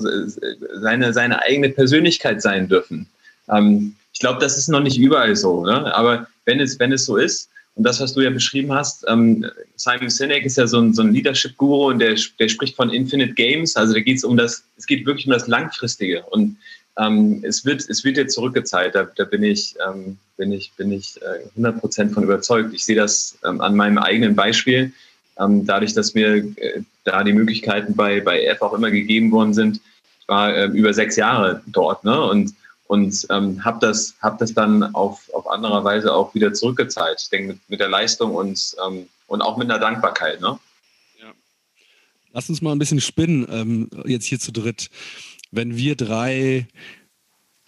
seine, 0.80 1.12
seine 1.12 1.42
eigene 1.42 1.70
Persönlichkeit 1.70 2.42
sein 2.42 2.68
dürfen. 2.68 3.06
Ähm, 3.48 3.96
ich 4.12 4.20
glaube, 4.20 4.40
das 4.40 4.56
ist 4.56 4.68
noch 4.68 4.80
nicht 4.80 4.98
überall 4.98 5.34
so. 5.34 5.64
Ne? 5.64 5.92
Aber 5.94 6.26
wenn 6.44 6.60
es, 6.60 6.78
wenn 6.78 6.92
es 6.92 7.04
so 7.04 7.16
ist, 7.16 7.50
und 7.76 7.82
das, 7.82 8.00
was 8.00 8.14
du 8.14 8.20
ja 8.20 8.30
beschrieben 8.30 8.72
hast, 8.72 9.04
ähm, 9.08 9.44
Simon 9.74 10.08
Sinek 10.08 10.44
ist 10.44 10.56
ja 10.56 10.66
so 10.66 10.78
ein, 10.80 10.94
so 10.94 11.02
ein 11.02 11.12
Leadership-Guru 11.12 11.88
und 11.88 11.98
der, 11.98 12.14
der 12.38 12.48
spricht 12.48 12.76
von 12.76 12.90
Infinite 12.90 13.34
Games. 13.34 13.74
Also 13.74 13.94
da 13.94 14.00
geht 14.00 14.18
es 14.18 14.24
um 14.24 14.36
das, 14.36 14.62
es 14.76 14.86
geht 14.86 15.04
wirklich 15.06 15.26
um 15.26 15.32
das 15.32 15.48
Langfristige. 15.48 16.22
Und 16.26 16.56
ähm, 16.98 17.42
es, 17.44 17.64
wird, 17.64 17.88
es 17.88 18.04
wird 18.04 18.16
jetzt 18.16 18.34
zurückgezahlt. 18.34 18.94
Da, 18.94 19.04
da 19.04 19.24
bin 19.24 19.42
ich, 19.42 19.74
ähm, 19.86 20.18
bin 20.36 20.52
ich, 20.52 20.72
bin 20.72 20.92
ich 20.92 21.20
äh, 21.22 21.48
100 21.56 22.12
von 22.12 22.22
überzeugt. 22.22 22.72
Ich 22.72 22.84
sehe 22.84 22.96
das 22.96 23.36
ähm, 23.44 23.60
an 23.60 23.74
meinem 23.74 23.98
eigenen 23.98 24.36
Beispiel. 24.36 24.92
Ähm, 25.38 25.66
dadurch, 25.66 25.94
dass 25.94 26.14
mir 26.14 26.36
äh, 26.36 26.82
da 27.02 27.24
die 27.24 27.32
Möglichkeiten 27.32 27.94
bei, 27.96 28.20
bei 28.20 28.44
F 28.44 28.62
auch 28.62 28.72
immer 28.72 28.90
gegeben 28.90 29.32
worden 29.32 29.54
sind. 29.54 29.80
Ich 30.20 30.28
war 30.28 30.54
äh, 30.54 30.66
über 30.66 30.94
sechs 30.94 31.16
Jahre 31.16 31.62
dort 31.66 32.04
ne? 32.04 32.22
und, 32.22 32.54
und 32.86 33.26
ähm, 33.30 33.64
habe 33.64 33.84
das, 33.84 34.14
hab 34.20 34.38
das 34.38 34.54
dann 34.54 34.94
auf, 34.94 35.28
auf 35.34 35.50
andere 35.50 35.82
Weise 35.82 36.14
auch 36.14 36.34
wieder 36.34 36.54
zurückgezahlt. 36.54 37.20
Ich 37.20 37.28
denke, 37.28 37.48
mit, 37.48 37.58
mit 37.68 37.80
der 37.80 37.88
Leistung 37.88 38.34
und, 38.34 38.76
ähm, 38.86 39.08
und 39.26 39.42
auch 39.42 39.56
mit 39.56 39.68
einer 39.68 39.80
Dankbarkeit. 39.80 40.40
Ne? 40.40 40.58
Lass 42.34 42.48
uns 42.48 42.60
mal 42.60 42.72
ein 42.72 42.80
bisschen 42.80 43.00
spinnen, 43.00 43.46
ähm, 43.48 43.88
jetzt 44.06 44.24
hier 44.24 44.40
zu 44.40 44.52
dritt 44.52 44.90
wenn 45.54 45.76
wir 45.76 45.96
drei 45.96 46.66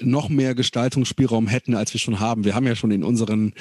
noch 0.01 0.29
mehr 0.29 0.55
Gestaltungsspielraum 0.55 1.47
hätten, 1.47 1.75
als 1.75 1.93
wir 1.95 2.01
schon 2.01 2.21
haben. 2.21 2.45
Wir 2.45 2.55
haben 2.55 2.67
ja 2.67 2.77
schon 2.77 2.91
in 2.91 3.03
unseren 3.03 3.55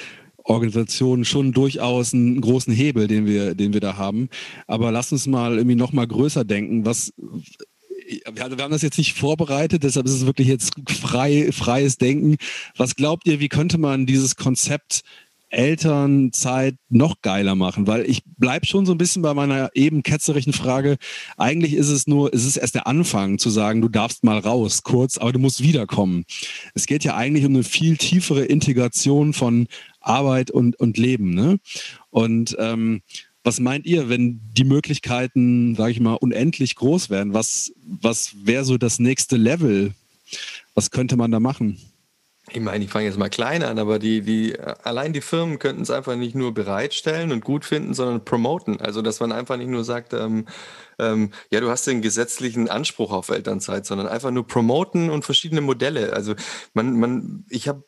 Organisationen 0.44 1.24
schon 1.24 1.52
durchaus 1.52 2.14
einen 2.14 2.40
großen 2.40 2.72
Hebel, 2.72 3.08
den 3.08 3.26
wir, 3.26 3.54
den 3.54 3.72
wir 3.72 3.80
da 3.80 3.96
haben. 3.96 4.28
Aber 4.66 4.92
lass 4.92 5.12
uns 5.12 5.26
mal 5.26 5.56
irgendwie 5.56 5.76
noch 5.76 5.92
mal 5.92 6.06
größer 6.06 6.44
denken. 6.44 6.84
Was, 6.84 7.12
wir 7.16 8.42
haben 8.42 8.70
das 8.70 8.82
jetzt 8.82 8.98
nicht 8.98 9.14
vorbereitet, 9.14 9.82
deshalb 9.82 10.06
ist 10.06 10.12
es 10.12 10.26
wirklich 10.26 10.46
jetzt 10.46 10.74
frei, 10.88 11.50
freies 11.52 11.98
Denken. 11.98 12.36
Was 12.76 12.94
glaubt 12.94 13.26
ihr, 13.26 13.40
wie 13.40 13.48
könnte 13.48 13.78
man 13.78 14.06
dieses 14.06 14.36
Konzept 14.36 15.02
Elternzeit 15.48 16.76
noch 16.88 17.22
geiler 17.22 17.54
machen, 17.54 17.86
weil 17.86 18.08
ich 18.08 18.22
bleibe 18.24 18.66
schon 18.66 18.84
so 18.84 18.92
ein 18.92 18.98
bisschen 18.98 19.22
bei 19.22 19.32
meiner 19.32 19.70
eben 19.74 20.02
ketzerischen 20.02 20.52
Frage. 20.52 20.96
Eigentlich 21.36 21.74
ist 21.74 21.88
es 21.88 22.06
nur, 22.06 22.34
es 22.34 22.44
ist 22.44 22.56
erst 22.56 22.74
der 22.74 22.86
Anfang 22.86 23.38
zu 23.38 23.50
sagen, 23.50 23.80
du 23.80 23.88
darfst 23.88 24.24
mal 24.24 24.38
raus, 24.38 24.82
kurz, 24.82 25.18
aber 25.18 25.32
du 25.32 25.38
musst 25.38 25.62
wiederkommen. 25.62 26.24
Es 26.74 26.86
geht 26.86 27.04
ja 27.04 27.16
eigentlich 27.16 27.44
um 27.44 27.54
eine 27.54 27.62
viel 27.62 27.96
tiefere 27.96 28.44
Integration 28.44 29.32
von 29.32 29.68
Arbeit 30.00 30.50
und, 30.50 30.78
und 30.78 30.98
Leben. 30.98 31.34
Ne? 31.34 31.58
Und 32.10 32.56
ähm, 32.58 33.02
was 33.44 33.60
meint 33.60 33.86
ihr, 33.86 34.08
wenn 34.08 34.40
die 34.56 34.64
Möglichkeiten, 34.64 35.76
sage 35.76 35.92
ich 35.92 36.00
mal, 36.00 36.14
unendlich 36.14 36.74
groß 36.74 37.10
werden? 37.10 37.32
Was, 37.32 37.72
was 37.84 38.34
wäre 38.42 38.64
so 38.64 38.76
das 38.76 38.98
nächste 38.98 39.36
Level? 39.36 39.94
Was 40.74 40.90
könnte 40.90 41.16
man 41.16 41.30
da 41.30 41.38
machen? 41.38 41.78
Ich 42.52 42.60
meine, 42.60 42.84
ich 42.84 42.90
fange 42.90 43.06
jetzt 43.06 43.18
mal 43.18 43.28
klein 43.28 43.64
an, 43.64 43.78
aber 43.78 43.98
die, 43.98 44.20
die, 44.22 44.56
allein 44.84 45.12
die 45.12 45.20
Firmen 45.20 45.58
könnten 45.58 45.82
es 45.82 45.90
einfach 45.90 46.14
nicht 46.14 46.36
nur 46.36 46.54
bereitstellen 46.54 47.32
und 47.32 47.44
gut 47.44 47.64
finden, 47.64 47.92
sondern 47.92 48.24
promoten. 48.24 48.80
Also, 48.80 49.02
dass 49.02 49.18
man 49.18 49.32
einfach 49.32 49.56
nicht 49.56 49.68
nur 49.68 49.82
sagt, 49.82 50.12
ähm, 50.12 50.46
ähm, 50.98 51.30
ja, 51.50 51.60
du 51.60 51.68
hast 51.68 51.86
den 51.86 52.02
gesetzlichen 52.02 52.68
Anspruch 52.68 53.12
auf 53.12 53.28
Elternzeit, 53.28 53.86
sondern 53.86 54.08
einfach 54.08 54.30
nur 54.30 54.46
promoten 54.46 55.10
und 55.10 55.24
verschiedene 55.24 55.60
Modelle. 55.60 56.12
Also 56.12 56.34
man, 56.74 56.98
man, 56.98 57.44
ich 57.48 57.68
habe 57.68 57.84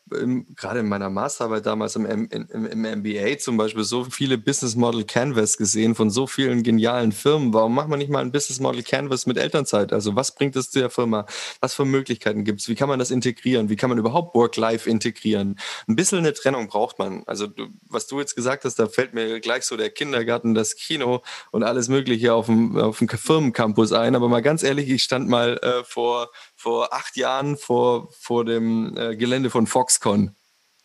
gerade 0.56 0.80
in 0.80 0.88
meiner 0.88 1.10
Masterarbeit 1.10 1.66
damals 1.66 1.96
im, 1.96 2.06
im, 2.06 2.28
im, 2.28 3.00
MBA 3.00 3.38
zum 3.38 3.56
Beispiel 3.56 3.84
so 3.84 4.04
viele 4.04 4.38
Business 4.38 4.76
Model 4.76 5.04
Canvas 5.04 5.56
gesehen 5.56 5.94
von 5.94 6.10
so 6.10 6.26
vielen 6.26 6.62
genialen 6.62 7.12
Firmen. 7.12 7.52
Warum 7.54 7.74
macht 7.74 7.88
man 7.88 7.98
nicht 7.98 8.10
mal 8.10 8.20
ein 8.20 8.32
Business 8.32 8.60
Model 8.60 8.82
Canvas 8.82 9.26
mit 9.26 9.38
Elternzeit? 9.38 9.92
Also 9.92 10.14
was 10.16 10.34
bringt 10.34 10.56
es 10.56 10.70
der 10.70 10.90
Firma? 10.90 11.26
Was 11.60 11.74
für 11.74 11.84
Möglichkeiten 11.84 12.44
gibt 12.44 12.60
es? 12.60 12.68
Wie 12.68 12.74
kann 12.74 12.88
man 12.88 12.98
das 12.98 13.10
integrieren? 13.10 13.68
Wie 13.70 13.76
kann 13.76 13.90
man 13.90 13.98
überhaupt 13.98 14.34
Work-Life 14.34 14.88
integrieren? 14.88 15.58
Ein 15.86 15.96
bisschen 15.96 16.18
eine 16.18 16.34
Trennung 16.34 16.68
braucht 16.68 16.98
man. 16.98 17.22
Also 17.26 17.46
du, 17.46 17.68
was 17.88 18.06
du 18.06 18.18
jetzt 18.20 18.34
gesagt 18.34 18.64
hast, 18.64 18.78
da 18.78 18.86
fällt 18.86 19.14
mir 19.14 19.40
gleich 19.40 19.64
so 19.64 19.76
der 19.76 19.90
Kindergarten, 19.90 20.54
das 20.54 20.76
Kino 20.76 21.22
und 21.50 21.62
alles 21.62 21.88
Mögliche 21.88 22.34
auf 22.34 22.46
dem, 22.46 22.76
auf 22.76 22.97
auf 23.02 23.10
dem 23.10 23.18
Firmencampus 23.18 23.92
ein. 23.92 24.14
Aber 24.14 24.28
mal 24.28 24.42
ganz 24.42 24.62
ehrlich, 24.62 24.88
ich 24.90 25.02
stand 25.02 25.28
mal 25.28 25.58
äh, 25.58 25.84
vor, 25.84 26.30
vor 26.56 26.92
acht 26.92 27.16
Jahren 27.16 27.56
vor, 27.56 28.10
vor 28.12 28.44
dem 28.44 28.96
äh, 28.96 29.16
Gelände 29.16 29.50
von 29.50 29.66
Foxconn 29.66 30.34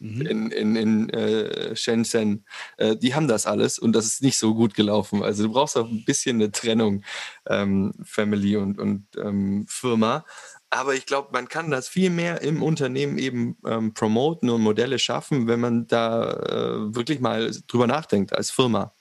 mhm. 0.03 0.21
in, 0.21 0.51
in, 0.51 0.75
in 0.75 1.09
äh, 1.09 1.75
Shenzhen. 1.75 2.45
Äh, 2.77 2.95
die 2.95 3.15
haben 3.15 3.27
das 3.27 3.47
alles 3.47 3.79
und 3.79 3.93
das 3.93 4.05
ist 4.05 4.21
nicht 4.21 4.37
so 4.37 4.53
gut 4.53 4.75
gelaufen. 4.75 5.23
Also 5.23 5.43
du 5.43 5.53
brauchst 5.53 5.77
auch 5.77 5.89
ein 5.89 6.05
bisschen 6.05 6.37
eine 6.37 6.51
Trennung, 6.51 7.03
ähm, 7.47 7.93
Family 8.03 8.57
und, 8.57 8.77
und 8.79 9.07
ähm, 9.17 9.65
Firma. 9.67 10.25
Aber 10.69 10.95
ich 10.95 11.05
glaube, 11.05 11.29
man 11.31 11.47
kann 11.47 11.69
das 11.69 11.87
viel 11.87 12.09
mehr 12.09 12.41
im 12.41 12.63
Unternehmen 12.63 13.17
eben 13.19 13.57
ähm, 13.65 13.93
promoten 13.93 14.49
und 14.49 14.61
Modelle 14.61 14.97
schaffen, 14.97 15.47
wenn 15.47 15.59
man 15.59 15.87
da 15.87 16.31
äh, 16.31 16.95
wirklich 16.95 17.19
mal 17.19 17.51
drüber 17.67 17.87
nachdenkt 17.87 18.33
als 18.33 18.49
Firma. 18.49 18.93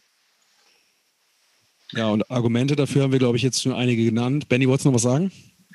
Ja, 1.93 2.09
und 2.09 2.30
Argumente 2.30 2.76
dafür 2.76 3.03
haben 3.03 3.12
wir, 3.12 3.18
glaube 3.18 3.36
ich, 3.36 3.43
jetzt 3.43 3.62
schon 3.62 3.72
einige 3.72 4.05
genannt. 4.05 4.49
Benny, 4.49 4.66
wolltest 4.66 4.86
du 4.86 4.90
noch 4.90 4.97
was 4.97 5.03
sagen? 5.03 5.30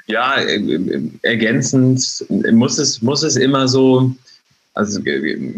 Ja, 0.07 0.36
äh, 0.36 0.55
äh, 0.55 1.09
ergänzend 1.22 2.26
muss 2.51 2.78
es, 2.78 3.01
muss 3.01 3.24
es 3.24 3.36
immer 3.36 3.68
so, 3.68 4.15
also 4.74 5.03
äh, 5.03 5.53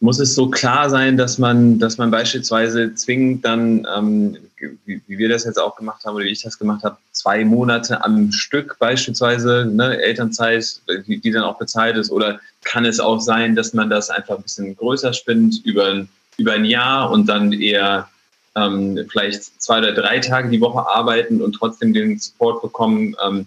muss 0.00 0.18
es 0.18 0.34
so 0.34 0.48
klar 0.48 0.88
sein, 0.88 1.16
dass 1.16 1.38
man, 1.38 1.78
dass 1.78 1.98
man 1.98 2.10
beispielsweise 2.10 2.94
zwingend 2.94 3.44
dann, 3.44 3.86
ähm, 3.96 4.36
wie, 4.84 5.00
wie, 5.06 5.18
wir 5.18 5.28
das 5.28 5.44
jetzt 5.44 5.58
auch 5.58 5.76
gemacht 5.76 6.04
haben 6.04 6.14
oder 6.14 6.24
wie 6.24 6.30
ich 6.30 6.42
das 6.42 6.58
gemacht 6.58 6.84
habe, 6.84 6.96
zwei 7.12 7.44
Monate 7.44 8.02
am 8.04 8.30
Stück 8.32 8.78
beispielsweise, 8.78 9.66
ne, 9.70 9.98
Elternzeit, 10.00 10.80
die, 11.06 11.18
die 11.18 11.30
dann 11.30 11.44
auch 11.44 11.58
bezahlt 11.58 11.96
ist, 11.96 12.10
oder 12.10 12.38
kann 12.64 12.84
es 12.84 13.00
auch 13.00 13.20
sein, 13.20 13.56
dass 13.56 13.72
man 13.72 13.90
das 13.90 14.10
einfach 14.10 14.36
ein 14.36 14.42
bisschen 14.42 14.76
größer 14.76 15.12
spinnt 15.12 15.60
über, 15.64 16.06
über 16.36 16.52
ein 16.52 16.64
Jahr 16.64 17.10
und 17.10 17.26
dann 17.28 17.52
eher 17.52 18.08
ähm, 18.56 19.06
vielleicht 19.10 19.62
zwei 19.62 19.78
oder 19.78 19.92
drei 19.92 20.18
Tage 20.18 20.50
die 20.50 20.60
Woche 20.60 20.86
arbeiten 20.88 21.40
und 21.40 21.52
trotzdem 21.52 21.92
den 21.92 22.18
Support 22.18 22.62
bekommen. 22.62 23.14
Ähm, 23.24 23.46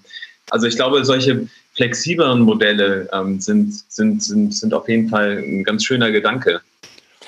also 0.50 0.68
ich 0.68 0.76
glaube, 0.76 1.04
solche 1.06 1.48
flexibleren 1.74 2.42
Modelle 2.42 3.10
ähm, 3.12 3.40
sind, 3.40 3.74
sind, 3.90 4.24
sind, 4.24 4.54
sind 4.54 4.74
auf 4.74 4.88
jeden 4.88 5.10
Fall 5.10 5.38
ein 5.38 5.64
ganz 5.64 5.84
schöner 5.84 6.12
Gedanke. 6.12 6.62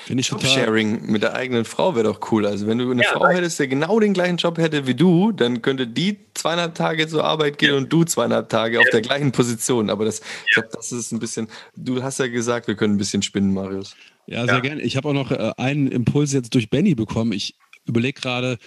Finde 0.06 0.20
ich 0.20 0.28
total. 0.28 0.48
Sharing 0.48 1.10
mit 1.10 1.24
der 1.24 1.34
eigenen 1.34 1.64
Frau 1.64 1.96
wäre 1.96 2.04
doch 2.04 2.30
cool. 2.30 2.46
Also 2.46 2.68
wenn 2.68 2.78
du 2.78 2.88
eine 2.88 3.02
ja, 3.02 3.08
Frau 3.08 3.26
hättest, 3.26 3.58
der 3.58 3.66
genau 3.66 3.98
den 3.98 4.12
gleichen 4.12 4.36
Job 4.36 4.56
hätte 4.56 4.86
wie 4.86 4.94
du, 4.94 5.32
dann 5.32 5.62
könnte 5.62 5.88
die 5.88 6.18
zweieinhalb 6.34 6.76
Tage 6.76 7.08
zur 7.08 7.24
Arbeit 7.24 7.58
gehen 7.58 7.70
ja. 7.70 7.76
und 7.76 7.92
du 7.92 8.04
zweieinhalb 8.04 8.48
Tage 8.48 8.76
ja. 8.76 8.80
auf 8.82 8.86
der 8.92 9.00
gleichen 9.00 9.32
Position. 9.32 9.90
Aber 9.90 10.04
das, 10.04 10.20
ich 10.46 10.54
glaube, 10.54 10.68
das 10.72 10.92
ist 10.92 11.10
ein 11.10 11.18
bisschen. 11.18 11.48
Du 11.74 12.04
hast 12.04 12.20
ja 12.20 12.28
gesagt, 12.28 12.68
wir 12.68 12.76
können 12.76 12.94
ein 12.94 12.98
bisschen 12.98 13.22
spinnen, 13.22 13.52
Marius. 13.52 13.96
Ja, 14.26 14.44
sehr 14.46 14.60
gerne. 14.60 14.80
Ich 14.82 14.96
habe 14.96 15.08
auch 15.08 15.12
noch 15.12 15.32
äh, 15.32 15.52
einen 15.56 15.88
Impuls 15.88 16.32
jetzt 16.32 16.54
durch 16.54 16.70
Benny 16.70 16.94
bekommen. 16.94 17.32
Ich 17.32 17.56
überlege 17.86 18.20
gerade, 18.20 18.58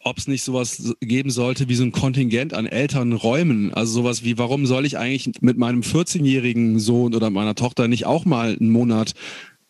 ob 0.00 0.18
es 0.18 0.28
nicht 0.28 0.42
sowas 0.42 0.94
geben 1.00 1.30
sollte 1.30 1.68
wie 1.68 1.74
so 1.74 1.82
ein 1.82 1.92
Kontingent 1.92 2.52
an 2.52 2.66
Elternräumen. 2.66 3.72
Also 3.72 3.92
sowas 3.94 4.22
wie, 4.22 4.38
warum 4.38 4.66
soll 4.66 4.84
ich 4.84 4.98
eigentlich 4.98 5.40
mit 5.40 5.56
meinem 5.56 5.80
14-jährigen 5.80 6.78
Sohn 6.78 7.14
oder 7.14 7.30
meiner 7.30 7.54
Tochter 7.54 7.88
nicht 7.88 8.04
auch 8.04 8.24
mal 8.26 8.56
einen 8.58 8.70
Monat 8.70 9.14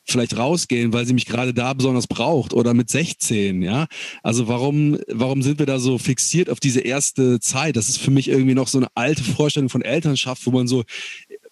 vielleicht 0.07 0.37
rausgehen, 0.37 0.93
weil 0.93 1.07
sie 1.07 1.15
mich 1.15 1.25
gerade 1.25 1.55
da 1.55 1.73
besonders 1.73 2.07
braucht 2.07 2.53
oder 2.53 2.75
mit 2.75 2.91
16, 2.91 3.63
ja? 3.63 3.87
Also 4.23 4.49
warum, 4.49 4.99
warum 5.09 5.41
sind 5.41 5.59
wir 5.59 5.67
da 5.67 5.79
so 5.79 5.97
fixiert 5.99 6.51
auf 6.51 6.61
diese 6.61 6.81
erste 6.81 7.41
Zeit? 7.41 7.77
Das 7.77 7.89
ist 7.89 7.99
für 7.99 8.11
mich 8.11 8.29
irgendwie 8.29 8.55
noch 8.55 8.69
so 8.69 8.79
eine 8.79 8.89
alte 8.95 9.25
Vorstellung 9.25 9.71
von 9.71 9.83
Elternschaft, 9.83 10.45
wo 10.45 10.51
man 10.51 10.69
so, 10.69 10.85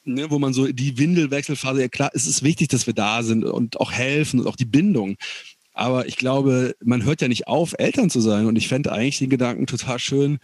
ne, 0.05 0.31
wo 0.31 0.39
man 0.39 0.53
so 0.53 0.71
die 0.71 0.99
Windelwechselphase, 0.99 1.81
ja 1.81 1.89
klar, 1.89 2.11
es 2.13 2.27
ist 2.27 2.43
wichtig, 2.43 2.69
dass 2.69 2.87
wir 2.87 2.95
da 2.95 3.23
sind 3.23 3.45
und 3.45 3.81
auch 3.81 3.93
helfen 3.93 4.41
und 4.41 4.47
auch 4.47 4.57
die 4.57 4.67
Bindung. 4.67 5.17
Aber 5.75 6.07
ich 6.07 6.17
glaube, 6.17 6.75
man 6.85 7.05
hört 7.05 7.23
ja 7.23 7.29
nicht 7.29 7.47
auf, 7.47 7.75
Eltern 7.79 8.11
zu 8.11 8.21
sein. 8.21 8.47
Und 8.47 8.57
ich 8.57 8.69
fände 8.69 8.93
eigentlich 8.93 9.19
den 9.19 9.31
Gedanken 9.31 9.67
total 9.67 9.99
schön, 9.99 10.39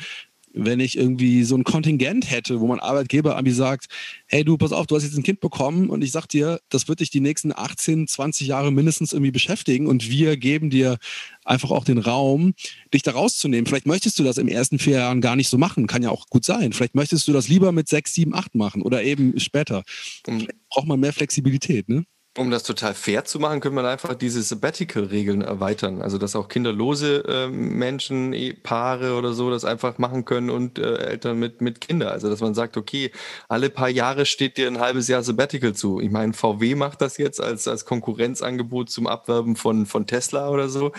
wenn 0.54 0.80
ich 0.80 0.96
irgendwie 0.96 1.44
so 1.44 1.56
ein 1.56 1.64
Kontingent 1.64 2.30
hätte, 2.30 2.60
wo 2.60 2.66
mein 2.66 2.80
Arbeitgeber 2.80 3.32
irgendwie 3.32 3.52
sagt, 3.52 3.86
hey 4.26 4.44
du, 4.44 4.56
pass 4.56 4.72
auf, 4.72 4.86
du 4.86 4.96
hast 4.96 5.04
jetzt 5.04 5.16
ein 5.16 5.22
Kind 5.22 5.40
bekommen 5.40 5.90
und 5.90 6.02
ich 6.02 6.12
sag 6.12 6.26
dir, 6.26 6.60
das 6.68 6.88
wird 6.88 7.00
dich 7.00 7.10
die 7.10 7.20
nächsten 7.20 7.52
18, 7.52 8.08
20 8.08 8.46
Jahre 8.46 8.72
mindestens 8.72 9.12
irgendwie 9.12 9.30
beschäftigen 9.30 9.86
und 9.86 10.10
wir 10.10 10.36
geben 10.36 10.70
dir 10.70 10.98
einfach 11.44 11.70
auch 11.70 11.84
den 11.84 11.98
Raum, 11.98 12.54
dich 12.92 13.02
da 13.02 13.12
rauszunehmen. 13.12 13.66
Vielleicht 13.66 13.86
möchtest 13.86 14.18
du 14.18 14.24
das 14.24 14.38
im 14.38 14.48
ersten 14.48 14.78
vier 14.78 14.96
Jahren 14.98 15.20
gar 15.20 15.36
nicht 15.36 15.48
so 15.48 15.58
machen, 15.58 15.86
kann 15.86 16.02
ja 16.02 16.10
auch 16.10 16.26
gut 16.28 16.44
sein. 16.44 16.72
Vielleicht 16.72 16.94
möchtest 16.94 17.28
du 17.28 17.32
das 17.32 17.48
lieber 17.48 17.72
mit 17.72 17.88
sechs, 17.88 18.14
sieben, 18.14 18.34
acht 18.34 18.54
machen 18.54 18.82
oder 18.82 19.02
eben 19.02 19.38
später. 19.38 19.84
Vielleicht 20.24 20.50
braucht 20.70 20.86
man 20.86 21.00
mehr 21.00 21.12
Flexibilität, 21.12 21.88
ne? 21.88 22.04
Um 22.38 22.52
das 22.52 22.62
total 22.62 22.94
fair 22.94 23.24
zu 23.24 23.40
machen, 23.40 23.58
könnte 23.58 23.74
man 23.74 23.84
einfach 23.84 24.14
diese 24.14 24.40
Sabbatical-Regeln 24.42 25.42
erweitern. 25.42 26.02
Also, 26.02 26.18
dass 26.18 26.36
auch 26.36 26.48
kinderlose 26.48 27.24
äh, 27.26 27.48
Menschen, 27.48 28.34
Paare 28.62 29.16
oder 29.16 29.32
so 29.32 29.50
das 29.50 29.64
einfach 29.64 29.98
machen 29.98 30.24
können 30.24 30.48
und 30.48 30.78
äh, 30.78 30.98
Eltern 30.98 31.38
mit, 31.38 31.60
mit 31.60 31.80
Kindern. 31.80 32.10
Also, 32.10 32.30
dass 32.30 32.40
man 32.40 32.54
sagt, 32.54 32.76
okay, 32.76 33.10
alle 33.48 33.70
paar 33.70 33.88
Jahre 33.88 34.24
steht 34.24 34.56
dir 34.56 34.68
ein 34.68 34.78
halbes 34.78 35.08
Jahr 35.08 35.22
Sabbatical 35.24 35.74
zu. 35.74 36.00
Ich 36.00 36.10
meine, 36.10 36.32
VW 36.32 36.76
macht 36.76 37.00
das 37.00 37.18
jetzt 37.18 37.40
als, 37.40 37.66
als 37.66 37.84
Konkurrenzangebot 37.84 38.88
zum 38.88 39.08
Abwerben 39.08 39.56
von, 39.56 39.86
von 39.86 40.06
Tesla 40.06 40.48
oder 40.50 40.68
so. 40.68 40.92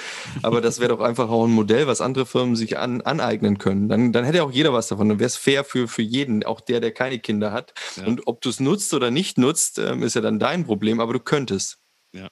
Aber 0.44 0.60
das 0.60 0.82
wäre 0.82 0.90
doch 0.90 1.00
einfach 1.00 1.30
auch 1.30 1.46
ein 1.46 1.52
Modell, 1.52 1.88
was 1.88 2.02
andere 2.02 2.26
Firmen 2.26 2.58
sich 2.58 2.78
an, 2.78 3.00
aneignen 3.02 3.58
können. 3.60 3.88
Dann, 3.88 4.12
dann 4.12 4.26
hätte 4.26 4.44
auch 4.44 4.52
jeder 4.52 4.74
was 4.74 4.90
davon. 4.90 5.08
Dann 5.08 5.20
wäre 5.20 5.28
es 5.28 5.38
fair 5.38 5.64
für, 5.64 5.88
für 5.88 6.02
jeden, 6.02 6.44
auch 6.44 6.60
der, 6.60 6.82
der 6.82 6.92
keine 6.92 7.20
Kinder 7.20 7.54
hat. 7.54 7.74
Ja. 7.96 8.08
Und 8.08 8.28
ob 8.28 8.42
du 8.42 8.50
es 8.50 8.60
nutzt 8.60 8.94
oder 8.94 9.10
nicht 9.10 9.38
nutzt, 9.38 9.80
ähm, 9.80 10.04
ist 10.04 10.16
ja 10.16 10.22
dann 10.22 10.40
dein 10.40 10.66
Problem. 10.66 11.00
Aber 11.00 11.14
du 11.14 11.20
könntest. 11.30 11.78
Ja. 12.12 12.28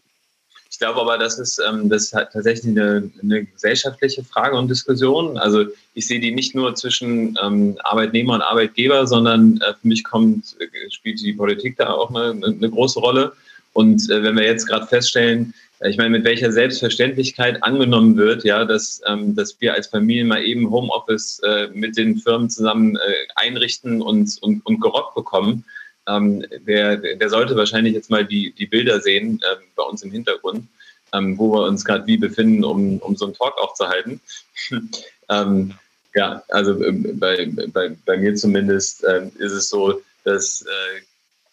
Ich 0.69 0.79
glaube 0.79 0.99
aber, 0.99 1.17
das 1.17 1.39
ist, 1.39 1.61
ähm, 1.65 1.87
das 1.87 2.05
ist 2.05 2.13
halt 2.13 2.29
tatsächlich 2.33 2.75
eine, 2.75 3.09
eine, 3.21 3.45
gesellschaftliche 3.45 4.23
Frage 4.23 4.57
und 4.57 4.69
Diskussion. 4.69 5.37
Also 5.37 5.65
ich 5.93 6.07
sehe 6.07 6.19
die 6.19 6.31
nicht 6.31 6.55
nur 6.55 6.75
zwischen 6.75 7.37
ähm, 7.41 7.77
Arbeitnehmer 7.83 8.33
und 8.33 8.41
Arbeitgeber, 8.41 9.07
sondern 9.07 9.61
äh, 9.61 9.73
für 9.79 9.87
mich 9.87 10.03
kommt, 10.03 10.55
äh, 10.59 10.91
spielt 10.91 11.21
die 11.21 11.33
Politik 11.33 11.77
da 11.77 11.91
auch 11.91 12.09
eine, 12.13 12.45
eine 12.45 12.69
große 12.69 12.99
Rolle. 12.99 13.33
Und 13.73 14.09
äh, 14.09 14.23
wenn 14.23 14.35
wir 14.35 14.45
jetzt 14.45 14.65
gerade 14.65 14.87
feststellen, 14.87 15.53
äh, 15.79 15.89
ich 15.89 15.97
meine, 15.97 16.09
mit 16.09 16.25
welcher 16.25 16.51
Selbstverständlichkeit 16.51 17.63
angenommen 17.63 18.17
wird, 18.17 18.43
ja, 18.43 18.65
dass, 18.65 19.01
ähm, 19.07 19.35
dass 19.35 19.61
wir 19.61 19.73
als 19.75 19.87
Familie 19.87 20.25
mal 20.25 20.43
eben 20.43 20.69
Homeoffice 20.71 21.39
äh, 21.45 21.67
mit 21.73 21.97
den 21.97 22.17
Firmen 22.17 22.49
zusammen 22.49 22.95
äh, 22.95 22.99
einrichten 23.35 24.01
und, 24.01 24.37
und, 24.41 24.65
und 24.65 24.81
gerockt 24.81 25.13
bekommen, 25.15 25.63
ähm, 26.07 26.45
der, 26.65 26.97
der 26.97 27.29
sollte 27.29 27.55
wahrscheinlich 27.55 27.93
jetzt 27.93 28.09
mal 28.09 28.25
die, 28.25 28.51
die 28.53 28.65
Bilder 28.65 29.01
sehen 29.01 29.41
äh, 29.43 29.57
bei 29.75 29.83
uns 29.83 30.01
im 30.03 30.11
Hintergrund, 30.11 30.67
ähm, 31.13 31.37
wo 31.37 31.51
wir 31.53 31.65
uns 31.65 31.85
gerade 31.85 32.07
wie 32.07 32.17
befinden, 32.17 32.63
um, 32.63 32.97
um 32.99 33.15
so 33.15 33.25
einen 33.25 33.33
Talk 33.33 33.57
aufzuhalten. 33.57 34.21
ähm, 35.29 35.73
ja, 36.15 36.41
also 36.49 36.81
äh, 36.81 36.91
bei, 36.91 37.49
bei, 37.73 37.95
bei 38.05 38.17
mir 38.17 38.35
zumindest 38.35 39.03
äh, 39.03 39.27
ist 39.37 39.51
es 39.51 39.69
so, 39.69 40.01
dass, 40.23 40.61
äh, 40.61 41.01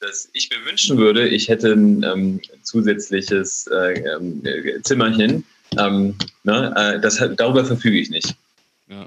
dass 0.00 0.28
ich 0.32 0.50
mir 0.50 0.64
wünschen 0.64 0.98
würde, 0.98 1.28
ich 1.28 1.48
hätte 1.48 1.72
ein 1.72 2.02
ähm, 2.05 2.40
zusätzliches 2.62 3.66
äh, 3.68 4.00
ähm, 4.16 4.42
Zimmerchen. 4.82 5.44
Ähm, 5.76 6.16
ne, 6.44 6.72
äh, 6.76 7.00
das, 7.00 7.22
darüber 7.36 7.64
verfüge 7.64 7.98
ich 7.98 8.11
nicht. 8.11 8.36
Ja. 8.88 9.07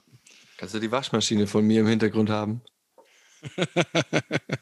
Kannst 0.58 0.76
du 0.76 0.80
die 0.80 0.92
Waschmaschine 0.92 1.48
von 1.48 1.66
mir 1.66 1.82
im 1.82 1.88
Hintergrund 1.88 2.30
haben? 2.30 2.62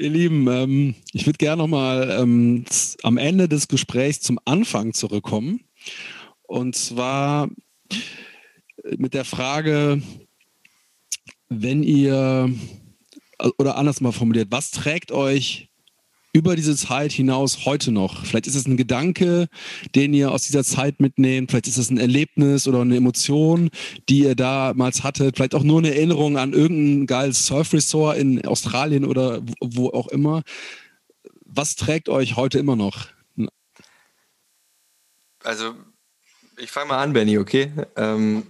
Ihr 0.00 0.08
Lieben, 0.08 0.48
ähm, 0.48 0.94
ich 1.12 1.26
würde 1.26 1.36
gerne 1.36 1.60
nochmal 1.60 2.16
ähm, 2.18 2.64
am 3.02 3.18
Ende 3.18 3.50
des 3.50 3.68
Gesprächs 3.68 4.20
zum 4.20 4.40
Anfang 4.46 4.94
zurückkommen. 4.94 5.60
Und 6.40 6.74
zwar 6.74 7.50
äh, 7.90 8.96
mit 8.96 9.12
der 9.12 9.26
Frage, 9.26 10.00
wenn 11.50 11.82
ihr, 11.82 12.50
oder 13.58 13.76
anders 13.76 14.00
mal 14.00 14.12
formuliert, 14.12 14.48
was 14.50 14.70
trägt 14.70 15.12
euch 15.12 15.69
über 16.32 16.56
diese 16.56 16.76
Zeit 16.76 17.12
hinaus 17.12 17.64
heute 17.64 17.92
noch? 17.92 18.24
Vielleicht 18.24 18.46
ist 18.46 18.54
es 18.54 18.66
ein 18.66 18.76
Gedanke, 18.76 19.48
den 19.94 20.14
ihr 20.14 20.30
aus 20.30 20.46
dieser 20.46 20.64
Zeit 20.64 21.00
mitnehmt. 21.00 21.50
Vielleicht 21.50 21.68
ist 21.68 21.78
es 21.78 21.90
ein 21.90 21.98
Erlebnis 21.98 22.68
oder 22.68 22.80
eine 22.80 22.96
Emotion, 22.96 23.70
die 24.08 24.20
ihr 24.20 24.34
damals 24.34 25.02
hattet. 25.02 25.36
Vielleicht 25.36 25.54
auch 25.54 25.62
nur 25.62 25.78
eine 25.78 25.94
Erinnerung 25.94 26.38
an 26.38 26.52
irgendein 26.52 27.06
geiles 27.06 27.46
Surfresort 27.46 28.16
in 28.18 28.44
Australien 28.46 29.04
oder 29.04 29.42
wo 29.60 29.88
auch 29.88 30.08
immer. 30.08 30.42
Was 31.44 31.74
trägt 31.76 32.08
euch 32.08 32.36
heute 32.36 32.58
immer 32.58 32.76
noch? 32.76 33.08
Also, 35.42 35.74
ich 36.58 36.70
fange 36.70 36.88
mal 36.88 37.02
an, 37.02 37.12
Benny, 37.12 37.38
okay? 37.38 37.72
Ähm, 37.96 38.46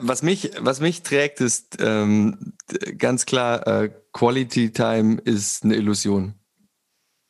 was, 0.00 0.22
mich, 0.22 0.50
was 0.58 0.80
mich 0.80 1.02
trägt, 1.02 1.40
ist 1.40 1.78
ähm, 1.80 2.52
ganz 2.98 3.26
klar, 3.26 3.66
äh, 3.66 3.90
Quality 4.12 4.72
Time 4.72 5.20
ist 5.24 5.64
eine 5.64 5.76
Illusion. 5.76 6.34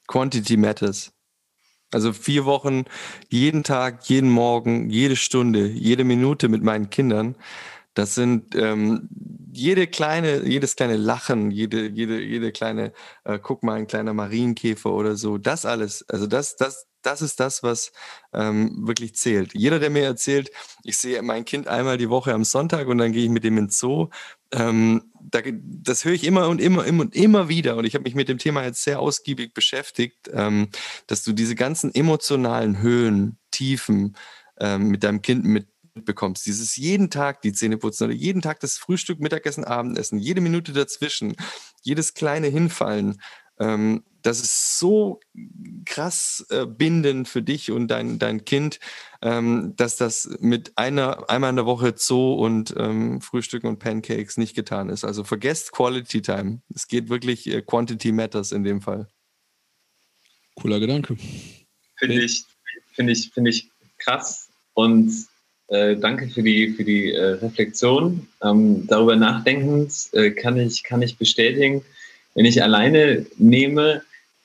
Quantity 0.06 0.56
matters. 0.56 1.12
Also 1.92 2.12
vier 2.12 2.46
Wochen, 2.46 2.84
jeden 3.28 3.64
Tag, 3.64 4.08
jeden 4.08 4.30
Morgen, 4.30 4.88
jede 4.90 5.16
Stunde, 5.16 5.66
jede 5.66 6.04
Minute 6.04 6.48
mit 6.48 6.62
meinen 6.62 6.88
Kindern. 6.90 7.36
Das 7.94 8.14
sind 8.14 8.54
ähm, 8.54 9.08
jede 9.52 9.86
kleine, 9.86 10.46
jedes 10.46 10.76
kleine 10.76 10.96
Lachen, 10.96 11.50
jede, 11.50 11.88
jede, 11.88 12.20
jede 12.22 12.52
kleine, 12.52 12.92
äh, 13.24 13.38
guck 13.38 13.62
mal, 13.62 13.74
ein 13.74 13.86
kleiner 13.86 14.14
Marienkäfer 14.14 14.90
oder 14.90 15.16
so. 15.16 15.36
Das 15.36 15.66
alles, 15.66 16.08
also 16.08 16.26
das, 16.26 16.56
das, 16.56 16.86
das 17.02 17.20
ist 17.20 17.38
das, 17.40 17.62
was 17.62 17.92
ähm, 18.32 18.86
wirklich 18.86 19.14
zählt. 19.14 19.52
Jeder, 19.54 19.78
der 19.78 19.90
mir 19.90 20.04
erzählt, 20.04 20.50
ich 20.84 20.96
sehe 20.96 21.20
mein 21.20 21.44
Kind 21.44 21.68
einmal 21.68 21.98
die 21.98 22.08
Woche 22.08 22.32
am 22.32 22.44
Sonntag 22.44 22.88
und 22.88 22.96
dann 22.98 23.12
gehe 23.12 23.24
ich 23.24 23.30
mit 23.30 23.44
dem 23.44 23.58
ins 23.58 23.78
Zoo, 23.78 24.08
ähm, 24.52 25.12
da, 25.20 25.40
das 25.44 26.04
höre 26.04 26.12
ich 26.12 26.24
immer 26.24 26.48
und 26.48 26.60
immer, 26.60 26.84
immer 26.84 27.02
und 27.02 27.14
immer 27.14 27.48
wieder. 27.48 27.76
Und 27.76 27.84
ich 27.84 27.94
habe 27.94 28.04
mich 28.04 28.14
mit 28.14 28.28
dem 28.28 28.38
Thema 28.38 28.64
jetzt 28.64 28.84
sehr 28.84 29.00
ausgiebig 29.00 29.54
beschäftigt, 29.54 30.30
ähm, 30.32 30.68
dass 31.06 31.24
du 31.24 31.32
diese 31.32 31.54
ganzen 31.54 31.94
emotionalen 31.94 32.80
Höhen, 32.80 33.38
Tiefen 33.50 34.16
ähm, 34.58 34.88
mit 34.88 35.04
deinem 35.04 35.22
Kind 35.22 35.44
mitbekommst. 35.44 36.44
Dieses 36.46 36.76
jeden 36.76 37.10
Tag 37.10 37.42
die 37.42 37.52
Zähne 37.52 37.76
putzen 37.76 38.04
oder 38.04 38.14
jeden 38.14 38.42
Tag 38.42 38.60
das 38.60 38.78
Frühstück, 38.78 39.20
Mittagessen, 39.20 39.64
Abendessen, 39.64 40.18
jede 40.18 40.40
Minute 40.40 40.72
dazwischen, 40.72 41.36
jedes 41.82 42.14
kleine 42.14 42.48
Hinfallen. 42.48 43.20
Ähm, 43.58 44.04
das 44.22 44.40
ist 44.40 44.78
so 44.78 45.20
krass 45.84 46.46
äh, 46.50 46.66
bindend 46.66 47.28
für 47.28 47.42
dich 47.42 47.70
und 47.70 47.88
dein, 47.88 48.18
dein 48.18 48.44
Kind, 48.44 48.80
ähm, 49.22 49.74
dass 49.76 49.96
das 49.96 50.36
mit 50.40 50.72
einer, 50.76 51.30
einmal 51.30 51.50
in 51.50 51.56
der 51.56 51.66
Woche 51.66 51.94
Zoo 51.96 52.34
und 52.34 52.74
ähm, 52.76 53.20
Frühstücken 53.20 53.68
und 53.68 53.78
Pancakes 53.78 54.36
nicht 54.36 54.54
getan 54.54 54.88
ist. 54.88 55.04
Also 55.04 55.22
vergesst 55.22 55.72
Quality 55.72 56.22
Time. 56.22 56.60
Es 56.74 56.88
geht 56.88 57.08
wirklich, 57.08 57.46
äh, 57.46 57.62
Quantity 57.62 58.10
Matters 58.10 58.50
in 58.50 58.64
dem 58.64 58.80
Fall. 58.80 59.06
Cooler 60.56 60.80
Gedanke. 60.80 61.16
Finde 61.96 62.22
ich, 62.22 62.44
finde 62.94 63.12
ich, 63.12 63.30
finde 63.30 63.50
ich 63.50 63.70
krass 63.98 64.48
und 64.74 65.12
äh, 65.68 65.96
danke 65.96 66.28
für 66.28 66.42
die, 66.42 66.70
für 66.70 66.84
die 66.84 67.12
äh, 67.12 67.34
Reflexion. 67.34 68.26
Ähm, 68.42 68.86
darüber 68.88 69.14
nachdenkend 69.14 69.92
äh, 70.12 70.32
kann, 70.32 70.58
ich, 70.58 70.82
kann 70.82 71.00
ich 71.00 71.16
bestätigen, 71.16 71.84
wenn 72.34 72.44
ich 72.44 72.62
alleine 72.62 73.24
nehme, 73.38 74.02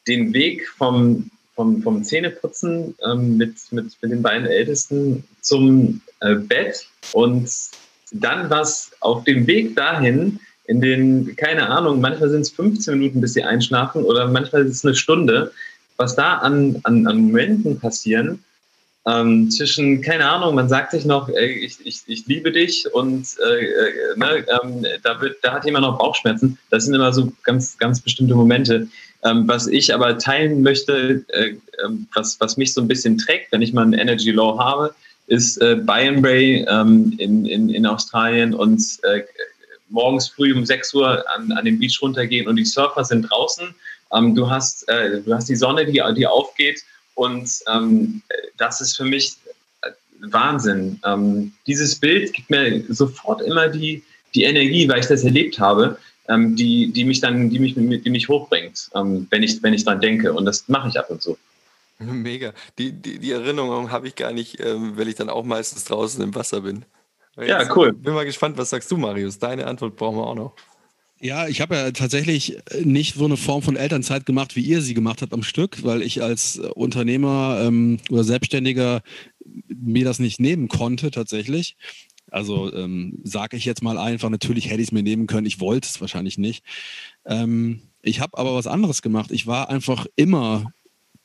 den 0.07 0.33
Weg 0.33 0.67
vom, 0.69 1.31
vom, 1.57 1.81
vom 1.81 2.03
Zähneputzen 2.03 2.95
ähm, 3.03 3.35
mit, 3.35 3.55
mit, 3.71 3.85
mit 4.01 4.11
den 4.11 4.21
beiden 4.21 4.47
Ältesten 4.47 5.25
zum 5.41 6.01
äh, 6.21 6.35
Bett 6.35 6.87
und 7.11 7.49
dann 8.11 8.49
was 8.49 8.91
auf 9.01 9.25
dem 9.25 9.45
Weg 9.47 9.75
dahin, 9.75 10.39
in 10.65 10.79
den, 10.79 11.35
keine 11.35 11.67
Ahnung, 11.67 11.99
manchmal 11.99 12.29
sind 12.29 12.41
es 12.41 12.51
15 12.51 12.97
Minuten, 12.97 13.21
bis 13.21 13.33
sie 13.33 13.43
einschlafen 13.43 14.03
oder 14.03 14.27
manchmal 14.27 14.65
ist 14.65 14.75
es 14.75 14.85
eine 14.85 14.95
Stunde, 14.95 15.51
was 15.97 16.15
da 16.15 16.35
an, 16.35 16.79
an, 16.83 17.07
an 17.07 17.17
Momenten 17.17 17.79
passieren, 17.79 18.43
ähm, 19.07 19.49
zwischen, 19.49 20.01
keine 20.01 20.29
Ahnung, 20.29 20.53
man 20.53 20.67
sagt 20.67 20.91
sich 20.91 21.05
noch, 21.05 21.29
ey, 21.29 21.65
ich, 21.65 21.77
ich, 21.85 22.01
ich 22.07 22.27
liebe 22.27 22.51
dich 22.51 22.85
und 22.93 23.25
äh, 23.49 23.65
äh, 23.65 24.17
ne, 24.17 24.45
ähm, 24.61 24.85
da, 25.01 25.21
wird, 25.21 25.37
da 25.43 25.53
hat 25.53 25.65
jemand 25.65 25.85
noch 25.85 25.97
Bauchschmerzen. 25.97 26.57
Das 26.69 26.83
sind 26.83 26.93
immer 26.93 27.13
so 27.13 27.31
ganz, 27.43 27.77
ganz 27.77 28.01
bestimmte 28.01 28.35
Momente. 28.35 28.87
Ähm, 29.27 29.47
was 29.47 29.67
ich 29.67 29.93
aber 29.93 30.17
teilen 30.17 30.61
möchte, 30.61 31.25
äh, 31.29 31.55
ähm, 31.83 32.07
was, 32.13 32.39
was 32.39 32.57
mich 32.57 32.73
so 32.73 32.81
ein 32.81 32.87
bisschen 32.87 33.17
trägt, 33.17 33.51
wenn 33.51 33.61
ich 33.61 33.73
mal 33.73 33.85
ein 33.85 33.93
Energy 33.93 34.31
Low 34.31 34.57
habe, 34.57 34.95
ist 35.27 35.61
äh, 35.61 35.75
Byron 35.75 36.21
Bay 36.21 36.65
ähm, 36.69 37.13
in, 37.17 37.45
in, 37.45 37.69
in 37.69 37.85
Australien 37.85 38.53
und 38.53 38.81
äh, 39.03 39.23
morgens 39.89 40.29
früh 40.29 40.53
um 40.53 40.65
6 40.65 40.93
Uhr 40.93 41.25
an, 41.35 41.51
an 41.51 41.65
den 41.65 41.79
Beach 41.79 41.99
runtergehen 42.01 42.47
und 42.47 42.55
die 42.55 42.65
Surfer 42.65 43.03
sind 43.03 43.23
draußen. 43.23 43.75
Ähm, 44.13 44.35
du, 44.35 44.49
hast, 44.49 44.87
äh, 44.87 45.21
du 45.21 45.33
hast 45.33 45.49
die 45.49 45.55
Sonne, 45.55 45.85
die, 45.85 46.01
die 46.15 46.27
aufgeht 46.27 46.83
und 47.15 47.49
ähm, 47.67 48.21
das 48.57 48.79
ist 48.79 48.95
für 48.95 49.03
mich 49.03 49.35
äh, 49.81 49.89
Wahnsinn. 50.21 50.99
Ähm, 51.03 51.51
dieses 51.65 51.95
Bild 51.95 52.33
gibt 52.33 52.49
mir 52.49 52.83
sofort 52.89 53.41
immer 53.41 53.67
die, 53.67 54.03
die 54.33 54.43
Energie, 54.43 54.87
weil 54.87 54.99
ich 54.99 55.07
das 55.07 55.25
erlebt 55.25 55.59
habe 55.59 55.97
ähm, 56.27 56.55
die, 56.55 56.91
die 56.91 57.05
mich 57.05 57.19
dann, 57.19 57.49
die 57.49 57.59
mich, 57.59 57.75
die 57.75 58.09
mich 58.09 58.29
hochbringt, 58.29 58.89
ähm, 58.95 59.27
wenn 59.29 59.43
ich, 59.43 59.61
wenn 59.63 59.73
ich 59.73 59.83
dran 59.83 60.01
denke. 60.01 60.33
Und 60.33 60.45
das 60.45 60.67
mache 60.67 60.89
ich 60.89 60.99
ab 60.99 61.09
und 61.09 61.21
zu. 61.21 61.37
Mega. 61.99 62.53
Die, 62.77 62.91
die, 62.91 63.19
die 63.19 63.31
Erinnerung 63.31 63.91
habe 63.91 64.07
ich 64.07 64.15
gar 64.15 64.31
nicht, 64.31 64.59
ähm, 64.59 64.97
weil 64.97 65.07
ich 65.07 65.15
dann 65.15 65.29
auch 65.29 65.43
meistens 65.43 65.85
draußen 65.85 66.21
im 66.23 66.35
Wasser 66.35 66.61
bin. 66.61 66.85
Jetzt 67.37 67.49
ja, 67.49 67.75
cool. 67.75 67.93
Bin 67.93 68.13
mal 68.13 68.25
gespannt, 68.25 68.57
was 68.57 68.71
sagst 68.71 68.89
du, 68.91 68.97
Marius? 68.97 69.37
Deine 69.37 69.67
Antwort 69.67 69.95
brauchen 69.95 70.17
wir 70.17 70.25
auch 70.25 70.35
noch. 70.35 70.53
Ja, 71.19 71.47
ich 71.47 71.61
habe 71.61 71.75
ja 71.75 71.91
tatsächlich 71.91 72.57
nicht 72.83 73.15
so 73.15 73.25
eine 73.25 73.37
Form 73.37 73.63
von 73.63 73.75
Elternzeit 73.75 74.25
gemacht, 74.25 74.55
wie 74.55 74.61
ihr 74.61 74.81
sie 74.81 74.93
gemacht 74.93 75.21
habt 75.21 75.33
am 75.33 75.41
Stück, 75.41 75.83
weil 75.83 76.03
ich 76.03 76.21
als 76.21 76.59
Unternehmer 76.59 77.59
ähm, 77.61 77.99
oder 78.11 78.23
Selbstständiger 78.23 79.01
mir 79.67 80.05
das 80.05 80.19
nicht 80.19 80.39
nehmen 80.39 80.67
konnte 80.67 81.09
tatsächlich. 81.09 81.75
Also 82.31 82.73
ähm, 82.73 83.19
sage 83.23 83.57
ich 83.57 83.65
jetzt 83.65 83.83
mal 83.83 83.97
einfach, 83.97 84.29
natürlich 84.29 84.69
hätte 84.69 84.81
ich 84.81 84.89
es 84.89 84.91
mir 84.91 85.03
nehmen 85.03 85.27
können, 85.27 85.47
ich 85.47 85.59
wollte 85.59 85.87
es 85.87 86.01
wahrscheinlich 86.01 86.37
nicht. 86.37 86.63
Ähm, 87.25 87.81
ich 88.01 88.19
habe 88.19 88.37
aber 88.37 88.53
was 88.53 88.67
anderes 88.67 89.01
gemacht. 89.01 89.31
Ich 89.31 89.47
war 89.47 89.69
einfach 89.69 90.05
immer 90.15 90.71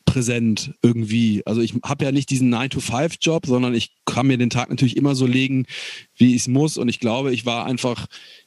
präsent 0.05 0.75
irgendwie. 0.83 1.43
Also 1.47 1.61
ich 1.61 1.75
habe 1.85 2.05
ja 2.05 2.13
nicht 2.13 2.31
diesen 2.31 2.53
9-to-5-Job, 2.53 3.47
sondern 3.47 3.75
ich 3.75 3.95
kann 4.05 4.27
mir 4.27 4.37
den 4.37 4.51
Tag 4.51 4.69
natürlich 4.69 4.97
immer 4.97 5.15
so 5.15 5.27
legen, 5.27 5.65
wie 6.17 6.35
ich 6.35 6.43
es 6.43 6.49
muss. 6.49 6.77
Und 6.77 6.89
ich 6.89 7.01
glaube, 7.01 7.33
ich 7.33 7.47
war 7.47 7.65
einfach 7.65 8.07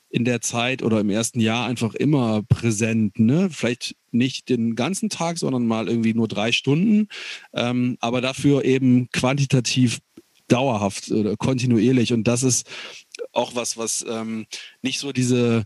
in 0.10 0.26
der 0.26 0.42
Zeit 0.42 0.84
oder 0.84 1.00
im 1.00 1.10
ersten 1.10 1.40
Jahr 1.40 1.66
einfach 1.66 1.94
immer 1.96 2.44
präsent. 2.44 3.20
Ne? 3.20 3.50
Vielleicht 3.52 3.96
nicht 4.12 4.48
den 4.50 4.76
ganzen 4.76 5.10
Tag, 5.10 5.38
sondern 5.38 5.66
mal 5.66 5.90
irgendwie 5.90 6.14
nur 6.14 6.28
drei 6.28 6.52
Stunden, 6.52 7.08
ähm, 7.54 7.98
aber 8.00 8.22
dafür 8.22 8.64
eben 8.64 9.10
quantitativ 9.12 10.00
dauerhaft 10.48 11.12
oder 11.12 11.36
kontinuierlich. 11.38 12.14
Und 12.14 12.26
das 12.26 12.44
ist 12.44 12.68
auch 13.32 13.56
was, 13.56 13.78
was 13.78 14.06
ähm, 14.08 14.46
nicht 14.82 15.00
so 15.00 15.12
diese 15.12 15.64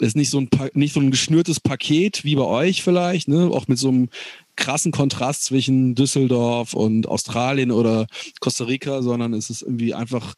ist 0.00 0.16
nicht 0.16 0.30
so 0.30 0.40
ein 0.40 0.48
nicht 0.74 0.92
so 0.92 1.00
ein 1.00 1.10
geschnürtes 1.10 1.58
Paket 1.60 2.24
wie 2.24 2.36
bei 2.36 2.44
euch 2.44 2.82
vielleicht, 2.82 3.26
ne? 3.28 3.50
Auch 3.50 3.66
mit 3.66 3.78
so 3.78 3.88
einem 3.88 4.08
krassen 4.54 4.92
Kontrast 4.92 5.44
zwischen 5.44 5.94
Düsseldorf 5.94 6.74
und 6.74 7.08
Australien 7.08 7.72
oder 7.72 8.06
Costa 8.40 8.64
Rica, 8.64 9.02
sondern 9.02 9.34
es 9.34 9.50
ist 9.50 9.62
irgendwie 9.62 9.94
einfach 9.94 10.34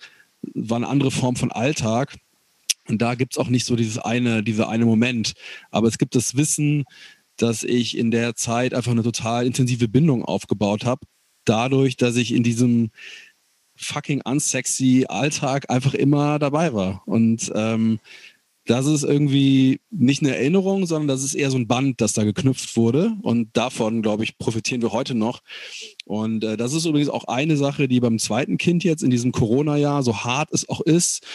war 0.55 0.77
eine 0.77 0.89
andere 0.89 1.11
Form 1.11 1.37
von 1.37 1.53
Alltag. 1.53 2.17
Und 2.89 3.03
da 3.03 3.15
gibt 3.15 3.35
es 3.35 3.39
auch 3.39 3.49
nicht 3.49 3.67
so 3.67 3.77
dieses 3.77 3.99
eine, 3.99 4.43
dieser 4.43 4.69
eine 4.69 4.87
Moment. 4.87 5.35
Aber 5.71 5.87
es 5.89 5.99
gibt 5.99 6.15
das 6.15 6.37
Wissen, 6.37 6.85
dass 7.37 7.63
ich 7.63 7.97
in 7.97 8.11
der 8.11 8.35
Zeit 8.35 8.75
einfach 8.75 8.91
eine 8.91 9.03
total 9.03 9.47
intensive 9.47 9.89
Bindung 9.89 10.25
aufgebaut 10.25 10.85
habe. 10.85 11.07
Dadurch, 11.45 11.97
dass 11.97 12.17
ich 12.17 12.33
in 12.33 12.43
diesem 12.43 12.91
fucking 13.81 14.23
unsexy 14.25 15.07
Alltag 15.09 15.71
einfach 15.71 15.95
immer 15.95 16.39
dabei 16.39 16.73
war. 16.73 17.03
Und 17.07 17.51
ähm, 17.55 17.99
das 18.71 18.87
ist 18.87 19.03
irgendwie 19.03 19.81
nicht 19.91 20.23
eine 20.23 20.37
Erinnerung, 20.37 20.87
sondern 20.87 21.09
das 21.09 21.25
ist 21.25 21.35
eher 21.35 21.51
so 21.51 21.59
ein 21.59 21.67
Band, 21.67 22.01
das 22.01 22.13
da 22.13 22.23
geknüpft 22.23 22.77
wurde. 22.77 23.17
Und 23.23 23.49
davon, 23.57 24.01
glaube 24.01 24.23
ich, 24.23 24.39
profitieren 24.39 24.81
wir 24.81 24.93
heute 24.93 25.17
noch. 25.17 25.43
Und 26.05 26.45
äh, 26.45 26.57
das 26.57 26.73
ist 26.73 26.85
übrigens 26.85 27.09
auch 27.09 27.25
eine 27.25 27.57
Sache, 27.57 27.89
die 27.89 27.99
beim 27.99 28.21
zweiten 28.21 28.59
Kind 28.59 28.85
jetzt 28.85 29.03
in 29.03 29.11
diesem 29.11 29.33
Corona-Jahr, 29.33 30.05
so 30.05 30.19
hart 30.19 30.51
es 30.53 30.69
auch 30.69 30.81
ist 30.83 31.27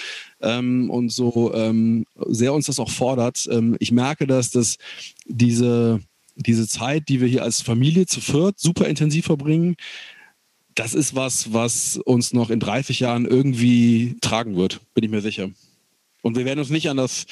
ähm, 0.41 0.89
und 0.89 1.11
so 1.11 1.53
ähm, 1.53 2.05
sehr 2.27 2.53
uns 2.53 2.67
das 2.67 2.79
auch 2.79 2.91
fordert, 2.91 3.47
ähm, 3.51 3.75
ich 3.79 3.91
merke, 3.91 4.27
dass 4.27 4.51
das 4.51 4.77
diese, 5.25 5.99
diese 6.35 6.67
Zeit, 6.69 7.09
die 7.09 7.19
wir 7.19 7.27
hier 7.27 7.43
als 7.43 7.61
Familie 7.61 8.05
zu 8.05 8.21
viert 8.21 8.59
super 8.59 8.87
intensiv 8.87 9.25
verbringen, 9.25 9.75
das 10.75 10.93
ist 10.93 11.15
was, 11.15 11.53
was 11.53 11.97
uns 11.97 12.33
noch 12.33 12.49
in 12.49 12.59
30 12.59 12.99
Jahren 12.99 13.25
irgendwie 13.25 14.17
tragen 14.21 14.55
wird, 14.57 14.81
bin 14.93 15.03
ich 15.05 15.09
mir 15.09 15.21
sicher. 15.21 15.49
Und 16.21 16.37
wir 16.37 16.45
werden 16.45 16.59
uns 16.59 16.69
nicht 16.69 16.89
an 16.89 16.97
das, 16.97 17.25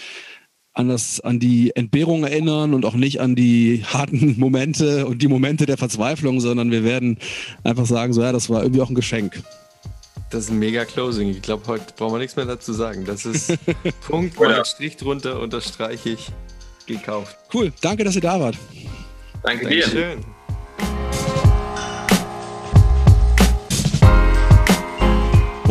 an 0.74 0.88
das, 0.88 1.20
an 1.20 1.40
die 1.40 1.76
Entbehrung 1.76 2.24
erinnern 2.24 2.74
und 2.74 2.86
auch 2.86 2.96
nicht 2.96 3.20
an 3.20 3.36
die 3.36 3.84
harten 3.86 4.36
Momente 4.40 5.06
und 5.06 5.22
die 5.22 5.28
Momente 5.28 5.66
der 5.66 5.78
Verzweiflung, 5.78 6.40
sondern 6.40 6.72
wir 6.72 6.84
werden 6.84 7.18
einfach 7.64 7.86
sagen, 7.86 8.14
so 8.14 8.22
ja, 8.22 8.32
das 8.32 8.50
war 8.50 8.64
irgendwie 8.64 8.82
auch 8.82 8.90
ein 8.90 8.96
Geschenk. 8.96 9.44
Das 10.32 10.46
ist 10.46 10.50
ein 10.50 10.60
mega 10.60 10.84
Closing. 10.86 11.30
Ich 11.30 11.42
glaube, 11.44 11.68
heute 11.68 11.94
brauchen 11.96 12.16
wir 12.16 12.20
nichts 12.20 12.36
mehr 12.36 12.46
dazu 12.46 12.74
sagen. 12.74 13.06
Das 13.06 13.26
ist 13.26 13.54
Punkt, 14.08 14.40
ja. 14.40 14.66
Strich 14.66 14.96
drunter, 14.96 15.40
unterstreiche 15.40 16.10
ich, 16.12 16.32
gekauft. 16.88 17.38
Cool, 17.54 17.72
danke, 17.82 18.04
dass 18.04 18.16
ihr 18.16 18.22
da 18.22 18.40
wart. 18.40 18.58
Danke 19.44 19.68
dir. 19.68 20.18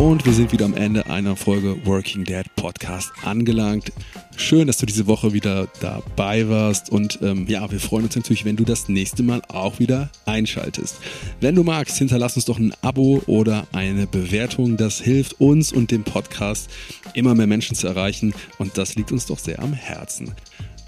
Und 0.03 0.25
wir 0.25 0.33
sind 0.33 0.51
wieder 0.51 0.65
am 0.65 0.73
Ende 0.73 1.05
einer 1.05 1.37
Folge 1.37 1.77
Working 1.85 2.25
Dad 2.25 2.53
Podcast 2.57 3.13
angelangt. 3.23 3.93
Schön, 4.35 4.67
dass 4.67 4.77
du 4.77 4.85
diese 4.85 5.07
Woche 5.07 5.31
wieder 5.31 5.69
dabei 5.79 6.49
warst. 6.49 6.89
Und 6.89 7.19
ähm, 7.21 7.47
ja, 7.47 7.71
wir 7.71 7.79
freuen 7.79 8.03
uns 8.03 8.15
natürlich, 8.17 8.43
wenn 8.43 8.57
du 8.57 8.65
das 8.65 8.89
nächste 8.89 9.23
Mal 9.23 9.41
auch 9.47 9.79
wieder 9.79 10.09
einschaltest. 10.25 10.97
Wenn 11.39 11.55
du 11.55 11.63
magst, 11.63 11.97
hinterlass 11.97 12.35
uns 12.35 12.43
doch 12.43 12.59
ein 12.59 12.73
Abo 12.81 13.23
oder 13.27 13.65
eine 13.71 14.05
Bewertung. 14.05 14.75
Das 14.75 14.99
hilft 14.99 15.39
uns 15.39 15.71
und 15.71 15.89
dem 15.89 16.03
Podcast, 16.03 16.69
immer 17.13 17.33
mehr 17.33 17.47
Menschen 17.47 17.77
zu 17.77 17.87
erreichen. 17.87 18.33
Und 18.57 18.77
das 18.77 18.95
liegt 18.95 19.13
uns 19.13 19.27
doch 19.27 19.39
sehr 19.39 19.59
am 19.59 19.71
Herzen. 19.71 20.33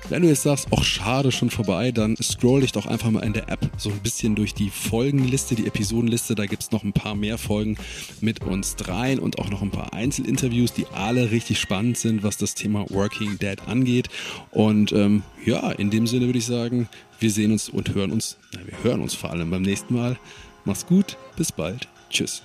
Wenn 0.08 0.22
du 0.22 0.28
jetzt 0.28 0.43
sagst, 0.43 0.68
ach 0.72 0.84
schade, 0.84 1.32
schon 1.32 1.49
vorbei, 1.49 1.91
dann 1.91 2.16
scroll 2.18 2.62
dich 2.62 2.72
doch 2.72 2.86
einfach 2.86 3.10
mal 3.10 3.24
in 3.24 3.34
der 3.34 3.49
App 3.49 3.72
so 3.76 3.89
ein 3.89 3.99
bisschen 4.01 4.36
durch 4.36 4.53
die 4.53 4.70
Folgenliste, 4.70 5.56
die 5.56 5.66
Episodenliste. 5.66 6.36
Da 6.36 6.45
gibt 6.45 6.62
es 6.62 6.72
noch 6.72 6.84
ein 6.84 6.93
paar 6.93 7.16
mehr 7.16 7.39
Folgen 7.39 7.76
mit 8.22 8.43
uns 8.43 8.76
dreien 8.76 9.18
und 9.18 9.39
auch 9.39 9.49
noch 9.49 9.64
ein 9.64 9.72
paar 9.72 9.93
Einzelinterviews, 9.93 10.74
die 10.74 10.86
alle 10.93 11.32
richtig 11.32 11.60
spannend 11.60 11.97
sind, 11.97 12.22
was 12.22 12.38
das 12.38 12.53
Thema 12.53 12.86
Working 12.91 13.39
Dad 13.39 13.68
angeht. 13.68 14.10
Und 14.51 14.91
ähm, 14.91 15.24
ja, 15.43 15.72
in 15.72 15.89
dem 15.89 16.06
Sinne 16.06 16.28
würde 16.28 16.39
ich 16.39 16.45
sagen, 16.45 16.88
wir 17.20 17.32
sehen 17.32 17.51
uns 17.51 17.68
und 17.70 17.95
hören 17.95 18.12
uns, 18.12 18.38
na, 18.53 18.60
wir 18.64 18.84
hören 18.84 19.01
uns 19.01 19.16
vor 19.16 19.32
allem 19.32 19.49
beim 19.49 19.64
nächsten 19.64 19.95
Mal. 19.95 20.20
Mach's 20.66 20.86
gut, 20.86 21.18
bis 21.36 21.51
bald. 21.51 21.88
Tschüss. 22.12 22.43